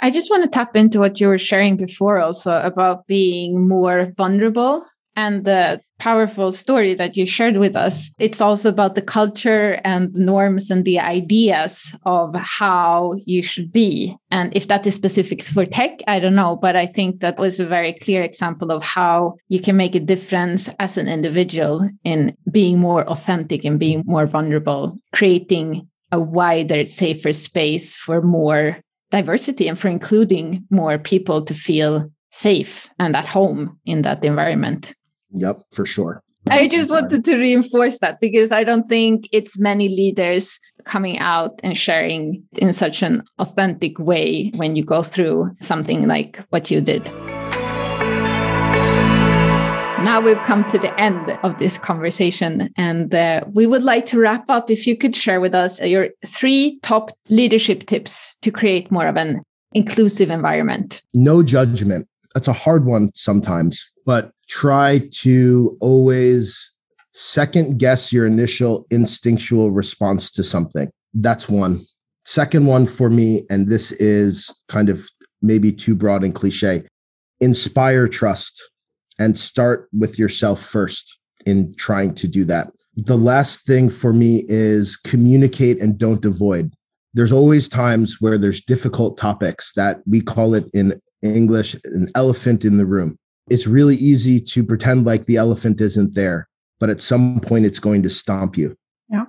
I 0.01 0.13
just 0.13 0.31
want 0.31 0.45
to 0.45 0.49
tap 0.49 0.77
into 0.77 1.01
what 1.01 1.21
you 1.21 1.27
were 1.27 1.39
sharing 1.39 1.77
before 1.77 2.19
also 2.21 2.61
about 2.61 3.09
being 3.09 3.67
more 3.67 4.13
vulnerable 4.17 4.87
and 5.17 5.45
the 5.45 5.81
powerful 5.99 6.53
story 6.53 6.95
that 6.95 7.17
you 7.17 7.27
shared 7.27 7.57
with 7.57 7.77
us. 7.77 8.13
It's 8.19 8.41
also 8.41 8.69
about 8.69 8.95
the 8.95 9.03
culture 9.03 9.81
and 9.85 10.15
norms 10.15 10.71
and 10.71 10.85
the 10.85 10.99
ideas 10.99 11.95
of 12.05 12.35
how 12.37 13.15
you 13.25 13.43
should 13.43 13.73
be. 13.73 14.17
And 14.31 14.55
if 14.57 14.69
that 14.69 14.87
is 14.87 14.95
specific 14.95 15.43
for 15.43 15.67
tech, 15.67 16.01
I 16.07 16.21
don't 16.21 16.35
know. 16.35 16.57
But 16.57 16.77
I 16.77 16.87
think 16.87 17.21
that 17.21 17.39
was 17.39 17.61
a 17.61 17.67
very 17.67 17.93
clear 17.93 18.23
example 18.23 18.71
of 18.71 18.83
how 18.83 19.37
you 19.49 19.61
can 19.61 19.77
make 19.77 19.95
a 19.95 20.01
difference 20.01 20.69
as 20.79 20.97
an 20.97 21.09
individual 21.09 21.89
in 22.05 22.37
being 22.51 22.79
more 22.79 23.05
authentic 23.05 23.65
and 23.65 23.79
being 23.79 24.05
more 24.07 24.27
vulnerable, 24.27 24.99
creating 25.13 25.89
a 26.13 26.21
wider, 26.21 26.85
safer 26.85 27.33
space 27.33 27.97
for 27.97 28.23
more 28.23 28.79
diversity 29.11 29.69
and 29.69 29.79
for 29.79 29.89
including 29.89 30.65
more 30.71 30.99
people 30.99 31.45
to 31.45 31.55
feel 31.55 32.11
safe 32.31 32.91
and 32.99 33.17
at 33.17 33.27
home 33.27 33.79
in 33.85 34.03
that 34.03 34.25
environment. 34.25 34.95
Yep, 35.31 35.63
for 35.73 35.87
sure. 35.87 36.23
I 36.51 36.69
just 36.69 36.89
wanted 36.89 37.25
to 37.25 37.37
reinforce 37.37 37.99
that 37.99 38.21
because 38.21 38.53
I 38.53 38.65
don't 38.65 38.89
think 38.89 39.29
it's 39.33 39.59
many 39.59 39.89
leaders 39.89 40.59
coming 40.85 41.19
out 41.19 41.61
and 41.63 41.77
sharing 41.77 42.43
in 42.57 42.73
such 42.73 43.03
an 43.03 43.23
authentic 43.39 43.99
way 43.99 44.51
when 44.57 44.75
you 44.75 44.85
go 44.85 45.03
through 45.03 45.51
something 45.61 46.07
like 46.07 46.39
what 46.51 46.71
you 46.71 46.81
did. 46.81 47.05
Now 50.05 50.21
we've 50.23 50.41
come 50.43 50.65
to 50.69 50.79
the 50.79 50.99
end 50.99 51.39
of 51.43 51.59
this 51.59 51.77
conversation, 51.77 52.71
and 52.77 53.15
uh, 53.15 53.43
we 53.53 53.67
would 53.67 53.83
like 53.83 54.07
to 54.07 54.19
wrap 54.19 54.49
up. 54.49 54.71
If 54.71 54.87
you 54.87 54.97
could 54.97 55.15
share 55.15 55.41
with 55.41 55.55
us 55.55 55.83
your 55.83 56.11
three 56.25 56.79
top 56.83 57.11
leadership 57.29 57.85
tips 57.85 58.37
to 58.37 58.51
create 58.51 58.91
more 58.91 59.07
of 59.07 59.17
an 59.17 59.43
inclusive 59.73 60.31
environment. 60.31 61.03
No 61.13 61.43
judgment. 61.43 62.09
That's 62.35 62.49
a 62.49 62.53
hard 62.53 62.87
one 62.87 63.11
sometimes, 63.15 63.93
but 64.07 64.31
try 64.49 65.01
to 65.13 65.77
always 65.81 66.75
second 67.13 67.79
guess 67.79 68.13
your 68.13 68.27
initial 68.27 68.87
instinctual 68.91 69.71
response 69.73 70.31
to 70.33 70.43
something. 70.43 70.89
That's 71.15 71.49
one. 71.49 71.85
Second 72.25 72.67
one 72.67 72.87
for 72.87 73.11
me, 73.11 73.43
and 73.51 73.71
this 73.71 73.93
is 73.93 74.63
kind 74.69 74.89
of 74.89 75.09
maybe 75.41 75.73
too 75.73 75.95
broad 75.95 76.25
and 76.25 76.35
cliche 76.35 76.83
inspire 77.41 78.09
trust 78.09 78.61
and 79.19 79.39
start 79.39 79.89
with 79.97 80.19
yourself 80.19 80.61
first 80.61 81.19
in 81.47 81.73
trying 81.77 82.15
to 82.15 82.27
do 82.27 82.45
that. 82.45 82.67
The 82.97 83.17
last 83.17 83.65
thing 83.65 83.91
for 83.91 84.13
me 84.13 84.45
is 84.49 84.97
communicate 84.97 85.81
and 85.81 85.97
don't 85.97 86.25
avoid. 86.25 86.75
There's 87.15 87.33
always 87.33 87.69
times 87.69 88.17
where 88.21 88.39
there's 88.39 88.61
difficult 88.61 89.19
topics 89.19 89.73
that 89.75 90.01
we 90.07 90.21
call 90.21 90.55
it 90.55 90.65
in 90.75 91.01
English 91.23 91.75
an 91.85 92.09
elephant 92.15 92.65
in 92.65 92.77
the 92.77 92.87
room 92.87 93.17
it's 93.51 93.67
really 93.67 93.97
easy 93.97 94.41
to 94.41 94.65
pretend 94.65 95.05
like 95.05 95.27
the 95.27 95.37
elephant 95.37 95.81
isn't 95.81 96.15
there, 96.15 96.49
but 96.79 96.91
at 96.91 97.01
some 97.01 97.41
point 97.41 97.67
it's 97.67 97.79
going 97.79 98.03
to 98.03 98.11
stomp 98.11 98.57
you. 98.57 98.77
Yeah. 99.09 99.25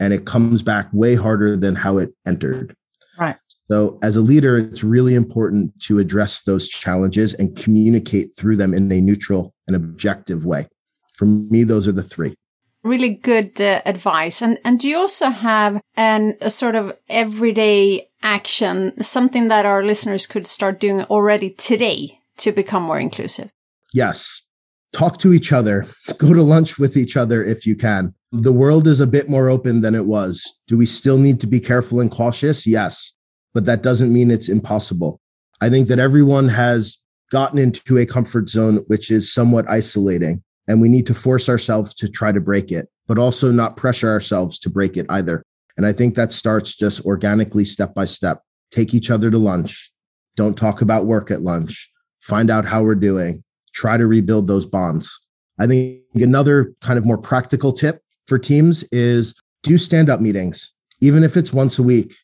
And 0.00 0.12
it 0.12 0.26
comes 0.26 0.62
back 0.62 0.88
way 0.92 1.14
harder 1.14 1.56
than 1.56 1.74
how 1.74 1.98
it 1.98 2.14
entered. 2.26 2.74
Right. 3.18 3.36
So, 3.64 3.98
as 4.02 4.16
a 4.16 4.20
leader, 4.20 4.56
it's 4.56 4.82
really 4.82 5.14
important 5.14 5.78
to 5.82 5.98
address 5.98 6.42
those 6.42 6.68
challenges 6.68 7.34
and 7.34 7.54
communicate 7.56 8.28
through 8.36 8.56
them 8.56 8.72
in 8.72 8.90
a 8.90 9.00
neutral 9.00 9.54
and 9.66 9.76
objective 9.76 10.46
way. 10.46 10.66
For 11.14 11.26
me, 11.26 11.64
those 11.64 11.86
are 11.86 11.92
the 11.92 12.02
three. 12.02 12.34
Really 12.82 13.10
good 13.10 13.60
uh, 13.60 13.82
advice. 13.84 14.40
And 14.40 14.58
and 14.64 14.78
do 14.78 14.88
you 14.88 14.96
also 14.96 15.28
have 15.28 15.82
an 15.96 16.36
a 16.40 16.48
sort 16.48 16.76
of 16.76 16.96
everyday 17.10 18.08
action, 18.22 19.02
something 19.02 19.48
that 19.48 19.66
our 19.66 19.84
listeners 19.84 20.26
could 20.26 20.46
start 20.46 20.80
doing 20.80 21.02
already 21.04 21.50
today 21.50 22.17
to 22.38 22.52
become 22.52 22.82
more 22.82 22.98
inclusive? 22.98 23.50
Yes. 23.92 24.46
Talk 24.92 25.18
to 25.18 25.32
each 25.32 25.52
other. 25.52 25.86
Go 26.18 26.34
to 26.34 26.42
lunch 26.42 26.78
with 26.78 26.96
each 26.96 27.16
other 27.16 27.44
if 27.44 27.66
you 27.66 27.76
can. 27.76 28.14
The 28.32 28.52
world 28.52 28.86
is 28.86 29.00
a 29.00 29.06
bit 29.06 29.28
more 29.28 29.48
open 29.48 29.80
than 29.80 29.94
it 29.94 30.06
was. 30.06 30.58
Do 30.66 30.76
we 30.76 30.86
still 30.86 31.18
need 31.18 31.40
to 31.40 31.46
be 31.46 31.60
careful 31.60 32.00
and 32.00 32.10
cautious? 32.10 32.66
Yes. 32.66 33.16
But 33.54 33.64
that 33.64 33.82
doesn't 33.82 34.12
mean 34.12 34.30
it's 34.30 34.48
impossible. 34.48 35.20
I 35.60 35.70
think 35.70 35.88
that 35.88 35.98
everyone 35.98 36.48
has 36.48 36.98
gotten 37.30 37.58
into 37.58 37.98
a 37.98 38.06
comfort 38.06 38.48
zone, 38.48 38.84
which 38.86 39.10
is 39.10 39.32
somewhat 39.32 39.68
isolating. 39.68 40.42
And 40.66 40.80
we 40.80 40.88
need 40.88 41.06
to 41.06 41.14
force 41.14 41.48
ourselves 41.48 41.94
to 41.94 42.08
try 42.08 42.30
to 42.30 42.40
break 42.40 42.70
it, 42.70 42.88
but 43.06 43.18
also 43.18 43.50
not 43.50 43.76
pressure 43.76 44.10
ourselves 44.10 44.58
to 44.60 44.70
break 44.70 44.96
it 44.96 45.06
either. 45.08 45.42
And 45.78 45.86
I 45.86 45.92
think 45.92 46.14
that 46.14 46.32
starts 46.32 46.74
just 46.76 47.04
organically, 47.06 47.64
step 47.64 47.94
by 47.94 48.04
step. 48.04 48.42
Take 48.70 48.92
each 48.92 49.10
other 49.10 49.30
to 49.30 49.38
lunch. 49.38 49.90
Don't 50.36 50.58
talk 50.58 50.82
about 50.82 51.06
work 51.06 51.30
at 51.30 51.40
lunch 51.40 51.90
find 52.20 52.50
out 52.50 52.64
how 52.64 52.82
we're 52.82 52.94
doing, 52.94 53.42
try 53.74 53.96
to 53.96 54.06
rebuild 54.06 54.46
those 54.46 54.66
bonds. 54.66 55.18
I 55.60 55.66
think 55.66 56.02
another 56.14 56.72
kind 56.80 56.98
of 56.98 57.06
more 57.06 57.18
practical 57.18 57.72
tip 57.72 58.00
for 58.26 58.38
teams 58.38 58.84
is 58.92 59.40
do 59.62 59.78
stand 59.78 60.08
up 60.08 60.20
meetings, 60.20 60.72
even 61.00 61.24
if 61.24 61.36
it's 61.36 61.52
once 61.52 61.78
a 61.78 61.82
week. 61.82 62.14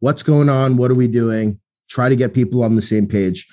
What's 0.00 0.22
going 0.22 0.48
on? 0.48 0.76
What 0.76 0.90
are 0.90 0.94
we 0.94 1.08
doing? 1.08 1.58
Try 1.88 2.08
to 2.08 2.16
get 2.16 2.34
people 2.34 2.62
on 2.62 2.76
the 2.76 2.82
same 2.82 3.06
page. 3.06 3.48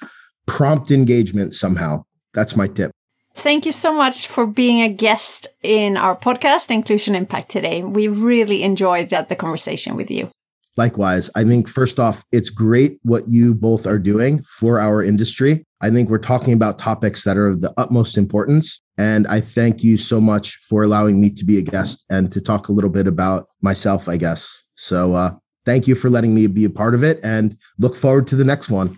Prompt 0.45 0.91
engagement 0.91 1.55
somehow. 1.55 2.03
That's 2.33 2.55
my 2.55 2.67
tip. 2.67 2.91
Thank 3.35 3.65
you 3.65 3.71
so 3.71 3.93
much 3.93 4.27
for 4.27 4.45
being 4.45 4.81
a 4.81 4.93
guest 4.93 5.47
in 5.63 5.97
our 5.97 6.15
podcast, 6.15 6.69
Inclusion 6.69 7.15
Impact, 7.15 7.49
today. 7.49 7.81
We 7.81 8.07
really 8.07 8.61
enjoyed 8.61 9.09
the 9.09 9.35
conversation 9.35 9.95
with 9.95 10.11
you. 10.11 10.29
Likewise, 10.77 11.31
I 11.35 11.43
think 11.43 11.67
first 11.67 11.99
off, 11.99 12.23
it's 12.31 12.49
great 12.49 12.99
what 13.03 13.23
you 13.27 13.55
both 13.55 13.87
are 13.87 13.99
doing 13.99 14.43
for 14.43 14.79
our 14.79 15.03
industry. 15.03 15.65
I 15.83 15.89
think 15.89 16.09
we're 16.09 16.17
talking 16.17 16.53
about 16.53 16.79
topics 16.79 17.25
that 17.25 17.35
are 17.35 17.49
of 17.49 17.59
the 17.59 17.73
utmost 17.75 18.17
importance. 18.17 18.81
And 18.97 19.27
I 19.27 19.41
thank 19.41 19.83
you 19.83 19.97
so 19.97 20.21
much 20.21 20.55
for 20.55 20.81
allowing 20.81 21.19
me 21.19 21.29
to 21.31 21.43
be 21.43 21.57
a 21.57 21.61
guest 21.61 22.05
and 22.09 22.31
to 22.31 22.39
talk 22.39 22.69
a 22.69 22.71
little 22.71 22.89
bit 22.89 23.05
about 23.05 23.49
myself, 23.61 24.07
I 24.07 24.15
guess. 24.15 24.65
So 24.75 25.13
uh, 25.13 25.31
thank 25.65 25.85
you 25.85 25.95
for 25.95 26.09
letting 26.09 26.33
me 26.33 26.47
be 26.47 26.63
a 26.63 26.69
part 26.69 26.95
of 26.95 27.03
it 27.03 27.19
and 27.21 27.57
look 27.79 27.97
forward 27.97 28.27
to 28.27 28.37
the 28.37 28.45
next 28.45 28.69
one. 28.69 28.95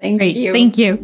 Thank 0.00 0.18
Great. 0.18 0.34
you. 0.34 0.50
Thank 0.50 0.78
you. 0.78 0.94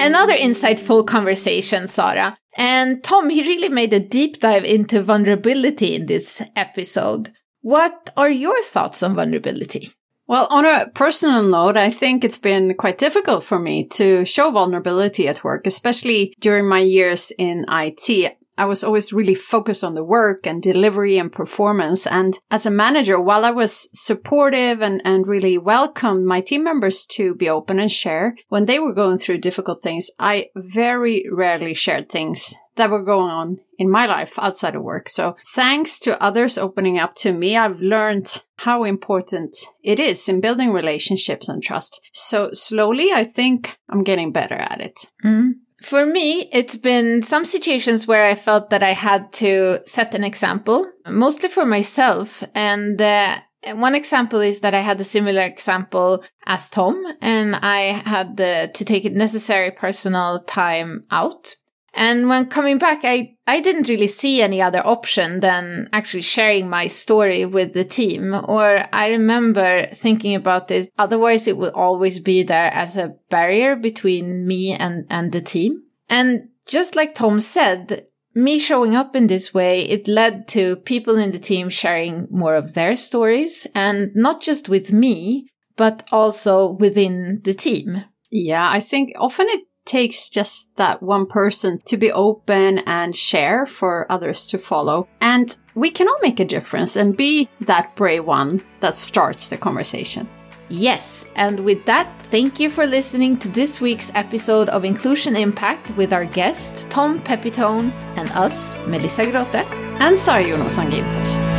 Another 0.00 0.34
insightful 0.34 1.04
conversation, 1.04 1.88
Sara. 1.88 2.38
And 2.56 3.02
Tom, 3.02 3.28
he 3.28 3.42
really 3.42 3.70
made 3.70 3.92
a 3.92 3.98
deep 3.98 4.38
dive 4.38 4.64
into 4.64 5.02
vulnerability 5.02 5.96
in 5.96 6.06
this 6.06 6.42
episode. 6.54 7.32
What 7.62 8.10
are 8.16 8.30
your 8.30 8.62
thoughts 8.62 9.02
on 9.02 9.16
vulnerability? 9.16 9.90
Well, 10.28 10.46
on 10.50 10.66
a 10.66 10.90
personal 10.90 11.42
note, 11.42 11.78
I 11.78 11.88
think 11.88 12.22
it's 12.22 12.36
been 12.36 12.74
quite 12.74 12.98
difficult 12.98 13.44
for 13.44 13.58
me 13.58 13.86
to 13.94 14.26
show 14.26 14.50
vulnerability 14.50 15.26
at 15.26 15.42
work, 15.42 15.66
especially 15.66 16.34
during 16.38 16.68
my 16.68 16.80
years 16.80 17.32
in 17.38 17.64
IT. 17.66 18.36
I 18.58 18.64
was 18.64 18.82
always 18.82 19.12
really 19.12 19.34
focused 19.34 19.84
on 19.84 19.94
the 19.94 20.04
work 20.04 20.46
and 20.46 20.60
delivery 20.60 21.16
and 21.16 21.32
performance. 21.32 22.06
And 22.06 22.38
as 22.50 22.66
a 22.66 22.70
manager, 22.70 23.20
while 23.20 23.44
I 23.44 23.50
was 23.50 23.88
supportive 23.94 24.82
and, 24.82 25.00
and 25.04 25.26
really 25.26 25.56
welcomed 25.56 26.26
my 26.26 26.40
team 26.40 26.64
members 26.64 27.06
to 27.12 27.34
be 27.34 27.48
open 27.48 27.78
and 27.78 27.90
share 27.90 28.34
when 28.48 28.66
they 28.66 28.78
were 28.78 28.94
going 28.94 29.18
through 29.18 29.38
difficult 29.38 29.80
things, 29.80 30.10
I 30.18 30.48
very 30.56 31.24
rarely 31.30 31.74
shared 31.74 32.08
things 32.08 32.54
that 32.78 32.90
were 32.90 33.04
going 33.04 33.30
on 33.30 33.58
in 33.78 33.90
my 33.90 34.06
life 34.06 34.38
outside 34.38 34.74
of 34.74 34.82
work. 34.82 35.08
So 35.08 35.36
thanks 35.54 35.98
to 36.00 36.20
others 36.22 36.56
opening 36.56 36.98
up 36.98 37.14
to 37.16 37.32
me, 37.32 37.56
I've 37.56 37.80
learned 37.80 38.42
how 38.58 38.84
important 38.84 39.56
it 39.82 40.00
is 40.00 40.28
in 40.28 40.40
building 40.40 40.72
relationships 40.72 41.48
and 41.48 41.62
trust. 41.62 42.00
So 42.12 42.50
slowly, 42.52 43.12
I 43.12 43.24
think 43.24 43.78
I'm 43.88 44.02
getting 44.02 44.32
better 44.32 44.54
at 44.54 44.80
it. 44.80 45.10
Mm. 45.24 45.52
For 45.80 46.04
me, 46.04 46.48
it's 46.52 46.76
been 46.76 47.22
some 47.22 47.44
situations 47.44 48.06
where 48.06 48.26
I 48.26 48.34
felt 48.34 48.70
that 48.70 48.82
I 48.82 48.92
had 48.92 49.32
to 49.34 49.80
set 49.86 50.14
an 50.14 50.24
example, 50.24 50.90
mostly 51.06 51.48
for 51.48 51.64
myself. 51.64 52.42
And 52.54 53.00
uh, 53.00 53.40
one 53.74 53.94
example 53.94 54.40
is 54.40 54.60
that 54.60 54.74
I 54.74 54.80
had 54.80 55.00
a 55.00 55.04
similar 55.04 55.42
example 55.42 56.24
as 56.46 56.68
Tom, 56.70 57.04
and 57.20 57.54
I 57.56 57.80
had 58.04 58.36
the, 58.36 58.70
to 58.74 58.84
take 58.84 59.04
necessary 59.12 59.70
personal 59.70 60.40
time 60.40 61.04
out 61.10 61.54
and 61.98 62.28
when 62.28 62.46
coming 62.46 62.78
back, 62.78 63.00
I, 63.02 63.34
I 63.48 63.58
didn't 63.58 63.88
really 63.88 64.06
see 64.06 64.40
any 64.40 64.62
other 64.62 64.86
option 64.86 65.40
than 65.40 65.88
actually 65.92 66.22
sharing 66.22 66.70
my 66.70 66.86
story 66.86 67.44
with 67.44 67.74
the 67.74 67.82
team. 67.82 68.34
Or 68.34 68.86
I 68.92 69.08
remember 69.08 69.84
thinking 69.86 70.36
about 70.36 70.68
this. 70.68 70.88
Otherwise, 70.96 71.48
it 71.48 71.56
would 71.56 71.74
always 71.74 72.20
be 72.20 72.44
there 72.44 72.72
as 72.72 72.96
a 72.96 73.16
barrier 73.30 73.74
between 73.74 74.46
me 74.46 74.74
and, 74.74 75.06
and 75.10 75.32
the 75.32 75.40
team. 75.40 75.82
And 76.08 76.50
just 76.68 76.94
like 76.94 77.16
Tom 77.16 77.40
said, 77.40 78.06
me 78.32 78.60
showing 78.60 78.94
up 78.94 79.16
in 79.16 79.26
this 79.26 79.52
way, 79.52 79.82
it 79.82 80.06
led 80.06 80.46
to 80.48 80.76
people 80.76 81.18
in 81.18 81.32
the 81.32 81.40
team 81.40 81.68
sharing 81.68 82.28
more 82.30 82.54
of 82.54 82.74
their 82.74 82.94
stories 82.94 83.66
and 83.74 84.14
not 84.14 84.40
just 84.40 84.68
with 84.68 84.92
me, 84.92 85.48
but 85.76 86.06
also 86.12 86.74
within 86.74 87.40
the 87.42 87.54
team. 87.54 88.04
Yeah, 88.30 88.70
I 88.70 88.78
think 88.80 89.14
often 89.16 89.46
it 89.48 89.67
takes 89.88 90.30
just 90.30 90.76
that 90.76 91.02
one 91.02 91.26
person 91.26 91.80
to 91.86 91.96
be 91.96 92.12
open 92.12 92.78
and 92.86 93.16
share 93.16 93.66
for 93.66 94.06
others 94.12 94.46
to 94.48 94.58
follow. 94.58 95.08
And 95.20 95.56
we 95.74 95.90
can 95.90 96.06
all 96.06 96.18
make 96.22 96.38
a 96.38 96.44
difference 96.44 96.94
and 96.94 97.16
be 97.16 97.48
that 97.62 97.96
brave 97.96 98.24
one 98.24 98.62
that 98.80 98.94
starts 98.94 99.48
the 99.48 99.56
conversation. 99.56 100.28
Yes, 100.68 101.26
and 101.34 101.64
with 101.64 101.86
that, 101.86 102.06
thank 102.24 102.60
you 102.60 102.68
for 102.68 102.86
listening 102.86 103.38
to 103.38 103.48
this 103.48 103.80
week's 103.80 104.12
episode 104.14 104.68
of 104.68 104.84
Inclusion 104.84 105.34
Impact 105.34 105.96
with 105.96 106.12
our 106.12 106.26
guest 106.26 106.90
Tom 106.90 107.20
Pepitone 107.22 107.90
and 108.16 108.30
us, 108.32 108.74
Melissa 108.86 109.30
Grote 109.30 109.54
and 109.54 110.18
Sara 110.18 110.44
Jonasson 110.44 110.90
Gilbert. 110.90 111.57